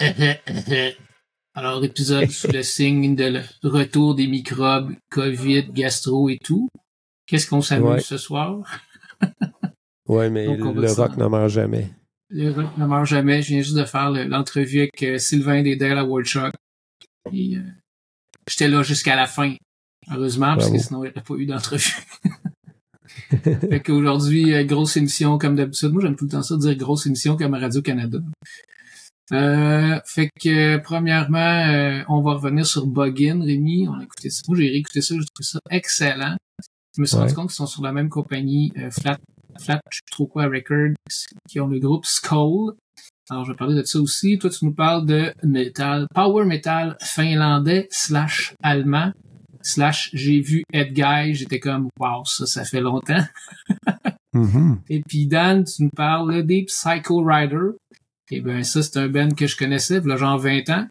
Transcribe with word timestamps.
Alors, 1.54 1.84
épisode 1.84 2.30
sous 2.30 2.50
le 2.50 2.62
signe 2.62 3.14
de 3.16 3.24
le 3.24 3.42
retour 3.68 4.14
des 4.14 4.26
microbes, 4.26 4.92
COVID, 5.10 5.72
gastro 5.72 6.28
et 6.28 6.38
tout. 6.42 6.68
Qu'est-ce 7.26 7.48
qu'on 7.48 7.60
s'amuse 7.60 7.88
Ouais. 7.90 8.00
ce 8.00 8.16
soir? 8.16 8.62
Ouais, 10.08 10.28
mais 10.28 10.44
Donc, 10.58 10.74
le 10.74 10.90
rock 10.90 11.16
n'en 11.18 11.30
meurt 11.30 11.48
jamais. 11.50 11.88
Le 12.30 12.50
rock 12.50 12.76
ne 12.76 12.84
meurt 12.84 13.06
jamais. 13.06 13.42
Je 13.42 13.48
viens 13.50 13.62
juste 13.62 13.76
de 13.76 13.84
faire 13.84 14.10
le- 14.10 14.24
l'entrevue 14.24 14.80
avec 14.80 15.00
euh, 15.04 15.18
Sylvain 15.18 15.62
Dédale 15.62 15.98
à 15.98 16.04
World 16.04 16.26
Shock. 16.26 16.52
Et 17.32 17.56
euh, 17.56 17.60
j'étais 18.48 18.66
là 18.66 18.82
jusqu'à 18.82 19.14
la 19.14 19.28
fin. 19.28 19.54
Heureusement, 20.10 20.56
parce 20.56 20.68
que 20.72 20.78
sinon, 20.78 21.04
il 21.04 21.08
n'y 21.08 21.12
aurait 21.12 21.22
pas 21.22 21.34
eu 21.36 21.46
d'entrevue. 21.46 21.94
fait 23.70 23.80
qu'aujourd'hui, 23.84 24.52
euh, 24.52 24.64
grosse 24.64 24.96
émission 24.96 25.38
comme 25.38 25.54
d'habitude. 25.54 25.92
Moi, 25.92 26.02
j'aime 26.02 26.16
tout 26.16 26.24
le 26.24 26.30
temps 26.32 26.42
ça, 26.42 26.56
dire 26.56 26.74
grosse 26.74 27.06
émission 27.06 27.36
comme 27.36 27.54
à 27.54 27.60
Radio-Canada. 27.60 28.18
Euh, 29.32 30.00
fait 30.06 30.28
que, 30.40 30.78
premièrement, 30.78 31.38
euh, 31.38 32.02
on 32.08 32.20
va 32.22 32.34
revenir 32.34 32.66
sur 32.66 32.86
Buggin, 32.86 33.42
Rémi. 33.44 33.86
On 33.88 33.94
a 33.94 34.02
écouté 34.02 34.30
ça. 34.30 34.42
Moi, 34.48 34.56
j'ai 34.58 34.68
réécouté 34.68 35.00
ça, 35.02 35.14
j'ai 35.14 35.24
trouvé 35.24 35.44
ça 35.44 35.58
excellent. 35.70 36.36
Je 36.96 37.00
me 37.02 37.06
suis 37.06 37.16
Ouais. 37.16 37.22
rendu 37.22 37.34
compte 37.34 37.46
qu'ils 37.48 37.54
sont 37.54 37.66
sur 37.66 37.82
la 37.82 37.92
même 37.92 38.08
compagnie, 38.08 38.72
euh, 38.78 38.90
Flat, 38.90 39.18
Flat, 39.60 39.80
je 39.90 39.96
sais 39.98 40.02
trop 40.10 40.26
quoi, 40.26 40.46
Records, 40.46 40.94
qui 41.48 41.60
ont 41.60 41.68
le 41.68 41.78
groupe 41.78 42.04
Skull. 42.06 42.74
Alors, 43.30 43.44
je 43.44 43.52
vais 43.52 43.56
parler 43.56 43.76
de 43.76 43.84
ça 43.84 44.00
aussi. 44.00 44.38
Toi, 44.38 44.50
tu 44.50 44.64
nous 44.64 44.74
parles 44.74 45.06
de 45.06 45.32
metal, 45.44 46.06
power 46.14 46.44
metal 46.44 46.96
finlandais 47.00 47.86
slash 47.90 48.54
allemand 48.62 49.12
slash 49.62 50.10
j'ai 50.14 50.40
vu 50.40 50.64
Ed 50.72 50.92
Guy. 50.94 51.34
J'étais 51.34 51.60
comme, 51.60 51.88
wow, 52.00 52.24
ça, 52.24 52.46
ça 52.46 52.64
fait 52.64 52.80
longtemps. 52.80 53.22
Mhm. 54.32 54.80
Et 54.88 55.02
puis 55.06 55.26
Dan, 55.26 55.64
tu 55.64 55.84
nous 55.84 55.90
parles 55.90 56.44
des 56.44 56.64
Psycho 56.64 57.22
Rider. 57.24 57.76
Et 58.32 58.40
ben 58.40 58.62
ça, 58.62 58.82
c'est 58.82 58.96
un 58.98 59.08
band 59.08 59.30
que 59.30 59.46
je 59.46 59.56
connaissais, 59.56 60.00
il 60.04 60.16
genre 60.16 60.38
20 60.38 60.68
ans. 60.70 60.86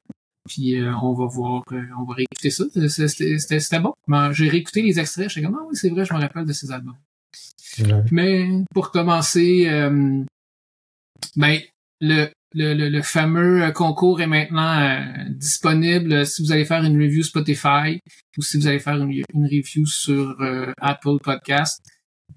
Puis 0.48 0.76
euh, 0.80 0.92
on 1.02 1.14
va 1.14 1.26
voir, 1.26 1.64
euh, 1.72 1.81
on 2.00 2.04
va 2.06 2.16
réécouter 2.16 2.50
ça. 2.50 2.66
C'était- 2.73 3.38
C'était 3.38 3.59
c'était 3.59 3.80
bon. 3.80 3.94
Ben, 4.08 4.31
J'ai 4.31 4.50
réécouté 4.50 4.81
les 4.81 5.00
extraits, 5.00 5.30
j'étais 5.30 5.46
comme, 5.46 5.58
ah 5.59 5.66
oui, 5.70 5.76
c'est 5.76 5.90
vrai, 5.90 6.06
je 6.06 6.14
me 6.14 6.20
rappelle 6.20 6.46
de 6.46 6.54
ces 6.54 6.72
albums. 6.72 6.98
Ouais. 7.80 8.04
Mais 8.12 8.50
pour 8.73 8.92
commencer, 8.92 9.68
euh, 9.70 10.23
ben, 11.36 11.59
le, 12.02 12.28
le, 12.56 12.73
le, 12.73 12.90
le 12.90 13.02
fameux 13.04 13.64
euh, 13.64 13.72
concours 13.72 14.22
est 14.22 14.28
maintenant 14.28 14.80
euh, 14.81 15.30
disponible 15.30 16.26
si 16.26 16.42
vous 16.42 16.52
allez 16.52 16.66
faire 16.66 16.84
une 16.84 17.00
review 17.02 17.22
Spotify 17.24 18.00
ou 18.38 18.42
si 18.42 18.58
vous 18.58 18.68
allez 18.68 18.80
faire 18.80 18.96
une, 18.98 19.12
une 19.34 19.46
review 19.46 19.86
sur 19.86 20.36
euh, 20.42 20.72
Apple 20.81 21.18
Podcast 21.24 21.84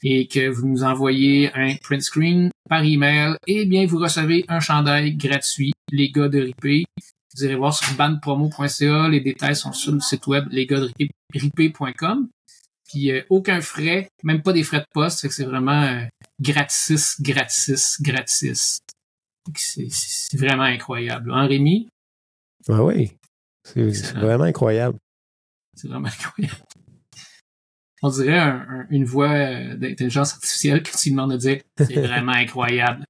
et 0.02 0.26
que 0.26 0.48
vous 0.48 0.66
nous 0.66 0.82
envoyez 0.82 1.52
un 1.54 1.74
print 1.76 2.02
screen 2.02 2.50
par 2.68 2.82
email, 2.84 3.36
eh 3.46 3.66
bien, 3.66 3.86
vous 3.86 3.98
recevez 3.98 4.44
un 4.48 4.60
chandail 4.60 5.14
gratuit, 5.14 5.72
les 5.90 6.10
gars 6.10 6.28
de 6.28 6.40
Ripé. 6.40 6.84
Vous 7.34 7.44
irez 7.44 7.56
voir 7.56 7.74
sur 7.74 7.94
bandpromo.ca, 7.96 9.08
les 9.08 9.20
détails 9.20 9.56
sont 9.56 9.72
sur 9.72 9.92
le 9.92 10.00
site 10.00 10.26
web 10.26 10.48
lesgars.ripé.com. 10.50 12.28
Puis 12.88 13.10
euh, 13.10 13.22
aucun 13.30 13.60
frais, 13.60 14.08
même 14.22 14.42
pas 14.42 14.52
des 14.52 14.64
frais 14.64 14.80
de 14.80 14.86
poste, 14.92 15.26
que 15.26 15.32
c'est 15.32 15.44
vraiment 15.44 15.82
euh, 15.82 16.04
gratis, 16.40 17.20
gratis, 17.20 17.96
gratis. 18.00 18.80
C'est 19.56 20.36
vraiment 20.36 20.64
incroyable. 20.64 21.32
Hein, 21.32 21.46
Rémi? 21.46 21.88
Ah 22.68 22.84
oui. 22.84 23.12
C'est 23.64 24.14
vraiment 24.14 24.44
incroyable. 24.44 24.98
C'est 25.74 25.88
vraiment 25.88 26.08
incroyable. 26.20 26.62
On 28.02 28.10
dirait 28.10 28.38
un- 28.38 28.66
un- 28.68 28.86
une 28.90 29.04
voix 29.04 29.30
euh, 29.30 29.76
d'intelligence 29.76 30.32
artificielle 30.34 30.82
que 30.82 30.90
tu 30.90 31.08
lui 31.08 31.10
demandes 31.12 31.32
de 31.32 31.36
dire 31.36 31.62
c'est 31.78 31.84
vraiment 32.06 32.32
incroyable. 32.32 33.04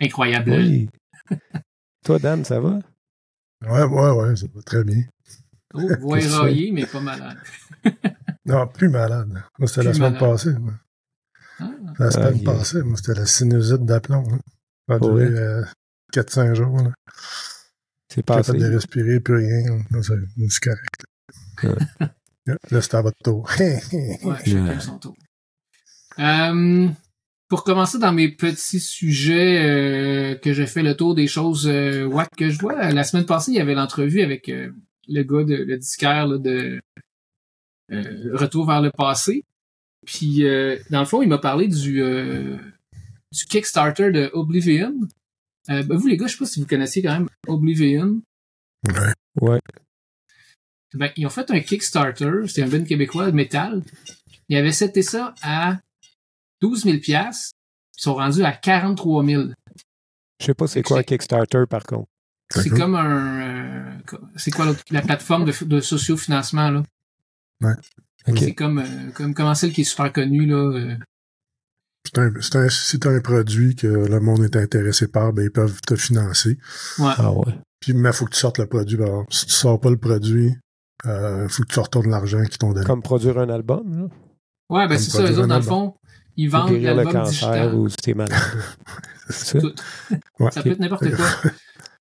Incroyable. 0.00 0.50
Oui. 0.52 0.88
Toi, 2.04 2.18
Dan, 2.18 2.44
ça 2.44 2.58
va? 2.60 2.78
Ouais, 3.66 3.82
ouais, 3.82 4.10
ouais, 4.12 4.36
ça 4.36 4.46
va 4.54 4.62
très 4.62 4.84
bien. 4.84 5.02
Oh, 5.74 5.88
voix 6.00 6.18
éraillée, 6.20 6.72
mais 6.72 6.86
pas 6.86 7.00
malade. 7.00 7.38
Non, 8.46 8.66
plus 8.66 8.88
malade. 8.88 9.42
Moi, 9.58 9.68
c'était 9.68 9.82
la 9.82 9.92
semaine 9.92 10.12
malade. 10.14 10.30
passée. 10.30 10.54
moi. 10.58 10.72
Ah, 11.60 11.70
La 11.98 12.10
semaine 12.10 12.42
passée, 12.44 12.82
moi, 12.82 12.96
c'était 12.96 13.20
la 13.20 13.26
sinusite 13.26 13.84
d'aplomb. 13.84 14.24
hein. 14.32 14.38
Ça 14.88 14.94
a 14.94 14.98
duré 15.00 15.26
vrai? 15.28 15.38
euh, 15.38 15.64
4-5 16.14 16.54
jours. 16.54 16.78
Là. 16.78 16.94
C'est 18.08 18.22
Pas 18.22 18.36
passé. 18.36 18.52
capable 18.52 18.64
de 18.70 18.74
respirer, 18.74 19.20
plus 19.20 19.34
rien. 19.36 19.84
c'est 20.00 20.60
correct. 20.62 21.04
Là, 22.70 22.80
c'était 22.80 22.96
à 22.96 23.02
votre 23.02 23.18
tour. 23.22 23.48
ouais, 23.60 24.36
chacun 24.44 24.80
son 24.80 24.98
tour. 24.98 25.16
Euh, 26.18 26.88
pour 27.48 27.64
commencer 27.64 27.98
dans 27.98 28.12
mes 28.12 28.28
petits 28.28 28.80
sujets 28.80 29.58
euh, 29.64 30.34
que 30.34 30.52
j'ai 30.52 30.66
fait 30.66 30.82
le 30.82 30.94
tour 30.94 31.14
des 31.14 31.26
choses 31.26 31.66
euh, 31.66 32.04
wack 32.04 32.34
que 32.36 32.50
je 32.50 32.58
vois, 32.58 32.90
la 32.90 33.04
semaine 33.04 33.26
passée, 33.26 33.52
il 33.52 33.56
y 33.56 33.60
avait 33.60 33.74
l'entrevue 33.74 34.20
avec 34.20 34.48
euh, 34.48 34.70
le 35.08 35.22
gars 35.22 35.44
de 35.44 35.54
le 35.54 35.78
disquaire 35.78 36.26
là, 36.26 36.38
de 36.38 36.80
euh, 37.92 38.36
Retour 38.36 38.66
vers 38.66 38.82
le 38.82 38.90
passé. 38.90 39.44
Puis 40.04 40.44
euh, 40.44 40.76
dans 40.90 41.00
le 41.00 41.06
fond, 41.06 41.22
il 41.22 41.28
m'a 41.28 41.38
parlé 41.38 41.68
du 41.68 42.02
euh, 42.02 42.56
du 43.32 43.44
Kickstarter 43.46 44.10
de 44.10 44.30
Oblivion. 44.32 44.94
Euh, 45.70 45.82
ben, 45.82 45.96
vous 45.96 46.06
les 46.06 46.16
gars, 46.16 46.26
je 46.26 46.32
sais 46.32 46.38
pas 46.38 46.46
si 46.46 46.60
vous 46.60 46.66
connaissiez 46.66 47.02
quand 47.02 47.12
même 47.12 47.28
Oblivion. 47.46 48.20
Ouais. 48.86 49.12
Ouais. 49.40 49.60
Ben, 50.94 51.10
ils 51.16 51.26
ont 51.26 51.30
fait 51.30 51.50
un 51.50 51.60
Kickstarter, 51.60 52.30
c'était 52.46 52.62
un 52.62 52.68
band 52.68 52.84
québécois 52.84 53.26
de 53.30 53.36
métal. 53.36 53.82
Ils 54.48 54.56
avaient 54.56 54.72
seté 54.72 55.02
ça 55.02 55.34
à 55.42 55.78
12 56.62 56.84
000 56.84 56.98
piastres. 56.98 57.52
Ils 57.98 58.02
sont 58.02 58.14
rendus 58.14 58.42
à 58.44 58.52
43 58.52 59.24
000. 59.24 59.42
Je 60.40 60.46
sais 60.46 60.54
pas 60.54 60.66
c'est 60.66 60.82
quoi 60.82 61.00
un 61.00 61.02
Kickstarter, 61.02 61.64
par 61.68 61.82
contre. 61.84 62.08
C'est 62.50 62.64
D'accord. 62.64 62.78
comme 62.78 62.94
un... 62.94 63.40
euh, 63.40 64.00
c'est 64.36 64.50
quoi 64.50 64.64
l'autre- 64.64 64.82
la 64.90 65.02
plateforme 65.02 65.44
de, 65.44 65.64
de 65.64 65.80
sociofinancement, 65.80 66.70
là? 66.70 66.82
OK. 68.26 68.38
C'est 68.38 68.54
comme, 68.54 68.78
euh, 68.78 69.10
comme 69.14 69.34
comment 69.34 69.54
celle 69.54 69.72
qui 69.72 69.82
est 69.82 69.84
super 69.84 70.12
connue, 70.12 70.46
là. 70.46 70.56
euh, 70.56 70.96
C'est 72.06 72.18
un, 72.18 72.32
un, 72.34 72.68
si 72.70 72.98
t'as 72.98 73.10
un 73.10 73.20
produit 73.20 73.74
que 73.76 73.86
le 73.86 74.20
monde 74.20 74.44
est 74.44 74.56
intéressé 74.56 75.08
par, 75.08 75.32
ben, 75.34 75.42
ils 75.44 75.50
peuvent 75.50 75.80
te 75.82 75.96
financer. 75.96 76.58
ouais. 76.98 77.12
Ah 77.18 77.32
ouais. 77.32 77.54
Puis, 77.80 77.92
mais 77.92 78.12
faut 78.12 78.24
que 78.24 78.30
tu 78.32 78.38
sortes 78.40 78.58
le 78.58 78.66
produit. 78.66 78.96
par 78.96 79.06
exemple. 79.06 79.32
Si 79.34 79.46
tu 79.46 79.52
sors 79.52 79.78
pas 79.80 79.90
le 79.90 79.98
produit, 79.98 80.54
euh, 81.06 81.48
faut 81.48 81.62
que 81.62 81.72
tu 81.72 81.78
retournes 81.80 82.10
l'argent 82.10 82.42
qu'ils 82.44 82.58
t'ont 82.58 82.72
donné. 82.72 82.86
Comme 82.86 83.02
produire 83.02 83.38
un 83.38 83.48
album, 83.48 84.02
là. 84.02 84.06
Ouais, 84.70 84.86
ben 84.88 84.98
c'est 84.98 85.10
ça, 85.10 85.22
eux 85.22 85.38
autres, 85.38 85.46
dans 85.48 85.56
le 85.56 85.62
fond, 85.62 85.94
ils 86.36 86.48
vendent 86.50 86.68
l'album 86.94 87.12
digital. 87.30 87.74
ou 87.74 87.88
si 87.88 88.14
malade. 88.14 88.38
C'est 89.30 89.60
ça? 89.60 89.60
Tout. 89.60 89.74
Ouais. 90.40 90.50
Ça 90.50 90.62
peut 90.62 90.70
être 90.70 90.78
n'importe 90.80 91.10
quoi. 91.14 91.26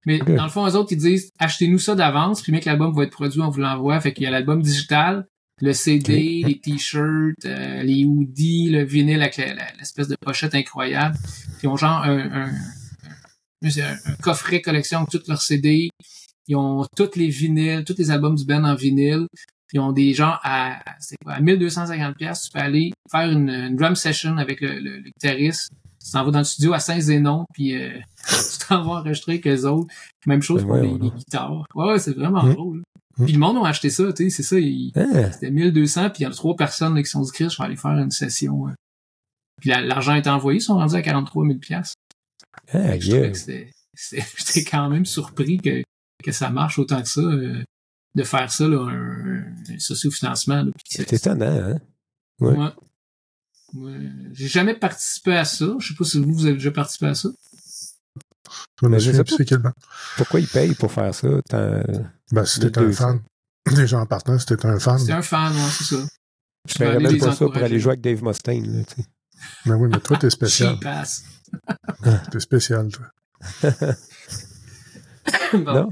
Mais 0.05 0.19
dans 0.19 0.43
le 0.45 0.49
fond, 0.49 0.65
eux 0.65 0.75
autres, 0.75 0.93
ils 0.93 0.97
disent 0.97 1.31
achetez-nous 1.39 1.79
ça 1.79 1.93
d'avance, 1.95 2.41
puis 2.41 2.51
mec, 2.53 2.63
l'album 2.65 2.93
va 2.95 3.03
être 3.03 3.11
produit, 3.11 3.41
on 3.41 3.49
vous 3.49 3.59
l'envoie. 3.59 3.99
Fait 3.99 4.13
qu'il 4.13 4.23
y 4.23 4.27
a 4.27 4.31
l'album 4.31 4.61
digital, 4.61 5.27
le 5.61 5.73
CD, 5.73 6.43
les 6.45 6.59
t-shirts, 6.59 7.43
euh, 7.45 7.83
les 7.83 8.05
hoodies, 8.05 8.69
le 8.69 8.83
vinyle 8.85 9.21
avec 9.21 9.37
l'espèce 9.77 10.07
de 10.07 10.15
pochette 10.21 10.55
incroyable. 10.55 11.17
Puis 11.57 11.63
ils 11.63 11.67
ont 11.67 11.75
genre 11.77 12.01
un, 12.03 12.17
un, 12.17 12.45
un- 12.45 12.51
un- 13.65 13.97
un 14.05 14.15
coffret 14.21 14.61
collection 14.61 14.99
avec 14.99 15.09
tous 15.09 15.27
leurs 15.27 15.41
CD. 15.41 15.89
Ils 16.47 16.55
ont 16.55 16.85
tous 16.95 17.15
les 17.15 17.27
vinyles, 17.29 17.83
tous 17.85 17.95
les 17.97 18.09
albums 18.11 18.35
du 18.35 18.45
band 18.45 18.63
en 18.63 18.75
vinyle. 18.75 19.27
Ils 19.73 19.79
ont 19.81 19.91
des 19.91 20.13
gens 20.13 20.35
à, 20.43 20.79
quoi, 21.23 21.33
à 21.33 21.41
1250 21.41 22.15
pièces, 22.15 22.43
tu 22.43 22.51
peux 22.51 22.59
aller 22.59 22.93
faire 23.11 23.29
une, 23.29 23.49
une 23.49 23.75
drum 23.75 23.95
session 23.95 24.37
avec 24.37 24.61
le, 24.61 24.79
le, 24.79 24.97
le 24.99 25.09
guitariste. 25.09 25.69
Tu 26.03 26.11
t'en 26.13 26.23
vas 26.23 26.31
dans 26.31 26.39
le 26.39 26.45
studio 26.45 26.71
à 26.71 26.79
Saint-Zénon, 26.79 27.45
puis 27.53 27.75
euh, 27.75 27.99
tu 28.29 28.67
t'en 28.69 28.81
vas 28.83 28.99
enregistrer 29.01 29.33
avec 29.33 29.47
eux 29.47 29.65
autres. 29.65 29.93
Même 30.25 30.41
chose 30.41 30.61
Ben 30.63 30.67
pour 30.67 30.77
les, 30.77 31.09
guitares. 31.17 31.65
Ouais, 31.75 31.85
ouais, 31.91 31.99
c'est 31.99 32.13
vraiment 32.15 32.44
Mm. 32.44 32.53
drôle. 32.53 32.83
Mm. 33.17 33.23
Puis 33.25 33.33
le 33.33 33.39
monde 33.39 33.65
a 33.65 33.67
acheté 33.67 33.89
ça, 33.89 34.13
tu 34.13 34.29
sais, 34.29 34.41
c'est 34.41 34.43
ça. 34.43 35.01
Hein? 35.01 35.31
C'était 35.33 35.51
1200, 35.51 36.11
puis 36.11 36.19
il 36.19 36.23
y 36.23 36.25
a 36.27 36.29
trois 36.29 36.55
personnes 36.55 36.95
là, 36.95 37.01
qui 37.03 37.09
sont 37.09 37.19
inscrites, 37.21 37.50
je 37.51 37.57
vais 37.57 37.63
aller 37.65 37.75
faire 37.75 37.91
une 37.91 38.11
session. 38.11 38.69
euh. 38.69 38.71
Puis 39.59 39.69
la- 39.71 39.81
l'argent 39.81 40.13
est 40.15 40.27
envoyé, 40.27 40.59
ils 40.59 40.61
sont 40.61 40.75
rendus 40.75 40.95
à 40.95 41.01
43 41.01 41.45
000 41.45 41.57
piastres. 41.59 41.95
Ah, 42.71 42.97
Je 42.97 43.07
trouvais 43.09 43.21
yeah. 43.23 43.29
que 43.31 43.38
c'était- 43.38 43.71
c'était- 43.95 44.25
J'étais 44.38 44.63
quand 44.69 44.89
même 44.89 45.05
surpris 45.05 45.57
que, 45.57 45.81
que 46.23 46.31
ça 46.31 46.49
marche 46.49 46.79
autant 46.79 47.01
que 47.01 47.07
ça, 47.07 47.21
euh, 47.21 47.63
de 48.15 48.23
faire 48.23 48.51
ça, 48.51 48.67
là, 48.67 48.79
un, 48.89 49.73
un 49.73 49.79
sociofinancement. 49.79 50.65
C'est 50.85 51.13
étonnant, 51.13 51.45
hein? 51.45 51.79
ouais. 52.39 52.57
Ouais. 52.57 52.69
Ouais. 53.73 54.09
J'ai 54.33 54.47
jamais 54.47 54.75
participé 54.75 55.35
à 55.35 55.45
ça. 55.45 55.65
Je 55.79 55.89
sais 55.89 55.93
pas 55.93 56.05
si 56.05 56.19
vous, 56.19 56.33
vous 56.33 56.45
avez 56.45 56.53
déjà 56.55 56.71
participé 56.71 57.07
à 57.07 57.15
ça. 57.15 57.29
Pourquoi 60.15 60.39
ils 60.39 60.47
payent 60.47 60.75
pour 60.75 60.91
faire 60.91 61.13
ça? 61.13 61.27
Ben, 62.31 62.43
t'es 62.43 62.77
un 62.79 62.91
fan. 62.91 63.21
Déjà 63.75 63.99
en 63.99 64.05
partant, 64.05 64.37
t'es 64.37 64.65
un 64.65 64.79
fan. 64.79 64.99
C'était 64.99 65.13
un 65.13 65.21
fan, 65.21 65.53
ouais, 65.53 65.69
c'est 65.77 65.83
ça. 65.83 66.07
Je 66.67 66.73
peux 66.73 66.79
paierais 66.79 66.99
même 66.99 67.17
pas 67.17 67.31
ça 67.33 67.45
pour 67.45 67.57
aller 67.57 67.79
jouer 67.79 67.91
avec 67.91 68.01
Dave 68.01 68.23
Mustaine, 68.23 68.77
là, 68.77 68.83
tu 68.85 69.01
sais. 69.01 69.07
Mais 69.65 69.73
oui, 69.73 69.89
mais 69.91 69.99
toi, 69.99 70.17
t'es 70.17 70.29
spécial. 70.29 70.77
Ass. 70.85 71.23
T'es 72.31 72.39
spécial, 72.39 72.89
toi. 72.89 73.05
Bon. 75.53 75.74
Non? 75.74 75.89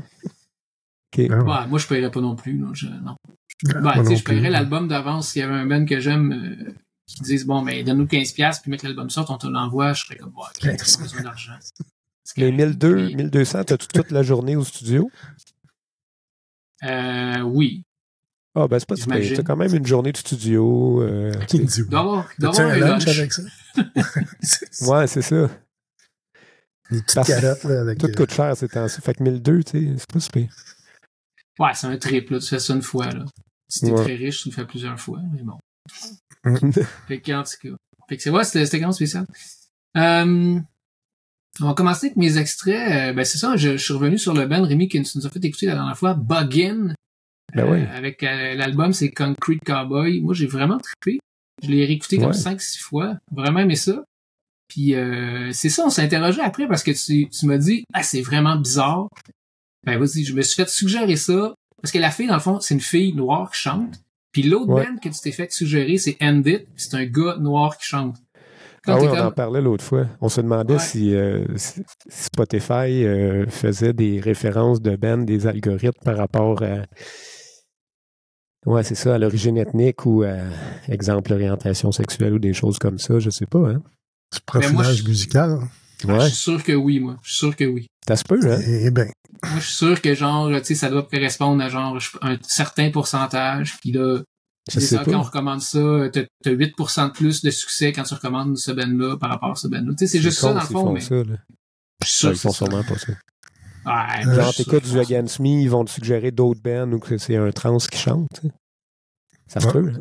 Ah 1.18 1.22
ouais. 1.22 1.30
Ouais, 1.30 1.68
moi, 1.68 1.80
je 1.80 1.88
paierais 1.88 2.12
pas 2.12 2.20
non 2.22 2.36
plus. 2.36 2.58
Là. 2.58 2.68
Je, 2.74 2.88
non. 2.88 3.16
Ben, 3.64 3.82
Ben, 3.82 3.94
sais, 4.04 4.10
non 4.10 4.16
je 4.18 4.24
paierais 4.24 4.50
l'album 4.50 4.88
d'avance 4.88 5.30
s'il 5.30 5.42
y 5.42 5.46
avait 5.46 5.54
un 5.54 5.66
band 5.66 5.86
que 5.86 6.00
j'aime 6.00 6.34
euh, 6.34 6.74
qui 7.08 7.24
disent 7.24 7.46
bon, 7.46 7.62
mais 7.62 7.84
donne-nous 7.84 8.06
15$, 8.06 8.62
puis 8.62 8.72
mec, 8.72 8.84
l'album 8.84 9.10
sort, 9.10 9.30
on 9.30 9.38
te 9.38 9.48
l'envoie. 9.48 9.94
Je 9.94 10.04
serais 10.04 10.18
comme, 10.18 10.34
ouais, 10.36 10.44
ok, 10.44 10.60
15. 10.62 10.86
j'ai 10.92 10.98
pas 10.98 11.04
besoin 11.04 11.22
d'argent. 11.22 11.54
Correct. 12.36 12.52
1200, 12.54 12.88
Mais, 12.96 13.24
1200, 13.24 13.64
t'as-tu 13.64 13.88
toute 13.88 14.12
la 14.12 14.24
journée 14.24 14.56
au 14.56 14.64
studio? 14.66 15.10
Euh, 16.84 17.42
oui. 17.42 17.84
Ah, 18.56 18.68
ben 18.68 18.80
c'est 18.80 18.88
pas 18.88 18.96
super. 18.96 19.20
T'as 19.36 19.44
quand 19.44 19.58
même 19.58 19.74
une 19.76 19.86
journée 19.86 20.12
de 20.12 20.18
studio. 20.18 21.02
euh, 21.02 21.32
tu 21.50 21.86
avoir, 21.92 22.30
avoir 22.42 22.60
un 22.60 22.70
un 22.70 22.78
lunch 22.78 23.08
avec 23.08 23.34
ça? 23.34 23.44
Ouais, 24.88 25.08
c'est 25.08 25.22
ça. 25.22 25.50
Des 26.92 27.02
petites 27.02 27.16
Parce- 27.16 27.28
carottes 27.28 27.64
là, 27.64 27.82
avec. 27.82 27.98
Tout 28.00 28.08
euh, 28.08 28.14
coûte 28.14 28.32
cher 28.34 28.56
ces 28.56 28.68
temps-ci. 28.68 29.02
Fait 29.02 29.14
que 29.16 29.24
1200, 29.24 29.64
tu 29.72 29.80
sais, 29.88 29.94
c'est 29.98 30.12
pas 30.14 30.20
super. 30.20 30.48
Ouais, 31.60 31.70
c'est 31.74 31.88
un 31.88 31.98
trip, 31.98 32.30
là. 32.30 32.40
Tu 32.40 32.48
fais 32.48 32.60
ça 32.60 32.74
une 32.74 32.82
fois, 32.82 33.10
là. 33.12 33.26
Si 33.68 33.82
t'es 33.82 33.92
Ouais. 33.92 34.04
très 34.04 34.16
riche, 34.16 34.44
tu 34.44 34.50
le 34.50 34.54
fais 34.56 34.66
plusieurs 34.66 35.00
fois, 35.00 35.20
mais 35.34 35.42
bon. 35.42 35.58
Mm. 36.44 36.72
Fait 37.08 37.22
que, 37.22 37.32
en 37.32 37.44
tout 37.44 37.52
cas. 37.70 37.76
Fait 38.08 38.18
que 38.18 38.24
c'est, 38.24 38.30
ouais, 38.30 38.44
c'était, 38.44 38.66
c'était 38.66 38.80
quand 38.80 38.88
même 38.88 38.94
spécial. 38.94 39.26
Euh, 39.98 40.60
on 41.62 41.66
va 41.68 41.74
commencer 41.74 42.08
avec 42.08 42.18
mes 42.18 42.38
extraits. 42.38 42.92
Euh, 42.92 43.14
ben, 43.14 43.26
c'est 43.26 43.38
ça, 43.40 43.56
je, 43.56 43.78
je 43.78 43.84
suis 43.84 43.94
revenu 43.94 44.18
sur 44.18 44.34
le 44.34 44.46
band 44.46 44.62
Rémi 44.64 44.88
qui 44.90 45.00
nous 45.00 45.26
a 45.26 45.30
fait 45.30 45.44
écouter 45.44 45.66
la 45.68 45.74
dernière 45.76 45.98
fois, 45.98 46.14
Buggin. 46.14 46.94
Ben 47.56 47.72
oui. 47.72 47.86
Avec 47.96 48.22
euh, 48.24 48.54
l'album, 48.56 48.92
c'est 48.94 49.12
Concrete 49.12 49.64
Cowboy. 49.66 50.20
Moi, 50.22 50.34
j'ai 50.34 50.48
vraiment 50.48 50.78
trippé. 50.78 51.20
Je 51.64 51.70
l'ai 51.70 51.86
réécouté 51.86 52.18
comme 52.18 52.28
Ouais. 52.28 52.34
5-6 52.34 52.80
fois. 52.82 53.18
Vraiment 53.32 53.60
aimé 53.62 53.76
ça. 53.78 54.04
Puis 54.75 54.94
euh, 54.94 55.51
c'est 55.54 55.69
ça, 55.69 55.86
on 55.86 55.89
s'est 55.89 56.01
interrogé 56.01 56.42
après 56.42 56.68
parce 56.68 56.83
que 56.83 56.92
tu, 56.92 57.30
tu 57.30 57.45
m'as 57.45 57.57
dit 57.57 57.86
Ah, 57.94 58.04
c'est 58.04 58.22
vraiment 58.22 58.57
bizarre. 58.57 59.07
Ben 59.86 59.98
vas-y, 59.98 60.25
je 60.25 60.33
me 60.36 60.42
suis 60.42 60.56
fait 60.62 60.68
suggérer 60.69 61.16
ça. 61.16 61.54
Parce 61.81 61.94
que 61.94 61.98
la 62.00 62.12
fille, 62.12 62.27
dans 62.27 62.33
le 62.33 62.42
fond, 62.42 62.60
c'est 62.60 62.74
une 62.74 62.81
fille 62.81 63.13
noire 63.13 63.50
qui 63.51 63.62
chante. 63.62 63.95
Puis 64.33 64.44
l'autre 64.44 64.74
Ouais. 64.74 64.83
band 64.86 64.98
que 64.98 65.07
tu 65.07 65.19
t'es 65.22 65.31
fait 65.31 65.50
suggérer, 65.50 65.98
c'est 65.98 66.18
End 66.22 66.42
It. 66.45 66.68
C'est 66.75 66.94
un 66.95 67.06
gars 67.06 67.38
noir 67.39 67.77
qui 67.77 67.86
chante. 67.86 68.18
Quand 68.83 68.95
Ah 68.98 69.00
oui, 69.01 69.07
on 69.10 69.18
en 69.27 69.31
parlait 69.31 69.62
l'autre 69.62 69.83
fois. 69.86 70.07
On 70.19 70.27
se 70.27 70.42
demandait 70.42 70.74
Ouais. 70.74 70.80
si, 70.80 71.16
euh, 71.16 71.45
si 71.56 71.81
Spotify 72.10 73.06
euh, 73.06 73.45
faisait 73.48 73.94
des 73.94 74.19
références 74.19 74.81
de 74.81 74.98
band, 74.98 75.19
des 75.19 75.48
algorithmes 75.48 76.04
par 76.04 76.18
rapport 76.18 76.62
à. 76.63 76.81
Ouais, 78.66 78.83
c'est 78.83 78.95
ça, 78.95 79.16
à 79.16 79.18
l'origine 79.19 79.57
ethnique 79.57 80.06
ou 80.06 80.24
à, 80.24 80.36
exemple, 80.89 81.31
l'orientation 81.31 81.92
sexuelle 81.94 82.33
ou 82.33 82.39
des 82.39 82.54
choses 82.54 82.77
comme 82.80 82.98
ça, 82.98 83.19
je 83.19 83.30
sais 83.30 83.45
pas, 83.45 83.69
hein. 83.69 83.81
Du 84.31 84.39
moi, 84.39 84.62
profilage 84.62 84.95
je- 84.98 85.07
musical. 85.07 85.60
Ah, 85.62 85.68
Ouais, 86.07 86.19
Je 86.25 86.25
suis 86.27 86.36
sûr 86.36 86.63
que 86.63 86.74
oui, 86.74 87.00
moi. 87.00 87.18
Je 87.24 87.30
suis 87.30 87.38
sûr 87.38 87.56
que 87.56 87.63
oui. 87.63 87.88
ça 88.07 88.16
se 88.16 88.24
peut, 88.24 88.39
hein? 88.51 88.60
Eh 88.68 88.92
ben, 88.92 89.10
Moi, 89.44 89.60
je 89.60 89.66
suis 89.66 89.75
sûr 89.75 90.01
que 90.01 90.13
genre, 90.13 90.50
tu 90.60 90.66
sais, 90.66 90.75
ça 90.75 90.89
doit 90.89 91.04
correspondre 91.04 91.63
à 91.63 91.69
genre 91.69 91.98
un 92.22 92.38
certain 92.48 92.92
pourcentage. 92.92 93.77
Puis 93.80 93.92
là, 93.94 94.22
Je 94.72 94.80
ça, 94.80 95.04
quand 95.06 95.13
on 95.19 95.22
recommande 95.22 95.62
ça, 95.62 95.80
t'as 96.12 96.24
t'as 96.44 96.51
8% 96.51 97.07
de 97.07 97.12
plus 97.12 97.42
de 97.42 97.50
succès 97.50 97.92
quand 97.94 98.04
tu 98.04 98.13
recommandes 98.13 98.57
ce 98.57 98.72
band-là 98.72 99.18
par 99.18 99.30
rapport 99.30 99.51
à 99.51 99.56
ce 99.56 99.68
band-là. 99.68 99.94
Tu 99.98 100.00
sais, 100.00 100.07
c'est 100.07 100.22
juste 100.22 100.39
ça 100.39 100.50
dans 100.54 100.60
le 100.60 100.66
fond, 100.66 100.83
font 100.86 100.94
mais 100.94 101.00
ça, 101.01 101.16
là. 101.16 101.38
je 102.04 102.07
suis 102.07 102.18
sûr 102.18 102.31
ils 102.31 102.38
font 102.38 102.51
sûrement 102.51 102.83
pas 102.83 102.98
ça. 102.98 103.13
Ouais, 103.86 104.25
Euh, 104.27 104.36
Genre, 104.36 104.48
je 104.48 104.51
suis 104.54 104.63
sûr 104.63 104.74
t'écoutes 104.74 104.92
du 104.92 105.00
Against 105.00 105.39
Me, 105.39 105.48
ils 105.48 105.69
vont 105.69 105.86
te 105.86 105.92
suggérer 105.92 106.31
d'autres 106.31 106.62
bands 106.62 106.92
ou 106.92 107.00
que 107.00 107.18
c'est 107.18 107.36
un 107.38 107.51
trans 107.51 107.77
qui 107.77 107.98
chante. 108.00 108.42
Ça 109.48 109.60
se 109.60 109.68
Ouais. 109.68 109.74
peut, 109.74 109.94
ça. 109.94 110.00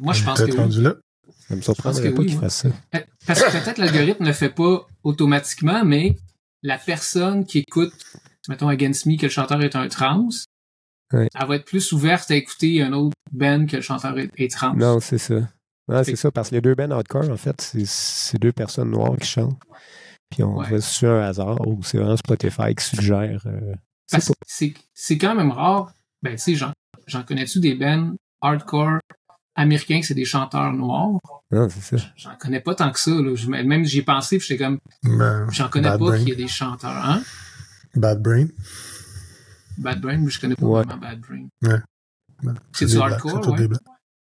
Moi, 0.00 0.12
je 0.14 0.24
pense 0.24 0.40
peut-être 0.40 0.56
que 0.56 0.60
oui. 0.62 0.82
là. 0.82 0.94
Ça 1.48 1.56
me 1.56 1.60
surprendrait 1.60 2.12
pas 2.12 2.22
oui, 2.22 2.32
moi. 2.32 2.42
fassent 2.42 2.62
ça. 2.62 2.68
Euh, 2.94 3.00
Parce 3.26 3.42
que 3.42 3.50
peut-être 3.64 3.78
l'algorithme 3.78 4.22
ne 4.24 4.28
le 4.28 4.34
fait 4.34 4.48
pas 4.50 4.86
automatiquement, 5.04 5.84
mais 5.84 6.16
la 6.62 6.78
personne 6.78 7.44
qui 7.44 7.58
écoute, 7.60 7.94
mettons 8.48 8.68
Against 8.68 9.06
Me, 9.06 9.16
que 9.16 9.26
le 9.26 9.30
chanteur 9.30 9.62
est 9.62 9.76
un 9.76 9.88
trans, 9.88 10.28
Ouais. 11.12 11.28
elle 11.38 11.46
va 11.46 11.54
être 11.56 11.64
plus 11.64 11.92
ouverte 11.92 12.28
à 12.32 12.34
écouter 12.34 12.82
un 12.82 12.92
autre 12.92 13.14
band 13.30 13.66
que 13.66 13.76
le 13.76 13.82
chanteur 13.82 14.18
est, 14.18 14.28
est 14.38 14.50
trans. 14.50 14.74
Non, 14.74 14.98
c'est 14.98 15.18
ça. 15.18 15.36
Non, 15.88 16.02
c'est 16.02 16.16
ça, 16.16 16.32
parce 16.32 16.50
que 16.50 16.56
les 16.56 16.60
deux 16.60 16.74
bands 16.74 16.90
hardcore, 16.90 17.30
en 17.30 17.36
fait, 17.36 17.60
c'est- 17.60 18.38
deux 18.38 18.50
personnes 18.50 18.90
noires 18.90 19.16
qui 19.16 19.28
chantent. 19.28 19.56
Puis 20.30 20.42
on 20.42 20.56
Ouais. 20.56 20.68
va 20.68 20.80
sur 20.80 21.08
un 21.10 21.20
hasard 21.28 21.64
ou 21.68 21.80
c'est 21.84 21.98
vraiment 21.98 22.16
Spotify 22.16 22.74
qui 22.74 22.84
suggère. 22.84 23.40
euh, 23.46 23.74
c'est 24.94 25.18
quand 25.18 25.34
même 25.36 25.52
rare. 25.52 25.92
Ben, 26.22 26.32
tu 26.32 26.38
sais, 26.38 26.54
j'en, 26.56 26.72
j'en 27.06 27.22
connais-tu 27.22 27.60
des 27.60 27.76
bands 27.76 28.14
hardcore 28.40 28.98
américains 29.56 30.00
que 30.00 30.06
c'est 30.06 30.14
des 30.14 30.24
chanteurs 30.24 30.72
noirs? 30.72 31.18
Non, 31.50 31.68
c'est 31.68 31.98
ça. 31.98 32.06
J'en 32.16 32.36
connais 32.36 32.60
pas 32.60 32.74
tant 32.74 32.90
que 32.92 33.00
ça, 33.00 33.10
là. 33.10 33.34
Même 33.64 33.84
j'y 33.84 33.98
ai 33.98 34.02
pensé, 34.02 34.38
puis 34.38 34.46
j'étais 34.48 34.64
comme, 34.64 34.78
Ben, 35.02 35.48
j'en 35.50 35.68
connais 35.68 35.88
Bad 35.88 36.00
pas 36.00 36.18
qu'il 36.18 36.28
y 36.28 36.32
a 36.32 36.36
des 36.36 36.48
chanteurs, 36.48 36.90
hein? 36.90 37.22
Bad 37.94 38.22
Brain. 38.22 38.46
Bad 39.78 40.00
Brain, 40.00 40.18
mais 40.18 40.30
je 40.30 40.40
connais 40.40 40.54
pas 40.56 40.66
Ouais. 40.66 40.82
vraiment 40.84 41.00
Bad 41.00 41.20
Brain. 41.20 41.46
Ben, 41.62 41.82
C'est 42.72 42.86
du 42.86 42.98
hardcore, 42.98 43.30
c'est 43.44 43.50
tous 43.50 43.50
ouais. 43.62 43.68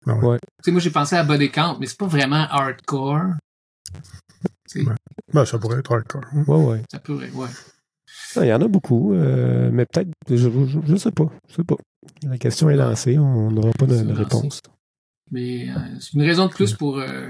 Ah 0.08 0.16
ouais. 0.16 0.26
Ouais. 0.30 0.40
Tu 0.42 0.50
sais, 0.66 0.72
moi, 0.72 0.82
j'ai 0.82 0.90
pensé 0.90 1.16
à 1.16 1.24
Body 1.24 1.50
Count, 1.52 1.78
mais 1.80 1.86
c'est 1.88 1.98
pas 1.98 2.08
vraiment 2.08 2.48
hardcore. 2.50 3.34
Ben, 5.34 5.46
ça 5.46 5.60
pourrait 5.60 5.80
être 5.80 5.92
hardcore. 5.94 6.22
hein. 6.34 6.44
Ouais, 6.48 6.66
ouais. 6.66 6.82
ça 6.92 7.00
pourrait, 7.00 7.30
ouais. 7.32 7.48
Non, 8.36 8.42
Il 8.44 8.48
y 8.48 8.54
en 8.54 8.62
a 8.62 8.68
beaucoup, 8.68 9.14
euh, 9.14 9.70
mais 9.72 9.86
peut-être, 9.86 10.10
je, 10.30 10.36
je, 10.38 10.80
je 10.86 10.96
sais 10.96 11.12
pas. 11.12 11.30
Je 11.50 11.56
sais 11.56 11.64
pas. 11.64 11.76
La 12.24 12.38
question 12.38 12.70
est 12.70 12.76
lancée, 12.76 13.18
on 13.18 13.52
n'aura 13.52 13.72
pas 13.78 13.86
de, 13.86 14.12
réponse. 14.14 14.62
Mais 15.32 15.70
euh, 15.70 15.74
c'est 16.00 16.14
une 16.14 16.22
raison 16.24 16.48
de 16.48 16.52
plus 16.52 16.74
pour 16.74 16.98
euh, 17.00 17.30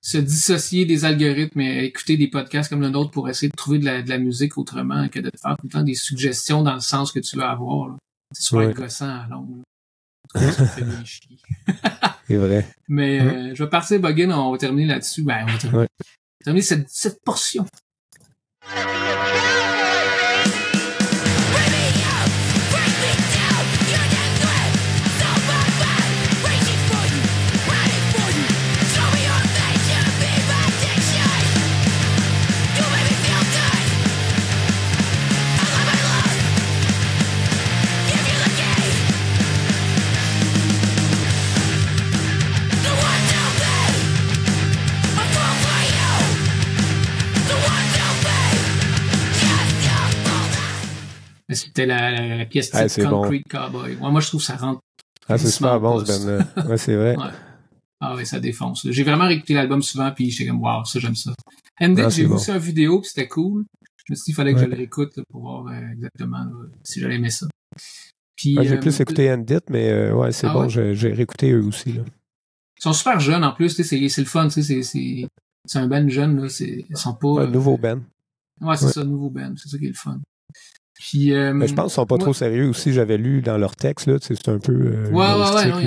se 0.00 0.18
dissocier 0.18 0.84
des 0.86 1.04
algorithmes 1.04 1.60
et 1.60 1.84
écouter 1.84 2.16
des 2.16 2.28
podcasts 2.28 2.70
comme 2.70 2.80
le 2.80 2.90
nôtre 2.90 3.10
pour 3.10 3.28
essayer 3.28 3.48
de 3.48 3.56
trouver 3.56 3.78
de 3.78 3.84
la, 3.84 4.02
de 4.02 4.08
la 4.08 4.18
musique 4.18 4.56
autrement 4.56 5.08
que 5.08 5.18
de 5.20 5.28
te 5.30 5.36
faire 5.36 5.56
tout 5.56 5.66
le 5.66 5.70
temps 5.72 5.82
des 5.82 5.94
suggestions 5.94 6.62
dans 6.62 6.74
le 6.74 6.80
sens 6.80 7.10
que 7.12 7.18
tu 7.20 7.36
veux 7.36 7.42
avoir. 7.42 7.96
C'est 8.32 8.42
souvent 8.44 8.66
Ouais. 8.66 8.72
gossant 8.74 9.08
à 9.08 9.26
longue. 9.28 9.62
Ça 10.34 10.66
fait 10.66 10.84
bien 10.84 11.04
chier. 11.04 11.38
C'est 12.28 12.36
vrai. 12.36 12.68
Mais 12.88 13.20
euh, 13.20 13.54
je 13.54 13.64
vais 13.64 13.70
partir, 13.70 13.98
Buggin, 14.00 14.30
on 14.30 14.52
va 14.52 14.58
terminer 14.58 14.86
là-dessus. 14.86 15.22
Ben, 15.22 15.44
on 15.48 15.50
va 15.52 15.58
terminer, 15.58 15.80
Ouais. 15.82 15.88
terminer 16.44 16.62
cette, 16.62 16.88
cette 16.90 17.22
portion. 17.24 17.66
C'était 51.78 51.86
la, 51.86 52.10
la, 52.10 52.36
la 52.38 52.44
pièce 52.46 52.70
Ah, 52.72 52.88
type 52.88 53.04
bon. 53.04 53.22
Concrete 53.22 53.44
Cowboy. 53.48 53.94
Ouais, 53.94 54.10
moi, 54.10 54.20
je 54.20 54.26
trouve 54.26 54.40
que 54.40 54.46
ça 54.46 54.56
rentre. 54.56 54.80
Ah, 55.28 55.38
c'est 55.38 55.48
super 55.50 55.78
bon, 55.80 56.04
ce 56.04 56.26
band-là. 56.26 56.68
Ouais, 56.68 56.76
c'est 56.76 56.96
vrai. 56.96 57.16
Ouais. 57.16 57.30
Ah 58.00 58.14
oui, 58.16 58.26
ça 58.26 58.40
défonce. 58.40 58.84
J'ai 58.90 59.04
vraiment 59.04 59.26
réécouté 59.28 59.54
l'album 59.54 59.80
souvent, 59.80 60.10
puis 60.10 60.28
j'étais 60.30 60.50
comme, 60.50 60.60
wow, 60.60 60.84
ça, 60.84 60.98
j'aime 60.98 61.14
ça. 61.14 61.32
Ended, 61.80 62.04
Ah, 62.04 62.08
j'ai 62.08 62.24
vu 62.24 62.32
aussi 62.32 62.50
une 62.50 62.58
vidéo, 62.58 63.00
puis 63.00 63.10
c'était 63.10 63.28
cool. 63.28 63.64
Je 64.06 64.12
me 64.12 64.16
suis 64.16 64.24
dit, 64.24 64.30
il 64.32 64.34
fallait 64.34 64.54
que 64.54 64.58
Ouais. 64.58 64.64
je 64.64 64.70
le 64.70 64.76
réécoute 64.76 65.16
là, 65.16 65.22
pour 65.30 65.42
voir 65.42 65.66
euh, 65.68 65.92
exactement 65.92 66.38
là, 66.38 66.66
si 66.82 66.98
j'allais 66.98 67.14
aimer 67.14 67.30
ça. 67.30 67.46
Puis, 68.34 68.58
Ouais, 68.58 68.64
J'ai 68.66 68.74
euh, 68.76 68.80
plus 68.80 68.98
écouté 69.00 69.30
Endit, 69.32 69.58
mais 69.70 69.88
euh, 69.90 70.14
ouais, 70.14 70.32
c'est 70.32 70.48
Ah 70.48 70.52
bon, 70.54 70.62
ouais? 70.68 70.94
j'ai 70.94 71.12
réécouté 71.12 71.52
eux 71.52 71.62
aussi. 71.64 71.92
Là. 71.92 72.02
Ils 72.78 72.82
sont 72.82 72.92
super 72.92 73.20
jeunes 73.20 73.44
en 73.44 73.52
plus, 73.52 73.70
c'est 73.70 73.84
c'est 74.08 74.20
le 74.20 74.26
fun, 74.26 74.46
tu 74.48 74.54
sais, 74.54 74.62
c'est- 74.62 74.82
c'est 74.82 75.28
c'est 75.66 75.78
un 75.78 75.86
band 75.86 76.08
jeune, 76.08 76.40
là, 76.42 76.48
c'est- 76.48 76.86
ils 76.88 76.96
sont 76.96 77.14
pas... 77.14 77.42
Euh, 77.42 77.46
nouveau 77.46 77.76
band. 77.76 78.00
Ouais, 78.62 78.76
c'est 78.76 78.88
ça, 78.88 79.04
nouveau 79.04 79.28
band, 79.30 79.54
c'est 79.56 79.68
ça 79.68 79.78
qui 79.78 79.84
est 79.84 79.88
le 79.88 79.94
fun. 79.94 80.18
Puis, 80.98 81.32
euh, 81.32 81.52
Mais 81.54 81.68
je 81.68 81.74
pense 81.74 81.84
qu'ils 81.86 81.94
sont 81.94 82.06
pas 82.06 82.16
moi- 82.16 82.24
trop 82.24 82.32
sérieux 82.34 82.68
aussi. 82.68 82.92
J'avais 82.92 83.18
lu 83.18 83.40
dans 83.40 83.56
leur 83.56 83.76
texte, 83.76 84.06
là, 84.08 84.16
c'est 84.20 84.48
un 84.48 84.58
peu. 84.58 84.72
euh, 84.72 85.10
Ouais, 85.10 85.32
ouais, 85.32 85.54
ouais, 85.54 85.68
non, 85.70 85.78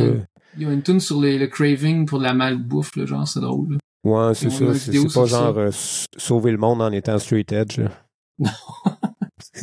il 0.57 0.63
y 0.63 0.65
a- 0.65 0.71
une 0.71 0.81
tune 0.83 0.99
sur 0.99 1.19
les, 1.21 1.37
le 1.37 1.47
craving 1.47 2.05
pour 2.05 2.19
de 2.19 2.23
la 2.23 2.33
malbouffe, 2.33 2.95
là, 2.95 3.05
genre, 3.05 3.27
c'est 3.27 3.41
drôle. 3.41 3.73
là. 3.73 3.77
Ouais, 4.03 4.33
c'est 4.33 4.49
ça. 4.49 4.73
C'est 4.73 5.13
pas 5.13 5.25
genre 5.25 5.57
euh, 5.57 5.69
sauver 6.17 6.51
le 6.51 6.57
monde 6.57 6.81
en 6.81 6.91
étant 6.91 7.19
straight 7.19 7.51
edge. 7.51 7.77
là. 7.79 7.91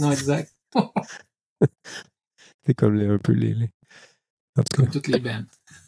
Non, 0.01 0.13
exact. 0.13 0.53
C'est 2.67 2.75
comme 2.75 2.95
les- 2.95 3.07
un 3.09 3.19
peu 3.19 3.33
les. 3.33 3.55
les- 3.55 3.71
En 4.59 4.63
tout 4.63 4.77
Comme 4.77 4.87
cas, 4.87 4.93
toutes 4.93 5.09
les 5.09 5.19
bands. 5.21 5.43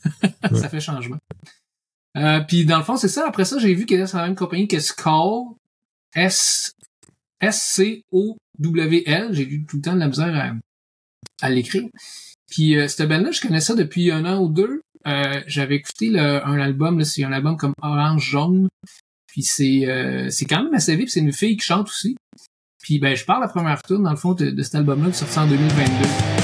Ouais. 0.50 0.58
ça 0.58 0.68
fait 0.70 0.80
changement. 0.80 1.18
Euh, 2.16 2.40
puis 2.40 2.64
dans 2.64 2.78
le 2.78 2.84
fond, 2.84 2.96
c'est 2.96 3.08
ça. 3.08 3.24
Après 3.28 3.44
ça, 3.44 3.58
j'ai 3.58 3.74
vu 3.74 3.84
qu'il 3.86 3.98
était 3.98 4.06
sur 4.06 4.16
la 4.18 4.24
même 4.26 4.34
compagnie 4.34 4.66
que 4.66 4.80
Skull. 4.80 5.54
S 6.14 6.74
S-C-O-W-L. 8.60 9.28
J'ai 9.32 9.48
eu 9.48 9.64
tout 9.64 9.76
le 9.76 9.82
temps 9.82 9.94
de 9.94 10.00
la 10.00 10.08
misère 10.08 10.34
à, 10.34 11.46
à 11.46 11.50
l'écrire. 11.50 11.88
Puis 12.50 12.76
euh, 12.76 12.88
cette 12.88 13.08
band-là, 13.08 13.30
je 13.30 13.40
connais 13.40 13.60
ça 13.60 13.74
depuis 13.74 14.10
un 14.10 14.24
an 14.24 14.42
ou 14.42 14.48
deux. 14.48 14.82
Euh, 15.06 15.40
J'avais 15.46 15.76
écouté 15.76 16.18
un 16.18 16.60
album, 16.60 17.02
c'est 17.04 17.24
un 17.24 17.32
album 17.32 17.56
comme 17.56 17.72
Orange 17.82 18.28
Jaune. 18.30 18.68
Puis 19.26 19.42
c'est 19.42 19.88
euh, 19.88 20.28
c'est 20.28 20.44
quand 20.44 20.64
même 20.64 20.74
assez 20.74 20.96
vite. 20.96 21.10
C'est 21.10 21.20
une 21.20 21.32
fille 21.32 21.56
qui 21.56 21.64
chante 21.64 21.88
aussi. 21.88 22.16
Puis 22.82 22.98
ben 22.98 23.14
je 23.14 23.24
parle 23.24 23.42
la 23.42 23.48
première 23.48 23.80
tour 23.82 24.00
dans 24.00 24.10
le 24.10 24.16
fond 24.16 24.34
de, 24.34 24.62
cet 24.62 24.74
album-là 24.74 25.10
qui 25.10 25.18
sorti 25.18 25.38
en 25.38 25.46
2022. 25.46 26.39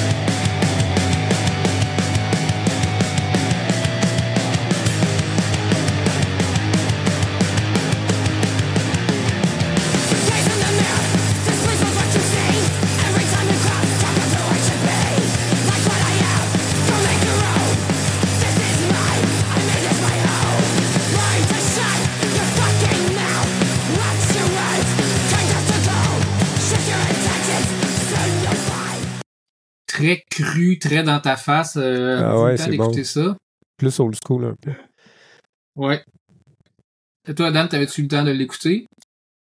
Très 30.06 30.24
cru, 30.30 30.78
très 30.78 31.02
dans 31.02 31.20
ta 31.20 31.36
face. 31.36 31.76
Euh, 31.76 32.20
Ah 32.22 32.40
ouais, 32.42 32.56
c'est 32.56 32.76
bon. 32.76 32.92
ça. 33.04 33.36
Plus 33.76 34.00
old 34.00 34.14
school 34.24 34.44
un 34.44 34.54
peu. 34.60 34.72
Ouais. 35.74 36.02
Et 37.28 37.34
toi, 37.34 37.50
Dan, 37.50 37.68
t'avais-tu 37.68 38.02
le 38.02 38.08
temps 38.08 38.24
de 38.24 38.30
l'écouter? 38.30 38.86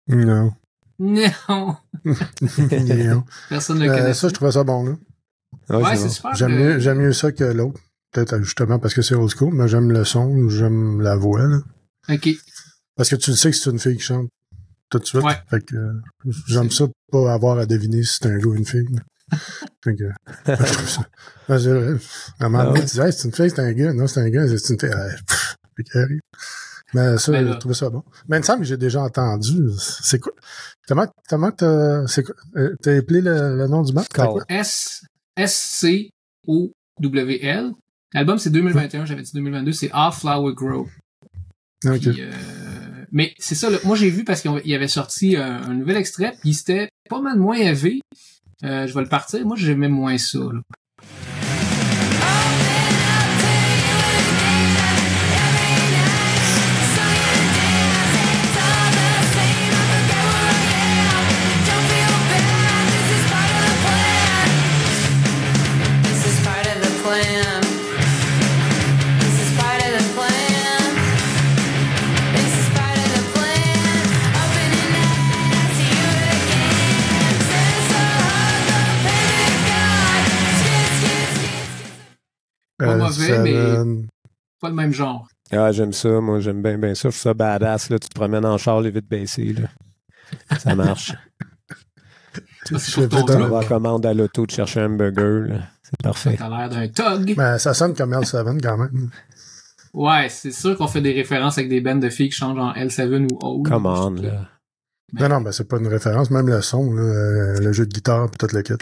Non. 0.08 0.52
Non. 0.98 1.30
Non. 1.48 1.76
Personne 3.48 3.78
ne 3.78 3.84
le 3.84 3.90
Euh, 3.90 3.96
connaît. 3.96 4.14
ça, 4.14 4.28
je 4.28 4.34
trouvais 4.34 4.52
ça 4.52 4.64
bon, 4.64 4.84
là. 4.84 4.96
Ouais, 5.70 5.76
ouais, 5.84 5.96
c'est 5.96 6.02
bon. 6.04 6.08
super. 6.10 6.34
J'aime 6.34 6.52
euh, 6.52 6.58
mieux, 6.74 6.78
j'aime 6.80 6.98
mieux 6.98 7.12
ça 7.12 7.30
que 7.32 7.44
l'autre. 7.44 7.80
Peut-être 8.10 8.42
justement 8.42 8.78
parce 8.78 8.94
que 8.94 9.02
c'est 9.02 9.14
old 9.14 9.30
school, 9.30 9.54
mais 9.54 9.68
j'aime 9.68 9.92
le 9.92 10.02
son, 10.04 10.48
j'aime 10.48 11.00
la 11.02 11.14
voix, 11.16 11.46
là. 11.46 11.58
Ok. 12.08 12.28
Parce 12.96 13.10
que 13.10 13.16
tu 13.16 13.30
le 13.30 13.36
sais 13.36 13.50
que 13.50 13.56
c'est 13.56 13.70
une 13.70 13.78
fille 13.78 13.96
qui 13.96 14.02
chante 14.02 14.28
tout 14.90 14.98
de 14.98 15.04
suite. 15.04 15.22
Ouais. 15.22 15.36
Fait 15.50 15.60
que 15.64 15.76
euh, 15.76 15.92
j'aime 16.46 16.70
ça 16.70 16.86
pas 17.12 17.32
avoir 17.34 17.58
à 17.58 17.66
deviner 17.66 18.02
si 18.02 18.16
c'est 18.20 18.26
un 18.26 18.38
gars 18.38 18.46
ou 18.46 18.54
une 18.54 18.64
fille. 18.64 18.88
Fait 19.84 19.94
que 19.94 20.04
vrai. 21.46 22.00
À 22.40 22.46
un 22.46 22.48
moment 22.48 22.58
Ah 22.62 22.66
donné, 22.66 22.80
ouais. 22.80 22.86
tu 22.86 22.94
dis 22.94 23.00
hey, 23.00 23.12
c'est 23.12 23.24
une 23.28 23.34
fille, 23.34 23.50
c'est 23.50 23.60
un 23.60 23.72
gars. 23.72 23.92
Non, 23.92 24.06
c'est 24.06 24.20
un 24.20 24.28
gars, 24.30 24.46
c'est 24.48 24.72
une 24.74 24.80
fille. 24.80 24.90
Fait 25.76 25.98
arrive. 25.98 26.20
Mais 26.94 27.18
ça, 27.18 27.32
Ben 27.32 27.46
je 27.46 27.52
trouvais 27.58 27.74
ça 27.74 27.90
bon. 27.90 28.02
Mais 28.28 28.38
il 28.38 28.40
me 28.40 28.44
semble 28.44 28.60
que 28.60 28.64
j'ai 28.66 28.76
déjà 28.78 29.02
entendu. 29.02 29.68
C'est 29.78 30.18
quoi? 30.18 30.32
Comment, 30.86 31.06
comment 31.28 31.50
t'as, 31.50 32.06
c'est 32.06 32.22
quoi? 32.22 32.34
euh, 32.56 32.74
T'as 32.82 32.96
appelé 32.96 33.20
le, 33.20 33.56
le 33.56 33.66
nom 33.68 33.82
du 33.82 33.92
band? 33.92 34.04
S, 34.48 35.02
S-C-O-W-L. 36.46 37.72
L'album, 38.14 38.38
c'est 38.38 38.48
2021, 38.50 39.04
j'avais 39.04 39.20
dit 39.22 39.32
2022, 39.34 39.72
c'est 39.72 39.90
Our 39.94 40.14
Flower 40.14 40.54
Grow. 40.54 40.88
Ok. 41.84 41.98
Puis, 42.00 42.22
euh, 42.22 42.30
mais 43.12 43.34
c'est 43.38 43.54
ça, 43.54 43.68
là. 43.70 43.76
moi 43.84 43.94
j'ai 43.96 44.08
vu 44.10 44.24
parce 44.24 44.40
qu'il 44.40 44.60
y 44.64 44.74
avait 44.74 44.88
sorti 44.88 45.36
un, 45.36 45.62
un 45.62 45.74
nouvel 45.74 45.96
extrait, 45.98 46.34
puis 46.40 46.54
c'était 46.54 46.88
pas 47.08 47.20
mal 47.20 47.38
moins 47.38 47.56
élevé. 47.56 48.00
Euh, 48.64 48.86
je 48.86 48.94
vais 48.94 49.02
le 49.02 49.08
partir. 49.08 49.44
Moi, 49.46 49.56
j'aimais 49.56 49.88
moins 49.88 50.18
ça. 50.18 50.38
Là. 50.38 50.60
Mauvais, 83.08 83.38
mais- 83.42 83.52
Seven. 83.52 84.06
Pas 84.60 84.68
le 84.70 84.74
même 84.74 84.92
genre. 84.92 85.28
Ah, 85.52 85.70
j'aime 85.72 85.92
ça. 85.92 86.20
Moi, 86.20 86.40
j'aime 86.40 86.62
bien, 86.62 86.76
bien 86.78 86.94
ça. 86.94 87.08
Je 87.08 87.14
trouve 87.14 87.20
ça 87.22 87.34
badass. 87.34 87.90
Là. 87.90 87.98
Tu 87.98 88.08
te 88.08 88.14
promènes 88.14 88.44
en 88.44 88.58
char, 88.58 88.80
les 88.80 88.90
vitres 88.90 89.08
baissées. 89.08 89.52
Là. 89.54 89.68
Ça 90.58 90.74
marche. 90.74 91.14
Ça, 92.64 93.08
Tu 93.08 93.66
commande 93.68 94.04
à 94.04 94.12
l'auto 94.12 94.44
de 94.44 94.50
chercher 94.50 94.80
un 94.80 94.90
burger. 94.90 95.48
là. 95.48 95.60
C'est 95.82 96.02
parfait. 96.02 96.36
T'as 96.38 96.48
l'air 96.50 96.68
d'un 96.68 96.88
tog. 96.88 97.34
Mais 97.36 97.58
ça 97.58 97.72
sonne 97.72 97.94
comme 97.94 98.12
L7 98.12 98.60
quand 98.60 98.76
même. 98.76 99.10
Ouais, 99.94 100.28
c'est 100.28 100.50
sûr 100.50 100.76
qu'on 100.76 100.86
fait 100.86 101.00
des 101.00 101.14
références 101.14 101.56
avec 101.56 101.70
des 101.70 101.80
bandes 101.80 102.02
de 102.02 102.10
filles 102.10 102.28
qui 102.28 102.36
changent 102.36 102.58
en 102.58 102.72
L7 102.74 103.26
ou 103.32 103.38
Old. 103.40 103.66
Come 103.66 103.86
on, 103.86 104.10
là. 104.10 104.48
Non, 105.14 105.28
non, 105.30 105.40
ben 105.40 105.50
c'est 105.52 105.66
pas 105.66 105.78
une 105.78 105.86
référence. 105.86 106.30
Même 106.30 106.48
le 106.48 106.60
son, 106.60 106.92
là, 106.92 107.00
euh, 107.02 107.58
le 107.60 107.72
jeu 107.72 107.86
de 107.86 107.92
guitare, 107.94 108.28
puis 108.30 108.36
tout 108.46 108.54
le 108.54 108.60
kit. 108.60 108.74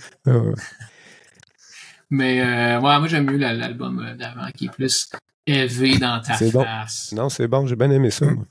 Mais 2.10 2.40
euh, 2.40 2.76
ouais, 2.76 2.98
moi 2.98 3.08
j'aime 3.08 3.26
mieux 3.30 3.36
la- 3.36 3.52
l'album 3.54 3.98
euh, 3.98 4.14
d'avant 4.14 4.48
qui 4.54 4.66
est 4.66 4.70
plus 4.70 5.10
élevé 5.46 5.98
dans 5.98 6.20
ta 6.20 6.38
bon. 6.50 6.62
face. 6.64 7.12
Non, 7.12 7.28
c'est 7.28 7.48
bon. 7.48 7.66
J'ai 7.66 7.76
bien 7.76 7.90
aimé 7.90 8.10
ça. 8.10 8.26
moi. 8.30 8.44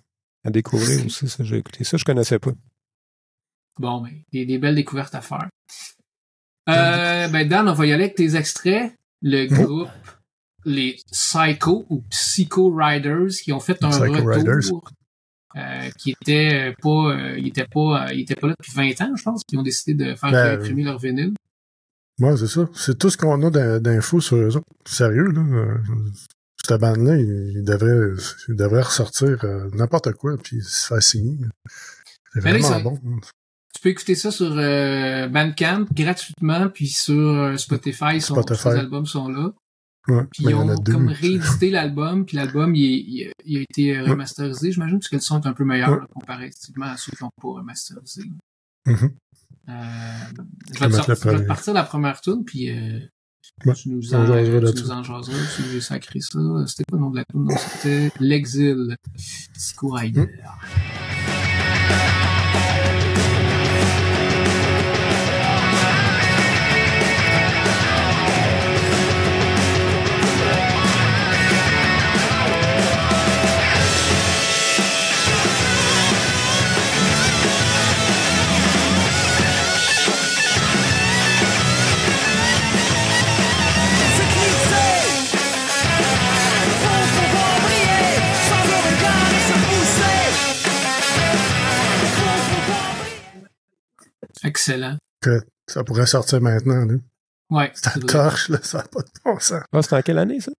À 0.43 0.49
découvrir 0.51 1.05
aussi, 1.05 1.27
ça. 1.29 1.43
J'ai 1.43 1.57
écouté 1.57 1.83
ça. 1.83 1.97
Je 1.97 2.03
connaissais 2.05 2.37
pas. 2.39 2.51
Bon, 3.79 4.01
mais 4.01 4.23
des, 4.31 4.45
des 4.45 4.57
belles 4.57 4.75
découvertes 4.75 5.15
à 5.15 5.21
faire. 5.21 5.47
Euh, 6.69 7.27
ben 7.27 7.47
Dan, 7.47 7.67
on 7.69 7.73
va 7.73 7.85
y 7.85 7.91
aller 7.93 8.05
avec 8.05 8.15
tes 8.15 8.35
extraits. 8.35 8.93
Le 9.21 9.45
groupe, 9.47 9.89
les 10.65 10.97
Psycho 11.11 11.85
ou 11.89 12.01
Psycho 12.09 12.73
Riders, 12.75 13.29
qui 13.43 13.51
ont 13.53 13.59
fait 13.59 13.83
un 13.83 13.89
Psycho 13.89 14.23
retour. 14.23 14.89
Euh, 15.55 15.89
qui 15.97 16.11
était 16.11 16.69
euh, 16.69 16.73
pas, 16.81 17.15
euh, 17.15 17.39
ils 17.39 17.47
étaient 17.47 17.65
pas, 17.65 18.07
euh, 18.09 18.13
ils 18.13 18.21
étaient 18.21 18.35
pas 18.35 18.47
là 18.47 18.55
depuis 18.59 18.73
20 18.73 19.01
ans, 19.01 19.15
je 19.15 19.23
pense, 19.23 19.41
puis 19.47 19.55
ils 19.55 19.59
ont 19.59 19.63
décidé 19.63 19.93
de 19.93 20.13
faire 20.15 20.31
Ben, 20.31 20.59
imprimer 20.59 20.83
leur 20.83 20.99
vinyle. 20.99 21.33
Ouais, 22.19 22.37
c'est 22.37 22.47
ça. 22.47 22.69
C'est 22.73 22.97
tout 22.97 23.09
ce 23.09 23.17
qu'on 23.17 23.41
a 23.43 23.49
d'in- 23.49 23.79
d'infos 23.79 24.21
sur 24.21 24.37
eux 24.37 24.55
autres. 24.55 24.65
Sérieux, 24.87 25.27
là. 25.31 25.41
euh, 25.41 25.77
Cette 26.65 26.79
bande-là, 26.81 27.17
il, 27.17 27.63
devrait, 27.63 28.13
il 28.47 28.55
devrait 28.55 28.81
ressortir 28.83 29.37
euh, 29.43 29.69
n'importe 29.73 30.13
quoi, 30.13 30.37
puis 30.37 30.61
se 30.63 30.87
faire 30.87 31.03
signer. 31.03 31.37
C'est 32.33 32.39
vraiment 32.39 32.79
bon. 32.81 32.99
Tu 33.75 33.81
peux 33.81 33.89
écouter 33.89 34.15
ça 34.15 34.31
sur 34.31 34.51
euh, 34.57 35.27
Bandcamp 35.27 35.85
gratuitement, 35.93 36.69
puis 36.69 36.87
sur 36.87 37.53
Spotify, 37.59 38.19
son, 38.21 38.35
Spotify. 38.41 38.69
les 38.69 38.75
albums 38.75 39.05
sont 39.05 39.27
là. 39.27 39.51
Ouais. 40.07 40.23
Puis 40.31 40.43
ils 40.45 40.55
ont 40.55 40.75
comme 40.85 41.07
réédité 41.09 41.69
l'album, 41.71 42.25
puis 42.25 42.37
l'album 42.37 42.73
il, 42.75 42.83
il, 42.83 43.27
a- 43.27 43.31
il 43.43 43.57
a 43.57 43.61
été 43.61 43.99
remasterisé, 43.99 44.71
j'imagine, 44.71 44.99
parce 44.99 45.09
que 45.09 45.15
le 45.17 45.21
son 45.21 45.41
est 45.41 45.47
un 45.47 45.53
peu 45.53 45.65
meilleur 45.65 45.89
Ouais. 45.91 45.97
là, 45.99 46.07
comparativement 46.13 46.85
à 46.85 46.97
ceux 46.97 47.11
qui 47.11 47.23
n'ont 47.23 47.29
pas 47.41 47.59
remasterisé. 47.59 48.23
Mhm. 48.87 49.11
Euh, 49.67 49.73
je 50.73 50.79
vais, 50.79 50.89
te 50.89 50.93
sortir- 50.95 51.15
je 51.15 51.29
vais 51.37 51.43
te 51.43 51.47
partir 51.47 51.73
la 51.73 51.83
première 51.83 52.21
tune, 52.21 52.43
puis 52.45 52.69
euh, 52.69 52.99
Ouais, 53.65 53.73
tu 53.73 53.89
nous 53.89 54.13
en, 54.13 54.25
jasera 54.25 54.71
tu 54.73 54.81
nous 54.83 54.91
en 54.91 55.03
jaseras, 55.03 55.37
tu 55.55 55.61
nous 55.73 55.79
sacré 55.81 56.19
ça. 56.19 56.39
C'était 56.67 56.83
quoi 56.89 56.97
le 56.97 57.03
nom 57.05 57.11
de 57.11 57.17
la 57.17 57.25
tune? 57.25 57.43
Non, 57.43 57.55
c'était 57.57 58.11
L'Exil? 58.19 58.97
Psycho 59.53 59.89
Rider. 59.89 60.21
Mm. 60.21 60.27
Excellent. 94.67 94.97
Que 95.21 95.41
ça 95.67 95.83
pourrait 95.83 96.05
sortir 96.05 96.41
maintenant, 96.41 96.85
là. 96.85 96.95
Ouais. 97.51 97.71
Ça 97.75 97.91
c'est 97.93 98.05
torche, 98.05 98.49
là. 98.49 98.59
Ça 98.63 98.79
n'a 98.79 98.83
pas 98.85 99.01
de 99.01 99.09
bon 99.23 99.39
sens. 99.39 99.63
Ah, 99.71 99.81
c'était 99.81 99.95
en 99.95 100.01
quelle 100.01 100.17
année, 100.17 100.39
ça? 100.39 100.51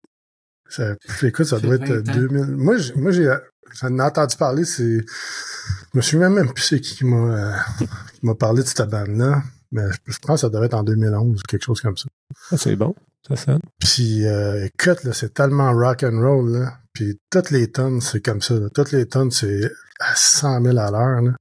Ça, 0.69 0.95
écoute, 1.23 1.45
ça 1.45 1.57
Ça 1.57 1.61
doit 1.65 1.75
être 1.75 1.87
20 1.87 2.09
ans. 2.09 2.13
2000. 2.13 2.45
Moi, 2.55 2.77
j'ai, 2.77 2.93
moi, 2.95 3.11
j'ai, 3.11 3.33
j'en 3.73 3.97
ai 3.97 4.01
entendu 4.01 4.35
parler, 4.35 4.65
c'est, 4.65 4.99
je 4.99 5.97
me 5.97 6.01
souviens 6.01 6.29
même 6.29 6.51
plus 6.53 6.63
c'est 6.63 6.81
qui 6.81 6.95
qui 6.95 7.05
m'a, 7.05 7.35
euh, 7.35 7.55
qui 7.79 8.25
m'a 8.25 8.35
parlé 8.35 8.63
de 8.63 8.67
cette 8.67 8.89
bande-là. 8.89 9.43
Mais 9.71 9.83
je, 9.91 10.13
je 10.13 10.19
pense 10.19 10.41
que 10.41 10.47
ça 10.47 10.49
devait 10.49 10.65
être 10.65 10.73
en 10.73 10.83
2011 10.83 11.41
quelque 11.43 11.63
chose 11.63 11.81
comme 11.81 11.97
ça. 11.97 12.07
Ah, 12.51 12.57
c'est 12.57 12.75
bon. 12.75 12.95
Ça 13.27 13.35
sonne. 13.35 13.61
Puis, 13.79 14.25
euh, 14.25 14.65
écoute, 14.65 15.03
là, 15.03 15.11
c'est 15.13 15.33
tellement 15.33 15.73
rock 15.73 16.03
and 16.03 16.19
roll, 16.21 16.51
là. 16.51 16.77
Puis, 16.93 17.19
toutes 17.29 17.51
les 17.51 17.69
tonnes, 17.69 17.99
c'est 17.99 18.21
comme 18.21 18.41
ça, 18.41 18.53
là. 18.55 18.69
Toutes 18.73 18.91
les 18.91 19.05
tonnes, 19.05 19.31
c'est 19.31 19.69
à 19.99 20.15
100 20.15 20.61
000 20.63 20.77
à 20.77 20.91
l'heure, 20.91 21.21
là. 21.21 21.31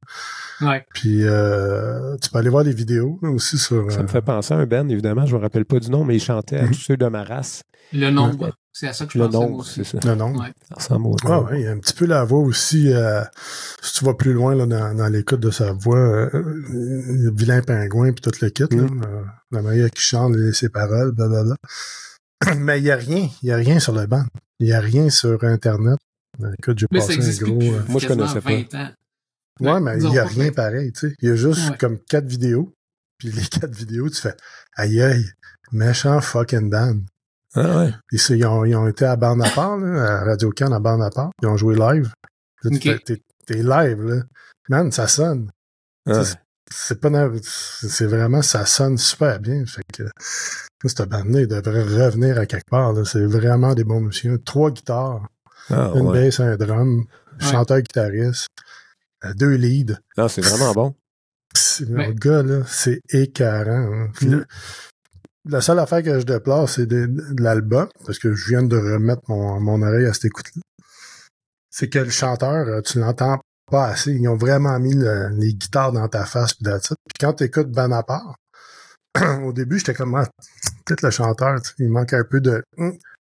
Ouais. 0.63 0.85
Puis, 0.95 1.25
euh, 1.25 2.17
tu 2.23 2.31
peux 2.31 2.39
aller 2.39 2.49
voir 2.49 2.65
des 2.65 2.73
vidéos, 2.73 3.19
là, 3.23 3.29
aussi 3.31 3.59
sur... 3.59 3.91
Ça 3.93 3.99
me 3.99 4.05
euh, 4.05 4.09
fait 4.09 4.23
penser 4.23 4.55
à 4.55 4.57
un 4.59 4.67
Ben, 4.67 4.89
évidemment. 4.91 5.27
Je 5.27 5.37
me 5.37 5.41
rappelle 5.43 5.67
pas 5.67 5.79
du 5.79 5.91
nom, 5.91 6.05
mais 6.05 6.17
il 6.17 6.21
chantait 6.21 6.57
à 6.59 6.63
Mhm. 6.63 6.69
tous 6.71 6.81
ceux 6.81 6.97
de 6.97 7.07
ma 7.07 7.25
race. 7.25 7.63
Le 7.93 8.11
nombre. 8.11 8.53
C'est 8.73 8.89
à 8.89 8.93
ça 8.93 9.07
que 9.07 9.13
je 9.13 9.19
Le 9.19 9.29
nom, 9.29 9.55
aussi. 9.57 9.85
c'est 9.85 10.01
ça. 10.03 10.15
non, 10.15 10.31
non. 10.33 10.39
Ouais. 10.41 10.53
Ça 10.79 10.97
Ah 11.25 11.41
ouais, 11.43 11.61
il 11.61 11.65
y 11.65 11.67
a 11.67 11.73
un 11.73 11.79
petit 11.79 11.95
peu 11.95 12.05
la 12.07 12.25
voix 12.25 12.41
aussi. 12.41 12.93
euh, 12.93 13.23
si 13.81 13.95
tu 13.95 14.05
vas 14.05 14.15
plus 14.15 14.33
loin 14.35 14.55
là, 14.55 14.67
dans, 14.67 14.95
dans 14.95 15.09
l'écoute 15.09 15.41
de 15.41 15.51
sa 15.51 15.73
voix, 15.73 15.97
euh, 15.99 16.31
vilain 17.35 17.63
pingouin 17.63 18.13
puis 18.13 18.21
tout 18.23 18.33
le 18.43 18.49
kit, 18.51 18.65
là, 18.71 18.83
euh, 18.85 19.23
la 19.53 19.63
manière 19.63 19.91
qui 19.91 20.03
chante 20.03 20.35
les- 20.37 20.53
ses 20.53 20.69
paroles, 20.69 21.13
blablabla. 21.13 21.55
Mais 22.59 22.79
il 22.79 22.85
y 22.85 22.91
a 22.91 22.97
rien, 22.97 23.29
il 23.43 23.49
y 23.49 23.53
a 23.53 23.57
rien 23.57 23.79
sur 23.79 23.95
le 23.95 24.07
banc. 24.07 24.25
Il 24.59 24.69
y 24.69 24.73
a 24.73 24.81
rien 24.81 25.09
sur 25.11 25.43
Internet. 25.45 25.99
Écoute, 26.59 26.79
j'ai 26.79 26.87
Mais 26.91 27.01
ça 27.01 27.07
passé 27.09 27.19
un 27.19 27.23
existe 27.23 27.39
plus 27.43 27.51
gros. 27.51 27.59
depuis 27.59 27.75
euh, 27.75 27.83
Moi, 27.89 28.01
je 28.01 28.09
connaissais 28.09 28.41
pas. 28.41 28.51
20 28.51 28.75
ans. 28.75 28.91
Ouais, 29.61 29.81
mais 29.81 29.99
il 30.03 30.13
y 30.13 30.19
a 30.19 30.27
rien 30.27 30.53
pareil, 30.53 30.93
tu 30.93 31.09
sais. 31.09 31.15
Il 31.23 31.29
y 31.29 31.33
a 31.33 31.37
juste 31.37 31.71
Ouais. 31.71 31.77
comme 31.79 31.99
quatre 32.09 32.27
vidéos. 32.27 32.73
Puis 33.19 33.31
les 33.31 33.43
quatre 33.49 33.75
vidéos, 33.75 34.11
tu 34.11 34.21
fais 34.21 34.35
aïe 34.77 35.01
aïe, 35.01 35.25
méchant 35.73 36.21
fucking 36.21 36.69
band. 36.69 36.99
Ah 37.55 37.79
ouais. 37.85 37.95
Ils, 38.13 38.45
ont, 38.47 38.65
ils 38.67 38.77
ont 38.77 38.87
été 38.87 39.07
à 39.07 39.17
bande 39.17 39.43
à 39.43 39.49
part, 39.49 39.79
là, 39.79 40.19
à 40.21 40.25
Radio 40.25 40.51
Can 40.51 40.73
à 40.73 40.79
bande 40.81 41.01
à 41.03 41.09
part. 41.09 41.31
Ils 41.41 41.49
ont 41.49 41.57
joué 41.57 41.75
live. 41.75 42.13
Là, 42.63 42.71
tu 42.71 42.77
Ok. 42.77 42.83
fais, 42.83 42.99
T'es 42.99 43.23
t'es 43.47 43.63
live, 43.63 44.03
là. 44.03 44.23
Man, 44.69 44.93
ça 44.93 45.09
sonne. 45.09 45.51
Ah, 46.07 46.23
C'est- 46.25 46.37
C'est 46.69 47.01
pas 47.01 47.09
c'est 47.43 48.07
vraiment 48.07 48.43
ça 48.43 48.67
sonne 48.67 48.99
super 48.99 49.39
bien. 49.39 49.65
Fait 49.67 49.85
que 49.95 50.03
Cette 50.85 51.09
bande-là, 51.09 51.43
il 51.43 51.47
devrait 51.49 51.83
revenir 51.85 52.39
à 52.41 52.45
quelque 52.47 52.69
part. 52.69 52.93
là. 52.93 53.05
C'est 53.05 53.25
vraiment 53.25 53.73
des 53.75 53.85
bons 53.85 54.01
musiciens. 54.01 54.37
Trois 54.45 54.73
guitares, 54.73 55.29
Ah, 55.71 55.93
une 55.95 56.07
ouais. 56.09 56.25
basse, 56.27 56.41
un 56.41 56.57
drum, 56.57 57.05
chanteur-guitariste, 57.41 58.49
euh, 59.25 59.33
deux 59.35 59.55
leads. 59.55 59.97
Non, 60.17 60.29
c'est 60.29 60.43
vraiment 60.45 60.73
bon. 60.73 60.95
C'est- 61.55 61.89
Mais- 61.89 62.09
Le 62.09 62.13
gars, 62.15 62.43
là, 62.43 62.63
c'est 62.67 63.01
écœurant. 63.11 63.93
hein. 63.93 64.09
Puis 64.15 64.27
Mm. 64.29 64.31
le- 64.33 64.47
la 65.49 65.61
seule 65.61 65.79
affaire 65.79 66.03
que 66.03 66.19
je 66.21 66.25
déplore, 66.25 66.69
c'est 66.69 66.87
de, 66.87 67.07
de 67.07 67.43
l'album, 67.43 67.89
parce 68.05 68.19
que 68.19 68.35
je 68.35 68.49
viens 68.49 68.63
de 68.63 68.77
remettre 68.77 69.23
mon, 69.29 69.61
mon 69.61 69.81
oreille 69.83 70.07
à 70.07 70.13
cette 70.13 70.27
écoute-là. 70.27 70.63
C'est 71.71 71.89
que 71.89 71.99
le 71.99 72.11
chanteur, 72.11 72.67
euh, 72.69 72.81
tu 72.83 72.99
l'entends 72.99 73.41
pas 73.71 73.87
assez. 73.89 74.13
Ils 74.13 74.29
ont 74.29 74.37
vraiment 74.37 74.79
mis 74.79 74.95
le- 74.95 75.29
les 75.39 75.55
guitares 75.55 75.93
dans 75.93 76.09
ta 76.09 76.25
face 76.25 76.55
pis 76.55 76.65
that's 76.65 76.87
it. 76.91 76.97
Puis 77.07 77.19
quand 77.27 77.35
tu 77.35 77.45
écoutes 77.45 77.77
à 77.77 78.03
part, 78.03 78.37
au 79.45 79.53
début, 79.53 79.79
j'étais 79.79 79.95
comme, 79.95 80.15
ah, 80.15 80.27
peut-être 80.85 81.03
le 81.03 81.11
chanteur, 81.11 81.59
il 81.79 81.89
manque 81.91 82.13
un 82.13 82.25
peu 82.25 82.41
de... 82.41 82.63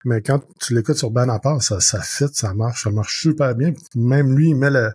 Mais 0.04 0.22
quand 0.22 0.40
tu 0.60 0.74
l'écoutes 0.74 0.96
sur 0.96 1.10
Ben 1.10 1.28
à 1.28 1.38
part, 1.38 1.60
ça, 1.62 1.80
ça 1.80 2.00
fit, 2.00 2.26
ça 2.32 2.54
marche, 2.54 2.84
ça 2.84 2.90
marche 2.90 3.20
super 3.22 3.54
bien. 3.54 3.72
Même 3.96 4.36
lui, 4.36 4.50
il 4.50 4.56
met 4.56 4.70
le, 4.70 4.92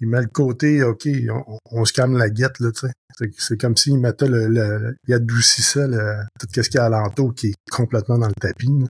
il 0.00 0.08
met 0.08 0.20
le 0.20 0.26
côté, 0.28 0.82
OK, 0.82 1.08
on, 1.30 1.58
on 1.70 1.84
se 1.84 1.92
calme 1.92 2.16
la 2.18 2.28
guette, 2.28 2.60
là, 2.60 2.70
tu 2.72 2.86
sais. 2.86 2.92
C'est- 3.38 3.58
comme 3.58 3.76
s'il 3.78 3.98
mettait 3.98 4.28
le, 4.28 4.46
le- 4.48 4.94
il 5.08 5.14
adoucissait 5.14 5.88
le, 5.88 6.16
tout 6.38 6.46
ce 6.54 6.60
qu'il 6.68 6.74
y 6.78 6.78
a 6.78 6.84
alentour 6.84 7.34
qui 7.34 7.46
est 7.48 7.54
complètement 7.70 8.18
dans 8.18 8.28
le 8.28 8.34
tapis. 8.38 8.66
là. 8.68 8.86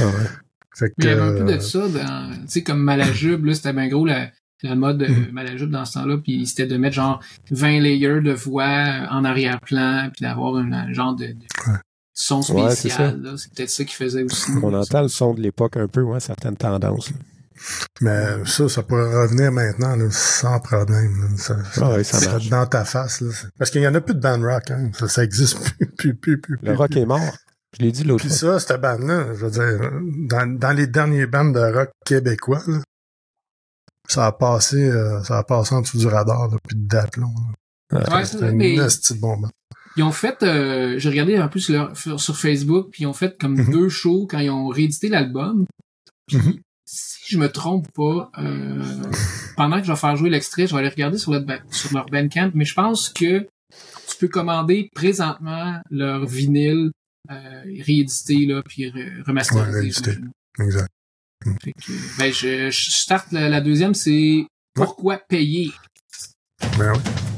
Ah, 0.00 0.06
ouais. 0.06 0.12
Fait 0.76 0.88
que, 0.88 0.94
Mais 0.98 1.04
il 1.04 1.08
y 1.08 1.12
avait 1.12 1.22
un 1.22 1.32
peu 1.34 1.44
de 1.44 1.52
euh, 1.52 1.60
ça 1.60 1.88
dans, 1.88 2.32
tu 2.34 2.48
sais, 2.48 2.62
comme 2.64 2.80
Malajube, 2.82 3.44
là, 3.44 3.54
c'était 3.54 3.72
bien 3.72 3.86
gros 3.88 4.04
la, 4.06 4.28
la 4.64 4.74
mode 4.74 5.02
euh. 5.02 5.32
Malajube 5.32 5.70
dans 5.70 5.84
ce 5.84 5.94
temps-là, 5.94 6.18
puis 6.18 6.44
c'était 6.46 6.66
de 6.66 6.76
mettre 6.76 6.96
genre 6.96 7.20
20 7.52 7.78
layers 7.80 8.20
de 8.20 8.32
voix 8.32 9.06
en 9.10 9.24
arrière-plan, 9.24 10.10
puis 10.12 10.22
d'avoir 10.24 10.56
un, 10.56 10.72
un 10.72 10.92
genre 10.92 11.14
de, 11.14 11.26
de 11.26 11.32
Ouais. 11.68 11.78
Son 12.20 12.42
spécial. 12.42 13.34
C'est 13.36 13.52
peut-être 13.52 13.70
ça 13.70 13.84
qui 13.84 13.94
faisait 13.94 14.22
aussi. 14.22 14.50
On 14.62 14.72
entend 14.74 15.02
le 15.02 15.08
son 15.08 15.34
de 15.34 15.40
l'époque 15.40 15.76
un 15.76 15.88
peu, 15.88 16.02
ouais, 16.02 16.20
certaines 16.20 16.56
tendances. 16.56 17.10
là. 17.10 17.16
Mais 18.00 18.44
ça, 18.46 18.68
ça 18.70 18.82
pourrait 18.82 19.14
revenir 19.22 19.52
maintenant, 19.52 19.94
là, 19.94 20.06
sans 20.10 20.60
problème. 20.60 21.34
Ça, 21.36 21.56
Ah 21.76 21.90
ouais, 21.90 22.04
ça 22.04 22.18
ça 22.18 22.30
marche. 22.32 22.48
dans 22.48 22.66
ta 22.66 22.84
face. 22.86 23.20
Là. 23.20 23.30
Parce 23.58 23.70
qu'il 23.70 23.82
y 23.82 23.88
en 23.88 23.94
a 23.94 24.00
plus 24.00 24.14
de 24.14 24.20
band 24.20 24.40
rock. 24.40 24.70
Hein. 24.70 24.90
Ça, 24.98 25.08
ça 25.08 25.24
existe 25.24 25.58
plus, 25.78 25.86
plus, 25.88 26.16
plus, 26.16 26.40
plus. 26.40 26.54
Le 26.54 26.58
plus, 26.58 26.74
rock 26.74 26.90
plus. 26.90 27.00
est 27.00 27.06
mort. 27.06 27.20
Je 27.78 27.84
l'ai 27.84 27.92
dit 27.92 28.04
l'autre 28.04 28.24
Puis 28.26 28.34
fois. 28.36 28.58
ça, 28.58 28.66
cette 28.66 28.80
bande-là, 28.80 29.34
je 29.34 29.44
veux 29.46 29.50
dire, 29.50 29.90
dans, 30.28 30.58
dans 30.58 30.72
les 30.72 30.86
derniers 30.86 31.26
bandes 31.26 31.54
de 31.54 31.60
rock 31.60 31.90
québécois, 32.06 32.62
là, 32.66 32.78
ça 34.08 34.26
a 34.26 34.32
passé, 34.32 34.76
euh, 34.90 35.22
ça 35.22 35.38
a 35.38 35.44
passé 35.44 35.74
en 35.74 35.82
dessous 35.82 35.98
du 35.98 36.06
radar, 36.06 36.48
là, 36.48 36.56
puis 36.66 36.76
d'aplomb. 36.78 37.32
Ouais, 37.92 38.00
c'est 38.24 38.26
C'est 38.26 38.36
vrai, 38.38 38.48
un 38.48 38.52
mais 38.52 38.76
bon 39.20 39.36
band. 39.36 39.50
Ils 39.96 40.02
ont 40.02 40.12
fait, 40.12 40.42
euh, 40.42 40.98
j'ai 40.98 41.08
regardé 41.08 41.36
un 41.36 41.48
peu 41.48 41.58
sur, 41.60 41.74
leur- 41.74 41.96
sur, 41.96 42.38
Facebook, 42.38 42.88
puis 42.92 43.02
ils 43.02 43.06
ont 43.06 43.12
fait 43.12 43.36
comme 43.38 43.56
Mhm. 43.56 43.70
deux 43.72 43.88
shows 43.88 44.26
quand 44.30 44.38
ils 44.38 44.50
ont 44.50 44.68
réédité 44.68 45.08
l'album. 45.08 45.64
Puis, 46.26 46.36
Mhm. 46.38 46.58
si 46.84 47.34
je 47.34 47.38
me 47.38 47.48
trompe 47.48 47.86
pas, 47.92 48.30
euh, 48.38 48.82
pendant 49.56 49.80
que 49.80 49.86
je 49.86 49.92
vais 49.92 49.98
faire 49.98 50.16
jouer 50.16 50.30
l'extrait, 50.30 50.66
je 50.66 50.72
vais 50.74 50.80
aller 50.80 50.88
regarder 50.88 51.18
sur, 51.18 51.32
leur 51.32 52.06
Bandcamp, 52.06 52.50
mais 52.54 52.64
je 52.64 52.74
pense 52.74 53.08
que 53.08 53.40
tu 54.08 54.16
peux 54.18 54.28
commander 54.28 54.90
présentement 54.94 55.80
leur 55.90 56.26
vinyle 56.26 56.90
euh, 57.30 57.62
réédité, 57.84 58.46
là, 58.46 58.62
puis 58.66 58.84
re- 58.90 59.22
remasterisé. 59.24 60.00
Ouais. 60.58 60.64
Exact. 60.64 60.88
Fait 61.62 61.72
que, 61.72 62.18
ben, 62.18 62.32
je, 62.32 62.70
je 62.70 62.90
starte 62.90 63.30
la, 63.32 63.48
la 63.48 63.60
deuxième, 63.60 63.94
c'est 63.94 64.46
pourquoi 64.74 65.18
payer? 65.18 65.70
Ben 66.78 66.92
oui. 66.92 66.98
Ouais, 66.98 67.29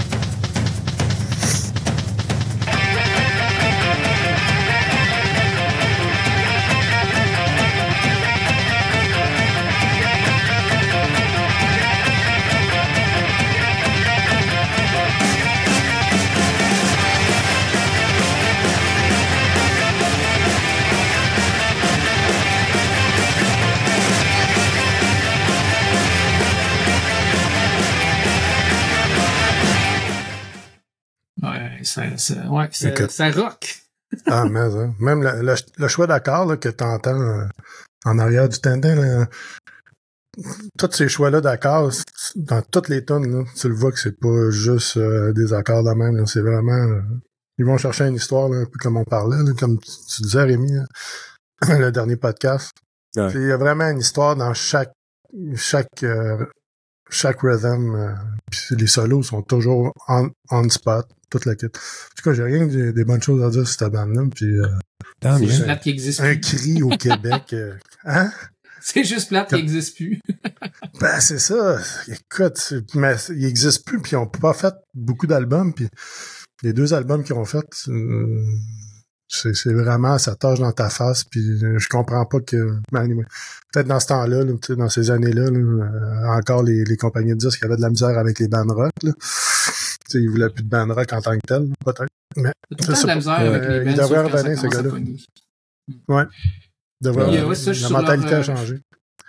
ça, 31.85 32.16
ça, 32.16 32.35
ouais, 32.51 32.68
ça, 32.73 32.90
Écoute. 32.90 33.11
ça 33.11 33.31
rock. 33.31 33.79
Ah, 34.27 34.45
mais 34.45 34.61
hein. 34.61 34.95
même 35.01 35.23
le, 35.23 35.40
le, 35.40 35.55
le 35.79 35.88
choix 35.88 36.07
d'accords 36.07 36.45
là, 36.45 36.59
que 36.59 36.68
tu 36.68 36.85
entends 36.85 37.47
en 38.05 38.18
arrière 38.18 38.47
du 38.49 38.59
tendin, 38.59 38.95
là, 38.95 39.27
tous 40.79 40.92
ces 40.92 41.09
choix-là 41.09 41.40
d'accords, 41.40 41.92
dans 42.37 42.62
toutes 42.62 42.88
les 42.88 43.05
tonnes, 43.05 43.47
tu 43.57 43.68
le 43.68 43.75
vois 43.75 43.90
que 43.92 43.99
c'est 43.99 44.18
pas 44.18 44.51
juste 44.51 44.97
euh, 44.99 45.33
des 45.33 45.53
accords 45.53 45.83
de 45.85 45.90
même. 45.95 46.27
C'est 46.27 46.40
vraiment. 46.40 46.73
euh, 46.73 47.01
ils 47.59 47.64
vont 47.66 47.77
chercher 47.79 48.05
une 48.07 48.14
histoire, 48.16 48.49
là, 48.49 48.59
un 48.59 48.64
peu 48.64 48.79
comme 48.81 48.97
on 48.97 49.05
parlait, 49.05 49.42
là, 49.42 49.53
comme 49.59 49.79
tu, 49.79 49.90
tu 50.09 50.23
disais, 50.23 50.42
Rémi, 50.42 50.73
là, 50.73 50.85
le 51.79 51.90
dernier 51.92 52.16
podcast. 52.16 52.73
Ouais. 53.16 53.31
Il 53.35 53.47
y 53.47 53.53
a 53.53 53.57
vraiment 53.59 53.88
une 53.88 53.99
histoire 54.01 54.37
dans 54.37 54.55
chaque 54.55 54.92
chaque 55.55 56.03
euh, 56.03 56.45
chaque 57.11 57.40
rhythm. 57.42 57.95
euh, 57.95 58.14
puis 58.51 58.77
les 58.77 58.87
solos 58.87 59.23
sont 59.23 59.42
toujours 59.42 59.92
on, 60.09 60.31
on 60.51 60.68
spot, 60.71 61.07
toute 61.33 61.47
la 61.47 61.55
kit. 61.57 61.66
En 61.66 61.68
tout 61.71 62.23
cas, 62.25 62.33
j'ai 62.35 62.42
rien 62.45 62.66
que 62.68 62.73
des, 62.73 62.92
des 62.92 63.05
bonnes 63.05 63.23
choses 63.23 63.42
à 63.42 63.51
dire 63.51 63.66
sur 63.66 63.79
cette 63.81 63.92
bande-là. 63.92 64.23
Puis 64.35 64.47
euh, 64.59 64.66
Tant 65.21 65.37
C'est 65.38 65.42
mieux. 65.45 65.49
juste 65.51 65.64
plate 65.64 65.83
qui 65.83 65.90
existe 65.90 66.21
un 66.21 66.33
plus. 66.35 66.40
cri 66.40 66.83
au 66.83 66.90
Québec. 66.90 67.42
euh, 67.55 67.75
hein? 68.05 68.31
C'est 68.85 69.05
juste 69.05 69.29
plate 69.29 69.49
qui 69.49 69.55
existe 69.57 69.97
plus. 69.97 70.21
Ben, 71.01 71.21
c'est 71.21 71.38
ça. 71.38 71.79
Écoute, 72.09 72.57
c'est- 72.59 72.95
mais 72.95 73.14
il 73.31 73.45
existe 73.45 73.85
plus, 73.87 74.01
puis 74.01 74.12
ils 74.12 74.16
ont 74.16 74.27
pas 74.27 74.53
fait 74.53 74.75
beaucoup 74.95 75.27
d'albums, 75.27 75.73
puis 75.73 75.88
les 76.62 76.73
deux 76.73 76.92
albums 76.95 77.23
qu'ils 77.25 77.35
ont 77.35 77.45
fait, 77.45 77.64
euh, 77.88 78.42
c'est 79.29 79.55
c'est 79.55 79.73
vraiment 79.73 80.18
ça 80.18 80.35
tâche 80.37 80.59
dans 80.59 80.71
ta 80.73 80.90
face, 80.90 81.25
puis 81.25 81.40
je 81.61 81.88
comprends 81.88 82.25
pas 82.27 82.40
que... 82.40 82.77
ben, 82.92 83.01
anyway, 83.03 83.25
Peut-être 83.73 83.87
dans 83.88 84.01
ce 84.01 84.07
temps-là, 84.09 84.45
là, 84.45 84.53
tu 84.53 84.59
sais, 84.66 84.77
dans 84.77 84.88
ces 84.90 85.11
années-là, 85.11 85.51
là, 85.51 85.59
euh, 85.59 86.27
encore 86.38 86.62
les, 86.62 86.85
les 86.85 86.97
compagnies 86.97 87.33
de 87.33 87.38
disques 87.38 87.64
avaient 87.64 87.77
de 87.77 87.81
la 87.83 87.90
misère 87.90 88.18
avec 88.18 88.38
les 88.38 88.49
bands 88.49 88.64
rock. 88.68 88.92
Là. 89.03 89.12
Tu 90.12 90.18
sais, 90.18 90.25
ils 90.25 90.29
voulaient 90.31 90.51
plus 90.51 90.62
de 90.64 90.68
band 90.68 90.92
rock 90.92 91.12
en 91.12 91.20
tant 91.20 91.35
que 91.35 91.46
tel, 91.46 91.68
peut-être. 91.85 92.07
De 92.37 92.42
la 92.42 93.07
pas. 93.07 93.14
misère 93.16 93.40
Euh, 93.40 93.55
avec 93.55 93.85
les 93.87 93.90
il 93.92 93.96
devrait 93.96 94.22
revenir, 94.22 94.59
ce 94.59 94.66
commence 94.66 94.75
à 94.77 94.83
gars-là. 94.83 96.29
Devrait- 97.01 97.44
ouais, 97.44 97.55
ça, 97.55 97.72
la 97.72 97.88
mentalité 97.88 98.31
leur, 98.31 98.35
a 98.35 98.38
euh, 98.38 98.42
changé. 98.42 98.81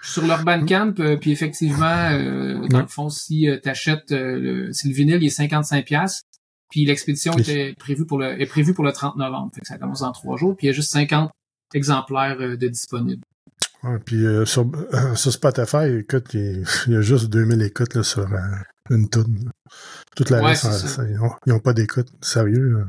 Sur 0.03 0.27
leur 0.27 0.43
Bandcamp, 0.43 0.93
euh, 0.99 1.17
puis 1.17 1.31
effectivement, 1.31 2.09
euh, 2.11 2.67
dans 2.67 2.81
le 2.81 2.87
fond, 2.87 3.09
si 3.09 3.47
t'achètes 3.63 4.11
euh, 4.11 4.39
le, 4.39 4.73
si 4.73 4.89
le 4.89 4.93
vinyle, 4.93 5.17
il 5.21 5.25
est 5.27 5.29
55 5.29 5.85
pièces, 5.85 6.21
puis 6.69 6.85
l'expédition 6.85 7.33
était 7.37 7.73
prévue 7.79 8.05
pour 8.05 8.19
le 8.19 8.39
est 8.39 8.45
prévue 8.45 8.73
pour 8.73 8.83
le 8.83 8.91
30 8.91 9.15
novembre, 9.17 9.51
fait 9.55 9.61
que 9.61 9.67
ça 9.67 9.77
commence 9.77 10.01
dans 10.01 10.11
trois 10.11 10.37
jours, 10.37 10.55
puis 10.55 10.67
il 10.67 10.69
y 10.69 10.71
a 10.71 10.73
juste 10.73 10.91
50 10.91 11.31
exemplaires 11.73 12.37
euh, 12.39 12.57
de 12.57 12.67
disponibles. 12.67 13.23
Ouais, 13.83 13.97
puis 14.05 14.25
euh, 14.25 14.45
sur, 14.45 14.69
euh, 14.93 15.15
sur 15.15 15.31
Spotify, 15.33 15.97
écoute, 15.99 16.33
il, 16.33 16.63
il 16.87 16.93
y 16.93 16.95
a 16.95 17.01
juste 17.01 17.29
2000 17.29 17.61
écoutes 17.63 17.95
là, 17.95 18.03
sur 18.03 18.27
une 18.93 19.09
toune. 19.09 19.51
Toute 20.15 20.29
la 20.29 20.39
Ouais, 20.41 20.47
reste, 20.49 20.63
ça- 20.63 20.71
ça. 20.71 20.87
ça- 20.87 21.09
ils, 21.09 21.19
ont, 21.19 21.31
ils 21.45 21.53
ont 21.53 21.59
pas 21.59 21.73
d'écoute. 21.73 22.07
Sérieux. 22.21 22.77
euh. 22.79 22.85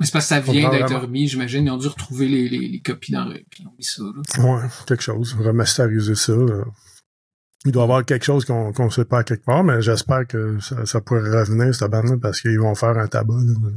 Mais 0.00 0.06
c'est 0.06 0.12
parce 0.12 0.24
que 0.24 0.28
ça 0.30 0.40
vient 0.40 0.70
d'être 0.70 0.84
vraiment- 0.86 1.00
remis, 1.00 1.28
j'imagine, 1.28 1.66
ils 1.66 1.70
ont 1.70 1.76
dû 1.76 1.86
retrouver 1.88 2.26
les, 2.28 2.48
les, 2.48 2.68
les 2.68 2.80
copies 2.80 3.12
dans 3.12 3.24
le, 3.24 3.34
puis 3.50 3.62
ils 3.62 3.66
ont 3.68 3.74
mis 3.78 3.84
ça, 3.84 4.02
là. 4.02 4.44
Ouais, 4.62 4.68
quelque 4.86 5.02
chose. 5.02 5.34
Remasteriser 5.38 6.14
ça. 6.14 6.32
euh. 6.32 6.64
Il 7.64 7.70
doit 7.70 7.82
y 7.82 7.84
avoir 7.84 8.04
quelque 8.04 8.24
chose 8.24 8.44
qu'on 8.44 8.72
qu'on 8.72 8.90
sait 8.90 9.04
pas 9.04 9.22
quelque 9.22 9.44
part, 9.44 9.62
mais 9.62 9.80
j'espère 9.82 10.26
que 10.26 10.58
ça, 10.60 10.84
ça 10.86 11.00
pourrait 11.00 11.20
revenir, 11.42 11.72
cette 11.74 11.90
bande-là, 11.90 12.16
parce 12.20 12.40
qu'ils 12.40 12.58
vont 12.58 12.74
faire 12.74 12.96
un 12.98 13.06
tabac. 13.06 13.34
là. 13.34 13.70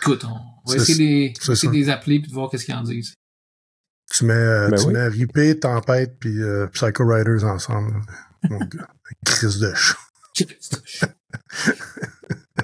Écoute, 0.00 0.24
on 0.24 0.70
va 0.70 0.76
essayer, 0.76 1.32
de, 1.34 1.70
les 1.72 1.88
appeler 1.90 2.20
puis 2.20 2.28
de 2.30 2.34
voir 2.34 2.48
qu'est-ce 2.50 2.64
qu'ils 2.64 2.74
en 2.74 2.82
disent. 2.82 3.14
Tu 4.10 4.24
mets, 4.24 4.32
euh, 4.34 4.68
Ben 4.70 4.78
tu 4.78 4.86
oui. 4.86 4.92
mets 4.94 5.08
Ripé, 5.08 5.58
Tempête, 5.58 6.16
puis 6.18 6.40
euh, 6.42 6.66
Psycho 6.68 7.06
Riders 7.06 7.44
ensemble. 7.44 8.00
Mon 8.48 8.58
gars, 8.64 8.88
crise 9.26 9.58
de 9.58 9.72
chat. 9.74 9.96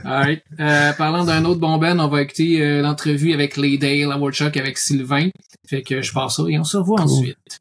Alright. 0.05 0.43
Euh, 0.61 0.93
parlant 0.93 1.25
d'un 1.25 1.45
autre 1.45 1.61
bon 1.61 1.77
band, 1.79 1.99
on 1.99 2.09
va 2.09 2.23
écouter 2.23 2.62
euh, 2.62 2.83
l'entrevue 2.83 3.33
avec 3.33 3.57
Laydale 3.57 4.12
à 4.12 4.19
Woodchuck 4.19 4.57
avec 4.57 4.79
Sylvain. 4.79 5.29
Fait 5.67 5.83
que 5.83 6.03
je 6.03 6.12
passe 6.12 6.37
ça 6.37 6.45
et 6.49 6.59
on 6.59 6.64
se 6.64 6.77
revoit 6.77 7.03
Cool. 7.03 7.07
ensuite. 7.11 7.61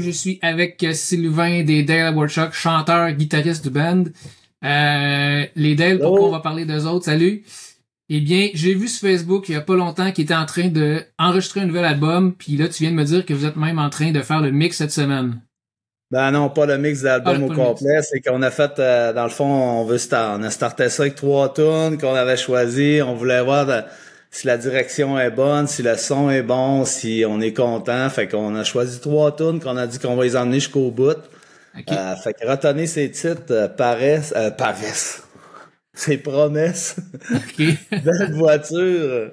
Je 0.00 0.10
suis 0.10 0.38
avec 0.42 0.84
Sylvain 0.92 1.62
des 1.64 1.82
Dale 1.82 2.14
Workshop, 2.14 2.52
chanteur, 2.52 3.10
guitariste 3.12 3.64
du 3.64 3.70
band. 3.70 4.04
Euh, 4.64 5.44
les 5.54 5.74
Dale, 5.74 5.98
pourquoi 5.98 6.28
on 6.28 6.32
va 6.32 6.40
parler 6.40 6.64
d'eux 6.64 6.84
autres? 6.86 7.04
Salut! 7.06 7.44
Eh 8.10 8.20
bien, 8.20 8.48
j'ai 8.54 8.74
vu 8.74 8.88
sur 8.88 9.06
Facebook 9.08 9.48
il 9.48 9.52
y 9.52 9.56
a 9.56 9.60
pas 9.60 9.76
longtemps 9.76 10.10
qu'ils 10.12 10.24
étaient 10.24 10.34
en 10.34 10.46
train 10.46 10.68
de 10.68 11.02
enregistrer 11.18 11.60
un 11.60 11.66
nouvel 11.66 11.84
album, 11.84 12.32
puis 12.32 12.56
là, 12.56 12.66
tu 12.68 12.82
viens 12.82 12.90
de 12.90 12.96
me 12.96 13.04
dire 13.04 13.26
que 13.26 13.34
vous 13.34 13.44
êtes 13.44 13.56
même 13.56 13.78
en 13.78 13.90
train 13.90 14.12
de 14.12 14.20
faire 14.22 14.40
le 14.40 14.50
mix 14.50 14.78
cette 14.78 14.92
semaine. 14.92 15.40
Ben 16.10 16.30
non, 16.30 16.48
pas 16.48 16.64
le 16.64 16.78
mix 16.78 17.02
d'album 17.02 17.36
Ah, 17.38 17.44
au 17.44 17.48
complet. 17.54 18.00
C'est 18.02 18.20
qu'on 18.22 18.40
a 18.40 18.50
fait, 18.50 18.78
euh, 18.78 19.12
dans 19.12 19.24
le 19.24 19.30
fond, 19.30 19.44
on 19.44 19.84
veut 19.84 19.98
on 20.12 20.42
a 20.42 20.50
starté 20.50 20.88
ça 20.88 21.02
avec 21.02 21.16
trois 21.16 21.52
tunes 21.52 21.98
qu'on 22.00 22.14
avait 22.14 22.38
choisi. 22.38 23.00
On 23.04 23.14
voulait 23.14 23.42
voir 23.42 23.66
de- 23.66 23.82
si 24.30 24.46
la 24.46 24.56
direction 24.56 25.18
est 25.18 25.30
bonne, 25.30 25.66
si 25.66 25.82
le 25.82 25.96
son 25.96 26.30
est 26.30 26.42
bon, 26.42 26.84
si 26.84 27.24
on 27.26 27.40
est 27.40 27.52
content. 27.52 28.08
Fait 28.10 28.28
qu'on 28.28 28.54
a 28.54 28.64
choisi 28.64 29.00
trois 29.00 29.34
tunes 29.34 29.60
qu'on 29.60 29.76
a 29.76 29.86
dit 29.86 29.98
qu'on 29.98 30.16
va 30.16 30.24
les 30.24 30.36
emmener 30.36 30.60
jusqu'au 30.60 30.90
bout. 30.90 31.16
Euh, 31.90 32.16
fait 32.16 32.34
que 32.34 32.46
retenez 32.46 32.86
ces 32.86 33.10
titres, 33.10 33.42
euh, 33.50 33.68
paresse, 33.68 34.32
euh, 34.36 34.50
paresse. 34.50 35.22
Ces 35.94 36.18
promesses. 36.18 36.96
OK. 37.34 37.66
Belle 37.90 38.32
voiture 38.32 39.32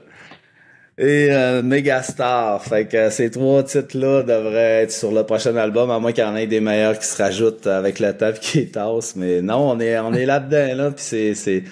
et 0.98 1.28
euh, 1.32 1.62
Megastar. 1.62 2.64
Fait 2.64 2.86
que 2.86 3.10
ces 3.10 3.30
trois 3.30 3.64
titres-là 3.64 4.24
devraient 4.24 4.84
être 4.84 4.92
sur 4.92 5.12
le 5.12 5.24
prochain 5.24 5.56
album, 5.58 5.92
à 5.92 6.00
moins 6.00 6.12
qu'il 6.12 6.24
y 6.24 6.28
en 6.28 6.36
ait 6.36 6.48
des 6.48 6.62
meilleurs 6.62 6.98
qui 6.98 7.06
se 7.06 7.22
rajoutent 7.22 7.68
avec 7.68 8.00
le 8.00 8.16
temps 8.16 8.32
pis 8.32 8.40
qui 8.40 8.58
les 8.60 8.68
tassent. 8.70 9.16
Mais 9.16 9.42
non, 9.42 9.72
on 9.72 9.80
est 9.80 9.98
on 10.00 10.14
est 10.14 10.26
là-dedans, 10.26 10.76
là, 10.76 10.92
puis 10.92 11.36
c'est, 11.36 11.64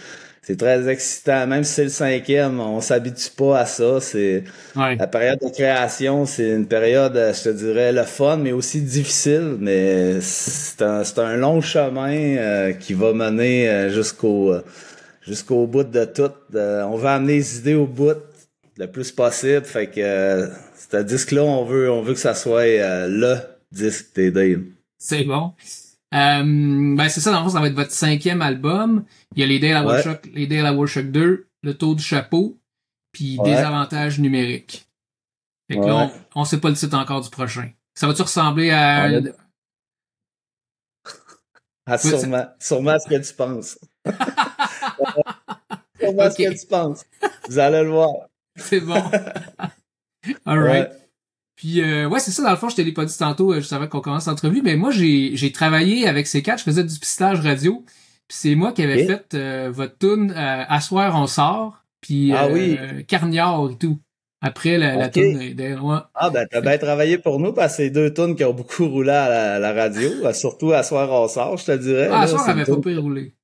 c'est, 0.44 0.58
très 0.58 0.88
excitant. 0.90 1.48
Même 1.48 1.64
si 1.64 1.74
c'est 1.74 1.84
le 1.86 1.90
cinquième, 1.90 2.60
on 2.60 2.82
s'habitue 2.82 3.32
pas 3.36 3.60
à 3.62 3.66
ça. 3.66 4.00
C'est 4.02 4.44
Ouais. 4.76 5.00
la 5.00 5.08
période 5.08 5.40
de 5.42 5.50
création, 5.50 6.26
c'est 6.26 6.50
une 6.52 6.68
période, 6.68 7.18
euh, 7.18 7.34
je 7.34 7.44
te 7.46 7.50
dirais, 7.50 7.92
le 7.94 8.04
fun, 8.04 8.38
mais 8.38 8.52
aussi 8.54 8.82
difficile. 8.82 9.58
Mais 9.60 10.22
c'est 10.22 10.82
un, 10.84 11.04
c'est 11.04 11.20
un 11.20 11.38
long 11.38 11.62
chemin 11.62 12.38
euh, 12.38 12.74
qui 12.74 12.94
va 12.94 13.14
mener 13.14 13.70
euh, 13.70 13.90
jusqu'au 13.92 14.54
euh, 14.54 14.64
jusqu'au 15.22 15.68
bout 15.68 15.84
de 15.86 16.06
tout. 16.06 16.32
Euh, 16.56 16.84
on 16.84 16.98
va 16.98 17.16
amener 17.16 17.36
les 17.38 17.60
idées 17.60 17.76
au 17.76 17.88
bout 17.88 18.18
le 18.78 18.88
plus 18.88 19.12
possible. 19.12 19.66
Fait 19.66 19.88
que 19.88 20.02
euh, 20.02 20.48
ce 20.92 20.98
disque-là, 20.98 21.44
on 21.44 21.66
veut, 21.66 21.92
on 21.92 22.02
veut 22.04 22.14
que 22.14 22.20
ça 22.20 22.36
soit 22.36 22.62
euh, 22.64 23.08
le 23.08 23.38
disque 23.72 24.16
des 24.16 24.32
Dale. 24.32 24.64
C'est 24.98 25.24
bon. 25.26 25.54
Euh, 26.14 26.96
ben 26.96 27.10
c'est 27.10 27.22
ça, 27.22 27.32
dans 27.32 27.40
le 27.40 27.44
fond, 27.46 27.50
ça 27.50 27.60
va 27.60 27.68
être 27.68 27.74
votre 27.76 27.92
cinquième 27.92 28.42
album. 28.42 29.06
Il 29.36 29.42
y 29.42 29.44
a 29.44 29.48
les 29.48 29.60
Dale 29.60 29.78
à 29.78 29.86
Ouais. 29.86 29.94
Workshop, 30.04 30.30
les 30.34 30.48
Dale 30.48 30.66
à 30.68 30.74
Workshop 30.74 31.04
2, 31.04 31.48
le 31.64 31.74
tour 31.78 31.96
du 31.96 32.04
chapeau, 32.04 32.60
puis 33.12 33.38
Ouais. 33.40 33.52
des 33.52 33.56
avantages 33.58 34.20
numériques. 34.20 34.88
Fait 35.72 35.78
que 35.78 35.82
Ouais. 35.82 35.88
là, 35.88 36.12
on, 36.36 36.42
on 36.42 36.46
sait 36.46 36.60
pas 36.60 36.70
le 36.70 36.76
titre 36.76 36.98
encore 36.98 37.22
du 37.22 37.30
prochain. 37.30 37.72
Ça 37.96 38.08
va-tu 38.08 38.22
ressembler 38.22 38.70
à... 38.72 39.06
A- 39.06 39.10
Ah, 41.86 41.98
Oui, 42.04 42.10
sûrement, 42.12 42.46
sûrement 42.60 42.92
à 42.92 43.00
ce 43.00 43.10
que 43.10 43.28
tu 43.28 43.34
penses. 43.34 43.78
sûrement 46.00 46.22
à 46.24 46.32
ce 46.32 46.38
que 46.38 46.60
tu 46.62 46.68
penses. 46.68 47.04
Vous 47.50 47.60
allez 47.60 47.84
le 47.84 47.90
voir. 47.90 48.12
C'est 48.56 48.80
bon. 48.80 48.96
Alright. 50.46 50.90
Ouais. 50.92 51.03
Puis 51.64 51.80
euh, 51.82 52.10
ouais, 52.10 52.20
c'est 52.20 52.32
ça, 52.32 52.44
dans 52.44 52.52
le 52.52 52.58
fond, 52.58 52.68
je 52.68 52.76
te 52.76 52.82
l'ai 52.82 52.92
pas 52.92 53.06
dit 53.06 53.18
tantôt, 53.18 53.54
euh, 53.54 53.62
juste 53.62 53.72
avant 53.72 53.88
qu'on 53.88 54.02
commence 54.02 54.26
l'entrevue, 54.28 54.62
mais 54.62 54.76
moi, 54.76 54.92
j'ai, 54.92 55.38
j'ai 55.38 55.54
travaillé 55.54 56.06
avec 56.10 56.28
ces 56.28 56.42
quatre, 56.42 56.60
je 56.60 56.66
faisais 56.66 56.84
du 56.84 57.00
pistage 57.00 57.40
radio, 57.40 57.86
puis 58.28 58.38
c'est 58.38 58.56
moi 58.56 58.74
qui 58.74 58.84
avais 58.84 59.06
fait 59.06 59.34
euh, 59.36 59.70
votre 59.72 59.98
tune 59.98 60.32
euh, 60.32 60.64
À 60.68 60.82
soir, 60.82 61.14
on 61.16 61.26
sort, 61.26 61.86
puis 62.02 62.34
Ah 62.36 62.48
euh, 62.48 62.52
oui. 62.54 63.06
Carniard 63.06 63.70
et 63.72 63.78
tout. 63.78 63.98
Après 64.42 64.78
la, 64.78 64.98
la 64.98 65.06
Ok. 65.06 65.14
tune 65.14 65.54
des 65.54 65.74
ouais. 65.76 65.98
Ah 66.16 66.30
ben 66.30 66.46
t'as 66.52 66.60
bien 66.60 66.78
travaillé 66.78 67.18
pour 67.18 67.40
nous 67.40 67.54
parce 67.54 67.78
que 67.78 67.84
c'est 67.84 67.90
deux 67.92 68.14
tunes 68.14 68.36
qui 68.36 68.44
ont 68.44 68.54
beaucoup 68.54 68.90
roulé 68.90 69.12
à 69.12 69.30
la, 69.30 69.60
la 69.60 69.72
radio, 69.72 70.10
euh, 70.26 70.34
surtout 70.34 70.74
à 70.74 70.84
soir 70.84 71.10
on 71.14 71.30
sort, 71.30 71.56
je 71.56 71.64
te 71.68 71.78
dirais. 71.78 72.10
Ah, 72.12 72.18
à 72.18 72.22
là, 72.24 72.28
soir, 72.28 72.42
c'est 72.44 72.52
elle 72.52 72.60
avait 72.60 72.70
pas 72.70 72.82
pu 72.82 72.98
rouler. 72.98 73.36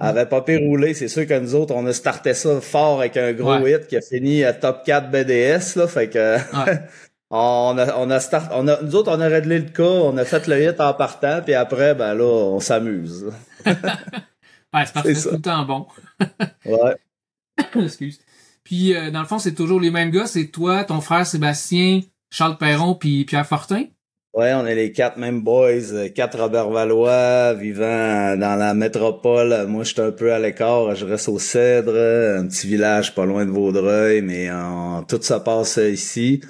Elle 0.00 0.06
avait 0.06 0.26
pas 0.26 0.42
pu 0.42 0.56
rouler, 0.58 0.94
c'est 0.94 1.08
sûr 1.08 1.26
que 1.26 1.36
nous 1.40 1.56
autres, 1.56 1.74
on 1.74 1.84
a 1.86 1.92
starté 1.92 2.34
ça 2.34 2.60
fort 2.60 3.00
avec 3.00 3.16
un 3.16 3.32
gros 3.32 3.56
Ouais. 3.58 3.72
hit 3.72 3.88
qui 3.88 3.96
a 3.96 4.00
fini 4.00 4.44
à 4.44 4.52
top 4.52 4.84
4 4.86 5.10
BDS, 5.10 5.74
là, 5.74 5.88
fait 5.88 6.08
que 6.08 6.36
Ouais. 6.36 6.78
on 7.30 7.76
a, 7.78 7.96
on 7.96 8.10
a 8.10 8.20
start, 8.20 8.50
on 8.52 8.66
a, 8.68 8.80
nous 8.82 8.94
autres, 8.94 9.14
on 9.14 9.20
a 9.20 9.28
réglé 9.28 9.58
le 9.58 9.68
cas, 9.70 9.82
on 9.82 10.16
a 10.16 10.24
fait 10.24 10.46
le 10.46 10.62
hit 10.62 10.80
en 10.80 10.94
partant, 10.94 11.40
puis 11.44 11.54
après, 11.54 11.94
ben 11.94 12.14
là, 12.14 12.24
on 12.24 12.60
s'amuse. 12.60 13.26
Ouais, 14.74 14.84
c'est 14.84 14.92
parfait, 14.92 15.14
C'est 15.14 15.30
tout 15.30 15.36
le 15.36 15.40
temps 15.40 15.64
bon. 15.64 15.86
Ouais. 16.66 16.96
Excuse. 17.82 18.20
Puis 18.64 18.94
euh, 18.94 19.10
dans 19.10 19.20
le 19.20 19.26
fond, 19.26 19.38
c'est 19.38 19.54
toujours 19.54 19.80
les 19.80 19.90
mêmes 19.90 20.10
gars, 20.10 20.26
c'est 20.26 20.48
toi, 20.48 20.84
ton 20.84 21.00
frère 21.00 21.26
Sébastien, 21.26 22.00
Charles 22.30 22.58
Perron, 22.58 22.94
puis 22.94 23.24
Pierre 23.24 23.46
Fortin? 23.46 23.84
Ouais, 24.34 24.52
on 24.52 24.66
est 24.66 24.74
les 24.74 24.92
quatre 24.92 25.16
mêmes 25.16 25.40
boys, 25.40 25.92
euh, 25.92 26.10
quatre 26.10 26.38
Robert 26.38 26.68
Valois, 26.68 27.54
vivant 27.54 28.36
dans 28.36 28.56
la 28.58 28.74
métropole. 28.74 29.66
Moi, 29.66 29.84
je 29.84 29.94
suis 29.94 30.02
un 30.02 30.12
peu 30.12 30.32
à 30.32 30.38
l'écart, 30.38 30.94
je 30.94 31.06
reste 31.06 31.30
au 31.30 31.38
Cèdre, 31.38 31.96
un 32.38 32.46
petit 32.46 32.68
village 32.68 33.14
pas 33.14 33.24
loin 33.24 33.46
de 33.46 33.50
Vaudreuil, 33.50 34.20
mais 34.20 34.50
euh, 34.50 35.00
tout 35.08 35.20
se 35.22 35.34
passe 35.34 35.78
ici. 35.78 36.42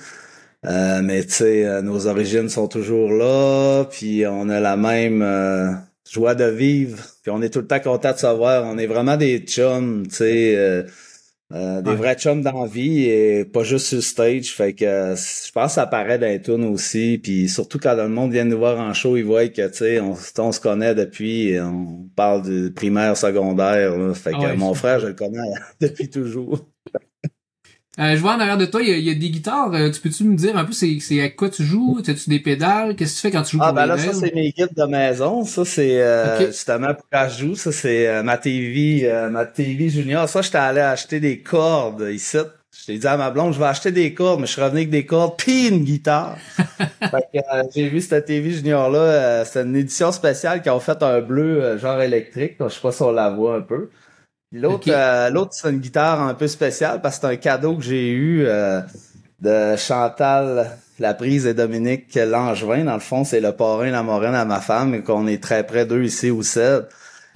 Euh, 0.66 1.02
mais 1.02 1.24
tu 1.24 1.30
sais, 1.30 1.64
euh, 1.66 1.82
nos 1.82 2.06
origines 2.08 2.48
sont 2.48 2.66
toujours 2.68 3.10
là, 3.12 3.84
puis 3.90 4.26
on 4.26 4.48
a 4.48 4.58
la 4.60 4.76
même 4.76 5.22
euh, 5.22 5.70
joie 6.10 6.34
de 6.34 6.44
vivre, 6.44 6.98
puis 7.22 7.30
on 7.30 7.40
est 7.42 7.50
tout 7.50 7.60
le 7.60 7.66
temps 7.68 7.78
content 7.80 8.12
de 8.12 8.18
savoir. 8.18 8.64
On 8.66 8.76
est 8.76 8.86
vraiment 8.88 9.16
des 9.16 9.38
chums, 9.40 10.06
tu 10.08 10.16
sais. 10.16 10.56
euh, 10.56 10.82
euh, 11.54 11.80
des 11.82 11.90
Ouais. 11.92 11.96
vrais 11.96 12.14
chums 12.16 12.42
dans 12.42 12.62
la 12.64 12.68
vie 12.68 13.04
et 13.06 13.44
pas 13.46 13.62
juste 13.62 13.86
sur 13.86 13.96
le 13.96 14.02
stage. 14.02 14.52
Fait 14.54 14.74
que 14.74 14.84
je 15.16 15.52
pense 15.52 15.68
que 15.72 15.74
ça 15.76 15.86
paraît 15.86 16.18
dans 16.18 16.26
les 16.26 16.42
tunes 16.42 16.64
aussi. 16.64 17.18
Puis 17.22 17.48
surtout 17.48 17.78
quand 17.78 17.94
le 17.94 18.08
monde 18.08 18.32
vient 18.32 18.44
nous 18.44 18.58
voir 18.58 18.78
en 18.80 18.92
show, 18.94 19.16
ils 19.16 19.24
voient 19.24 19.48
que 19.48 19.66
tu 19.68 19.74
sais, 19.78 20.00
on, 20.00 20.14
on 20.38 20.52
se 20.52 20.60
connaît 20.60 20.94
depuis, 20.94 21.58
on 21.60 22.08
parle 22.16 22.42
du 22.42 22.72
primaire, 22.72 23.16
secondaire. 23.16 23.96
là. 23.96 24.12
Fait 24.14 24.34
que 24.34 24.36
Ah 24.36 24.40
ouais. 24.40 24.50
euh, 24.52 24.56
mon 24.56 24.74
frère, 24.74 25.00
je 25.00 25.06
le 25.08 25.14
connais 25.14 25.38
depuis 25.80 26.10
toujours. 26.10 26.68
Euh, 27.98 28.14
je 28.14 28.20
vois 28.20 28.34
en 28.34 28.40
arrière 28.40 28.58
de 28.58 28.66
toi, 28.66 28.80
il 28.80 28.88
y 28.88 28.92
a, 28.92 28.96
il 28.96 29.04
y 29.04 29.10
a 29.10 29.14
des 29.14 29.30
guitares. 29.30 29.74
Euh, 29.74 29.90
tu 29.90 30.00
peux-tu 30.00 30.24
me 30.24 30.36
dire 30.36 30.56
un 30.56 30.64
peu 30.64 30.72
c'est, 30.72 30.98
c'est 31.00 31.18
avec 31.18 31.36
quoi 31.36 31.50
tu 31.50 31.64
joues? 31.64 31.98
As-tu 32.06 32.30
des 32.30 32.38
pédales? 32.38 32.94
Qu'est-ce 32.94 33.14
que 33.14 33.16
tu 33.16 33.22
fais 33.22 33.30
quand 33.32 33.42
tu 33.42 33.56
joues 33.56 33.62
Ah 33.62 33.72
ben 33.72 33.86
là, 33.86 33.98
ça 33.98 34.12
c'est 34.12 34.34
mes 34.34 34.52
guides 34.52 34.74
de 34.76 34.84
maison. 34.84 35.44
Ça 35.44 35.64
c'est 35.64 36.00
euh, 36.00 36.46
justement 36.46 36.94
pour 36.94 37.06
quand 37.12 37.28
je 37.28 37.46
joue. 37.46 37.54
Ça 37.56 37.72
c'est 37.72 38.06
euh, 38.06 38.22
ma 38.22 38.38
TV, 38.38 39.02
euh, 39.04 39.30
ma 39.30 39.46
TV 39.46 39.88
Junior. 39.88 40.28
Ça 40.28 40.42
j'étais 40.42 40.58
allé 40.58 40.80
acheter 40.80 41.18
des 41.18 41.40
cordes 41.40 42.08
ici. 42.12 42.38
Je 42.78 42.86
t'ai 42.86 42.98
dit 42.98 43.06
à 43.06 43.16
ma 43.16 43.30
blonde, 43.30 43.54
je 43.54 43.58
vais 43.58 43.64
acheter 43.64 43.90
des 43.90 44.14
cordes, 44.14 44.40
mais 44.40 44.46
je 44.46 44.52
suis 44.52 44.62
revenu 44.62 44.78
avec 44.78 44.90
des 44.90 45.04
cordes 45.04 45.34
puis 45.36 45.68
une 45.68 45.82
guitare. 45.82 46.36
fait 46.56 47.28
que 47.34 47.38
euh, 47.38 47.64
j'ai 47.74 47.88
vu 47.88 48.00
cette 48.00 48.26
TV 48.26 48.52
Junior 48.52 48.88
là. 48.90 48.98
Euh, 48.98 49.44
c'est 49.44 49.62
une 49.62 49.74
édition 49.74 50.12
spéciale 50.12 50.62
qui 50.62 50.70
ont 50.70 50.78
fait 50.78 51.02
un 51.02 51.20
bleu 51.20 51.76
genre 51.78 52.00
électrique. 52.00 52.54
Je 52.60 52.68
sais 52.68 52.80
pas 52.80 52.92
si 52.92 53.02
on 53.02 53.10
la 53.10 53.30
voit 53.30 53.56
un 53.56 53.62
peu. 53.62 53.90
L'autre, 54.52 54.88
Ok. 54.88 54.88
euh, 54.88 55.30
l'autre 55.30 55.50
c'est 55.52 55.70
une 55.70 55.78
guitare 55.78 56.20
un 56.22 56.34
peu 56.34 56.48
spéciale 56.48 57.00
parce 57.02 57.16
que 57.18 57.26
c'est 57.26 57.32
un 57.34 57.36
cadeau 57.36 57.76
que 57.76 57.82
j'ai 57.82 58.10
eu 58.10 58.44
euh, 58.46 58.80
de 59.40 59.76
Chantal 59.76 60.78
La 60.98 61.14
Prise 61.14 61.46
et 61.46 61.54
Dominique 61.54 62.14
Langevin. 62.14 62.84
Dans 62.84 62.94
le 62.94 63.00
fond, 63.00 63.24
c'est 63.24 63.40
le 63.40 63.52
parrain, 63.52 63.90
la 63.90 64.02
moraine 64.02 64.34
à 64.34 64.44
ma 64.46 64.60
femme 64.60 64.94
et 64.94 65.02
qu'on 65.02 65.26
est 65.26 65.42
très 65.42 65.66
près 65.66 65.84
d'eux 65.86 66.02
ici 66.04 66.30
au 66.30 66.42
CED. 66.42 66.86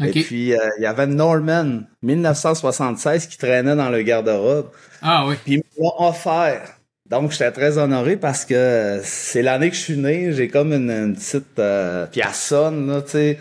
Ok. 0.01 0.07
Et 0.07 0.15
puis, 0.15 0.55
euh, 0.55 0.59
il 0.79 0.83
y 0.83 0.87
avait 0.87 1.07
Norman 1.07 1.81
1976 2.03 3.27
qui 3.27 3.39
traînait 3.39 3.77
dans 3.77 3.91
le 3.91 4.03
garde-robe. 4.03 4.71
Ah 5.03 5.27
oui. 5.27 5.37
Puis 5.45 5.55
ils 5.55 5.59
me 5.59 5.83
l'ont 5.85 6.09
offert. 6.09 6.63
Donc, 7.09 7.33
j'étais 7.33 7.53
très 7.53 7.79
honoré 7.79 8.17
parce 8.17 8.45
que 8.47 8.55
euh, 8.55 9.01
c'est 9.05 9.43
l'année 9.43 9.69
que 9.71 9.77
je 9.77 9.81
suis 9.81 9.97
né. 9.99 10.33
J'ai 10.33 10.49
comme 10.49 10.73
une, 10.73 10.91
une 10.91 11.15
petite... 11.15 11.59
Euh, 11.59 12.07
puis 12.11 12.23
elle 12.25 12.33
sonne, 12.35 12.89
là, 12.89 13.03
tu 13.03 13.11
sais. 13.11 13.39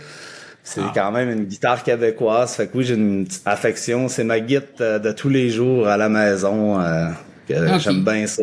C'est 0.74 0.82
Ah. 0.82 0.92
quand 0.94 1.12
même 1.12 1.30
une 1.30 1.44
guitare 1.46 1.84
québécoise. 1.84 2.56
Fait 2.56 2.68
que 2.68 2.78
oui, 2.78 2.86
j'ai 2.86 2.94
une 2.96 3.26
petite 3.26 3.46
affection. 3.46 4.08
C'est 4.08 4.24
ma 4.24 4.40
guitare 4.40 4.70
euh, 4.82 5.00
de 5.00 5.12
tous 5.12 5.28
les 5.30 5.50
jours 5.50 5.88
à 5.88 5.98
la 5.98 6.08
maison. 6.10 6.80
euh, 6.80 7.10
Ok. 7.50 7.56
J'aime 7.80 8.04
bien 8.06 8.26
ça. 8.28 8.42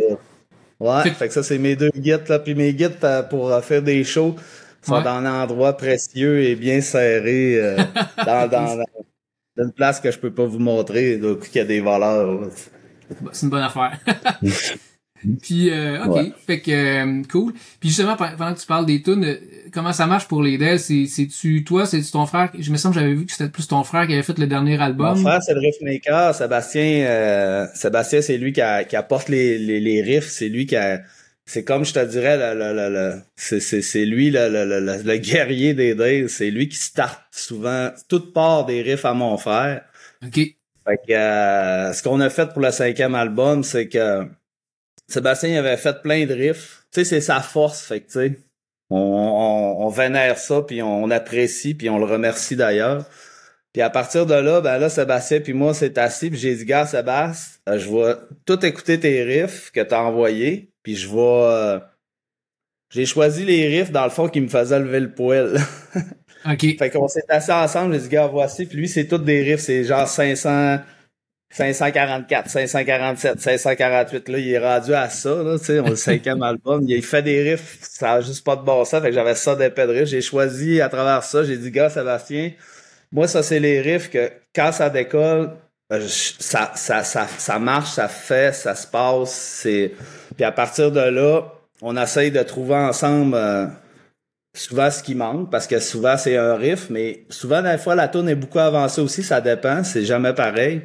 Ouais, 0.78 1.02
Fait- 1.10 1.28
que 1.28 1.32
ça, 1.32 1.42
c'est 1.42 1.56
mes 1.58 1.74
deux 1.74 1.90
guides, 1.96 2.28
là. 2.28 2.38
Puis 2.38 2.54
mes 2.54 2.72
guides 2.74 2.96
euh, 3.02 3.22
pour 3.22 3.58
faire 3.64 3.80
des 3.82 4.04
shows 4.04 4.36
sont 4.82 4.96
Ouais. 4.96 5.02
dans 5.02 5.10
un 5.16 5.42
endroit 5.42 5.76
précieux 5.76 6.42
et 6.42 6.54
bien 6.54 6.80
serré 6.82 7.58
euh, 7.58 7.76
dans, 8.26 8.46
dans, 8.48 8.76
dans 8.76 9.64
une 9.64 9.72
place 9.72 9.98
que 10.00 10.10
je 10.10 10.18
peux 10.18 10.30
pas 10.30 10.44
vous 10.44 10.58
montrer, 10.58 11.16
donc 11.16 11.40
qu'il 11.48 11.56
y 11.56 11.60
a 11.60 11.64
des 11.64 11.80
voleurs. 11.80 12.40
là. 12.42 12.46
Bah, 13.22 13.30
C'est 13.32 13.44
une 13.46 13.50
bonne 13.50 13.62
affaire. 13.62 13.98
Puis, 15.42 15.70
euh, 15.70 16.04
ok, 16.04 16.14
Ouais. 16.14 16.32
fait 16.46 16.60
que 16.60 16.70
euh, 16.70 17.22
cool. 17.30 17.52
Puis 17.80 17.88
justement, 17.88 18.16
pe- 18.16 18.36
pendant 18.36 18.54
que 18.54 18.60
tu 18.60 18.66
parles 18.66 18.86
des 18.86 19.02
tunes, 19.02 19.24
euh, 19.24 19.36
comment 19.72 19.92
ça 19.92 20.06
marche 20.06 20.28
pour 20.28 20.42
les 20.42 20.58
Dell? 20.58 20.78
C'est, 20.78 21.06
c'est-tu 21.06 21.64
toi, 21.64 21.86
c'est 21.86 22.00
ton 22.02 22.24
frère? 22.26 22.50
Je 22.58 22.70
me 22.70 22.76
semble 22.76 22.94
que 22.94 23.00
j'avais 23.00 23.14
vu 23.14 23.26
que 23.26 23.32
c'était 23.32 23.50
plus 23.50 23.66
ton 23.66 23.82
frère 23.82 24.06
qui 24.06 24.12
avait 24.12 24.22
fait 24.22 24.38
le 24.38 24.46
dernier 24.46 24.76
Mon 24.76 24.84
album. 24.84 25.16
frère, 25.22 25.42
c'est 25.42 25.54
le 25.54 25.60
riffmaker. 25.60 26.34
Sébastien, 26.34 27.06
euh, 27.06 27.66
Sébastien, 27.74 28.22
c'est 28.22 28.38
lui 28.38 28.52
qui, 28.52 28.60
a- 28.60 28.84
qui 28.84 28.94
apporte 28.96 29.28
les, 29.28 29.58
les, 29.58 29.80
les 29.80 30.02
riffs. 30.02 30.28
C'est 30.28 30.48
lui 30.48 30.66
qui 30.66 30.76
a, 30.76 31.00
c'est 31.46 31.64
comme 31.64 31.84
je 31.84 31.94
te 31.94 32.04
dirais, 32.06 32.36
le, 32.36 32.58
le, 32.58 32.72
le, 32.74 32.88
le- 32.94 33.20
c'est, 33.34 33.58
c'est, 33.60 33.82
c'est 33.82 34.04
lui 34.04 34.30
le, 34.30 34.48
le, 34.48 34.64
le, 34.66 34.80
le- 34.80 35.02
le 35.02 35.16
guerrier 35.16 35.74
des 35.74 35.94
Dales. 35.96 36.28
C'est 36.28 36.50
lui 36.50 36.68
qui 36.68 36.76
starte 36.76 37.22
souvent 37.32 37.90
toute 38.08 38.32
part 38.32 38.66
des 38.66 38.82
riffs 38.82 39.04
à 39.04 39.14
mon 39.14 39.36
frère. 39.36 39.82
Ok. 40.24 40.34
Fait 40.34 40.96
que 41.06 41.12
euh, 41.12 41.92
ce 41.92 42.02
qu'on 42.02 42.20
a 42.20 42.30
fait 42.30 42.48
pour 42.52 42.62
le 42.62 42.70
cinquième 42.70 43.14
album, 43.14 43.62
c'est 43.64 43.88
que 43.88 44.26
Sébastien 45.08 45.48
il 45.48 45.56
avait 45.56 45.76
fait 45.76 46.02
plein 46.02 46.26
de 46.26 46.34
riffs. 46.34 46.84
Tu 46.92 47.00
sais, 47.00 47.04
c'est 47.04 47.20
sa 47.20 47.40
force. 47.40 47.86
Fait 47.86 48.00
que 48.00 48.06
tu 48.06 48.12
sais, 48.12 48.38
on, 48.90 48.98
on, 48.98 49.86
on 49.86 49.88
vénère 49.88 50.38
ça, 50.38 50.62
puis 50.62 50.82
on, 50.82 51.10
apprécie, 51.10 51.74
puis 51.74 51.90
on 51.90 51.98
le 51.98 52.04
remercie 52.04 52.56
d'ailleurs. 52.56 53.04
Puis 53.72 53.82
à 53.82 53.90
partir 53.90 54.26
de 54.26 54.34
là, 54.34 54.60
ben 54.60 54.78
là, 54.78 54.88
Sébastien 54.88 55.40
puis 55.40 55.52
moi, 55.52 55.74
c'est 55.74 55.98
assis, 55.98 56.30
puis 56.30 56.38
j'ai 56.38 56.54
dit, 56.54 56.64
gars, 56.64 56.86
Sébastien, 56.86 57.60
euh, 57.68 57.78
je 57.78 57.90
vais 57.90 58.14
tout 58.46 58.64
écouter 58.64 58.98
tes 58.98 59.22
riffs 59.22 59.70
que 59.70 59.80
t'as 59.80 60.00
envoyés, 60.00 60.72
puis 60.82 60.96
je 60.96 61.08
vais... 61.08 61.16
euh, 61.18 61.78
j'ai 62.90 63.04
choisi 63.04 63.44
les 63.44 63.66
riffs, 63.68 63.92
dans 63.92 64.04
le 64.04 64.10
fond, 64.10 64.28
qui 64.28 64.40
me 64.40 64.48
faisaient 64.48 64.78
lever 64.78 65.00
le 65.00 65.12
poil. 65.12 65.60
OK. 66.46 66.78
Fait 66.78 66.90
qu'on 66.90 67.08
s'est 67.08 67.24
assis 67.28 67.52
ensemble, 67.52 67.94
j'ai 67.94 68.00
dit, 68.00 68.08
gars, 68.08 68.26
voici. 68.26 68.64
Puis 68.64 68.78
lui, 68.78 68.88
c'est 68.88 69.06
tous 69.06 69.18
des 69.18 69.42
riffs, 69.42 69.60
c'est 69.60 69.84
genre 69.84 70.08
500, 70.08 70.78
544, 71.50 72.48
547, 72.50 73.40
548. 73.40 74.28
Là, 74.28 74.38
il 74.38 74.52
est 74.52 74.58
rendu 74.58 74.94
à 74.94 75.08
ça, 75.08 75.42
là, 75.42 75.58
tu 75.58 75.64
sais, 75.64 75.80
on 75.80 75.88
le 75.88 75.96
cinquième 75.96 76.42
album. 76.42 76.84
Il 76.86 77.02
fait 77.02 77.22
des 77.22 77.42
riffs, 77.50 77.78
ça 77.80 78.12
a 78.14 78.20
juste 78.20 78.44
pas 78.44 78.56
de 78.56 78.62
bon 78.62 78.84
sens. 78.84 79.00
Fait 79.00 79.08
que 79.08 79.14
j'avais 79.14 79.34
ça 79.34 79.56
d'épais 79.56 79.86
de 79.86 79.92
riffs. 79.92 80.08
J'ai 80.08 80.20
choisi 80.20 80.80
à 80.80 80.88
travers 80.88 81.22
ça, 81.24 81.44
j'ai 81.44 81.56
dit, 81.56 81.70
gars, 81.70 81.90
Sébastien, 81.90 82.52
moi, 83.12 83.26
ça, 83.26 83.42
c'est 83.42 83.60
les 83.60 83.80
riffs 83.80 84.10
que 84.10 84.30
quand 84.54 84.72
ça 84.72 84.90
décolle, 84.90 85.52
euh, 85.92 86.06
ça, 86.08 86.72
ça, 86.74 87.02
ça, 87.02 87.26
ça 87.26 87.58
marche, 87.58 87.92
ça 87.92 88.08
fait, 88.08 88.54
ça 88.54 88.74
se 88.74 88.86
passe. 88.86 89.32
C'est... 89.32 89.92
Puis 90.36 90.44
à 90.44 90.52
partir 90.52 90.92
de 90.92 91.00
là, 91.00 91.42
on 91.80 91.96
essaye 91.96 92.30
de 92.30 92.42
trouver 92.42 92.74
ensemble 92.74 93.34
euh, 93.34 93.66
souvent 94.54 94.90
ce 94.90 95.02
qui 95.02 95.14
manque, 95.14 95.50
parce 95.50 95.66
que 95.66 95.80
souvent 95.80 96.16
c'est 96.16 96.36
un 96.36 96.56
riff, 96.56 96.90
mais 96.90 97.24
souvent 97.30 97.62
des 97.62 97.78
fois 97.78 97.94
la 97.94 98.08
tune 98.08 98.28
est 98.28 98.34
beaucoup 98.34 98.58
avancée 98.58 99.00
aussi, 99.00 99.22
ça 99.22 99.40
dépend, 99.40 99.84
c'est 99.84 100.04
jamais 100.04 100.34
pareil. 100.34 100.82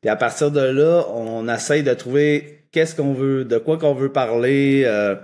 Puis 0.00 0.10
à 0.10 0.16
partir 0.16 0.50
de 0.50 0.60
là, 0.60 1.04
on 1.14 1.48
essaye 1.48 1.82
de 1.82 1.94
trouver 1.94 2.64
qu'est-ce 2.72 2.94
qu'on 2.94 3.12
veut, 3.14 3.44
de 3.44 3.58
quoi 3.58 3.78
qu'on 3.78 3.94
veut 3.94 4.12
parler. 4.12 4.82
euh, 4.86 5.14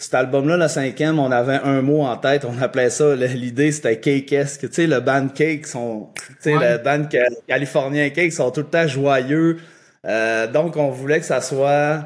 cet 0.00 0.14
album-là, 0.14 0.56
le 0.56 0.68
cinquième, 0.68 1.18
on 1.18 1.32
avait 1.32 1.58
un 1.64 1.82
mot 1.82 2.02
en 2.02 2.16
tête, 2.16 2.44
on 2.44 2.62
appelait 2.62 2.88
ça, 2.90 3.16
l'idée 3.16 3.72
c'était 3.72 3.98
Cake-esque. 3.98 4.68
Tu 4.68 4.72
sais, 4.72 4.86
le 4.86 5.00
band 5.00 5.26
Cake 5.34 5.66
sont, 5.66 6.10
tu 6.14 6.34
sais, 6.38 6.56
Ouais. 6.56 6.72
le 6.72 6.78
band 6.78 7.08
ca- 7.10 7.24
californien 7.48 8.08
Cake 8.10 8.32
sont 8.32 8.52
tout 8.52 8.60
le 8.60 8.66
temps 8.68 8.86
joyeux. 8.86 9.56
Euh, 10.06 10.46
donc, 10.46 10.76
on 10.76 10.90
voulait 10.90 11.18
que 11.18 11.26
ça 11.26 11.40
soit 11.40 12.04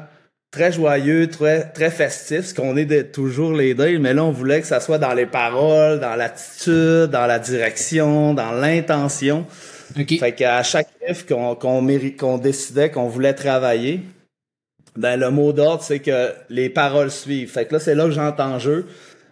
très 0.49 0.71
joyeux, 0.71 1.27
très, 1.27 1.69
très 1.69 1.91
festif, 1.91 2.41
ce 2.45 2.53
qu'on 2.55 2.75
est 2.77 2.85
de, 2.85 3.03
toujours 3.03 3.53
les 3.53 3.75
deux, 3.75 3.99
mais 3.99 4.15
là, 4.15 4.23
on 4.23 4.31
voulait 4.31 4.61
que 4.61 4.67
ça 4.67 4.79
soit 4.79 4.97
dans 4.97 5.13
les 5.13 5.27
paroles, 5.27 5.99
dans 5.99 6.15
l'attitude, 6.15 7.11
dans 7.11 7.27
la 7.27 7.37
direction, 7.37 8.33
dans 8.33 8.53
l'intention. 8.53 9.45
OK. 9.99 10.17
Fait 10.19 10.33
qu'à 10.33 10.63
chaque 10.63 10.87
riff 11.05 11.25
qu'on 11.25 11.55
qu'on 11.55 12.37
décidait 12.37 12.89
qu'on 12.91 13.07
voulait 13.07 13.33
travailler, 13.33 14.01
ben 14.95 15.17
le 15.19 15.29
mot 15.31 15.53
d'ordre, 15.53 15.83
c'est 15.83 15.99
que 15.99 16.33
les 16.49 16.69
paroles 16.69 17.11
suivent. 17.11 17.51
Fait 17.51 17.65
que 17.65 17.73
là, 17.73 17.79
c'est 17.79 17.95
là 17.95 18.05
que 18.05 18.11
j'entends 18.11 18.59
jeu. 18.59 18.87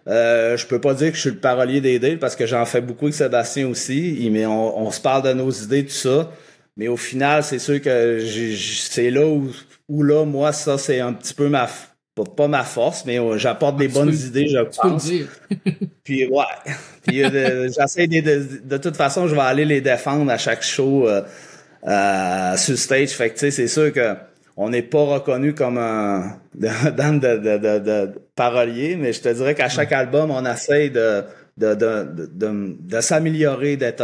Euh, 0.08 0.58
je 0.58 0.66
peux 0.66 0.82
pas 0.82 0.96
dire 0.96 1.10
que 1.12 1.16
je 1.16 1.22
suis 1.22 1.30
le 1.30 1.38
parolier 1.38 1.80
des 1.82 2.00
Dales 2.00 2.18
parce 2.18 2.36
que 2.36 2.48
j'en 2.48 2.66
fais 2.66 2.82
beaucoup 2.82 3.06
avec 3.06 3.16
Sébastien 3.16 3.68
aussi. 3.68 4.16
Il- 4.26 4.32
Mais 4.32 4.46
on, 4.48 4.80
on 4.80 4.92
se 4.92 5.00
parle 5.00 5.24
de 5.24 5.34
nos 5.34 5.52
idées, 5.52 5.86
tout 5.86 5.92
ça. 5.92 6.32
Mais 6.78 6.88
au 6.88 6.98
final, 6.98 7.44
c'est 7.44 7.60
sûr 7.60 7.80
que 7.82 8.20
c'est 8.26 9.12
là 9.12 9.28
où, 9.28 9.50
où 9.90 10.02
là, 10.04 10.26
moi, 10.26 10.52
ça, 10.54 10.78
c'est 10.80 11.00
un 11.00 11.14
petit 11.14 11.34
peu 11.36 11.50
ma, 11.50 11.68
pas, 12.16 12.24
pas 12.26 12.48
ma 12.48 12.64
force, 12.64 13.06
mais 13.06 13.20
euh, 13.20 13.38
j'apporte 13.38 13.78
des 13.78 13.88
Tu 13.88 13.94
bonnes 13.94 14.10
peux- 14.10 14.16
idées, 14.16 14.48
je 14.48 14.58
Tu 14.58 14.64
peux 14.82 14.88
le 14.88 14.94
pense. 14.94 15.06
dire. 15.06 15.28
Puis 16.04 16.28
ouais. 16.28 16.44
Puis 17.08 17.24
euh, 17.24 17.30
de- 17.68 17.74
j'essaie 17.80 18.08
de, 18.08 18.22
de, 18.22 18.62
de 18.66 18.78
toute 18.78 18.96
façon, 18.98 19.28
je 19.28 19.36
vais 19.36 19.42
aller 19.42 19.66
les 19.66 19.82
défendre 19.82 20.30
à 20.32 20.38
chaque 20.38 20.64
show 20.64 21.08
euh, 21.08 21.22
euh, 21.88 22.58
sur 22.58 22.78
stage. 22.78 23.10
Fait 23.10 23.30
que 23.30 23.34
tu 23.36 23.40
sais, 23.40 23.52
c'est 23.52 23.68
sûr 23.68 23.92
que 23.94 24.16
on 24.58 24.70
n'est 24.70 24.82
pas 24.84 25.04
reconnu 25.04 25.54
comme 25.54 25.78
un 25.78 26.38
dan 26.54 27.20
de, 27.20 27.38
de, 27.38 27.58
de, 27.58 27.80
de 27.80 28.10
parolier, 28.36 28.98
mais 28.98 29.14
je 29.14 29.22
te 29.22 29.30
dirais 29.30 29.56
qu'à 29.56 29.70
chaque 29.70 29.92
album, 29.94 30.32
on 30.32 30.46
essaie 30.46 30.90
de 30.90 31.24
de, 31.58 31.76
de, 31.76 32.08
de, 32.34 32.76
de, 32.80 33.02
s'améliorer, 33.02 33.76
d'être 33.78 34.04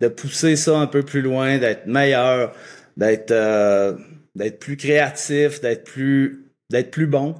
de 0.00 0.08
pousser 0.08 0.56
ça 0.56 0.76
un 0.78 0.86
peu 0.88 1.02
plus 1.04 1.22
loin, 1.22 1.56
d'être 1.58 1.86
meilleur, 1.86 2.52
d'être 2.96 3.30
euh, 3.30 3.94
d'être 4.34 4.58
plus 4.58 4.76
créatif, 4.76 5.60
d'être 5.60 5.84
plus 5.84 6.44
d'être 6.70 6.90
plus 6.90 7.06
bon. 7.06 7.34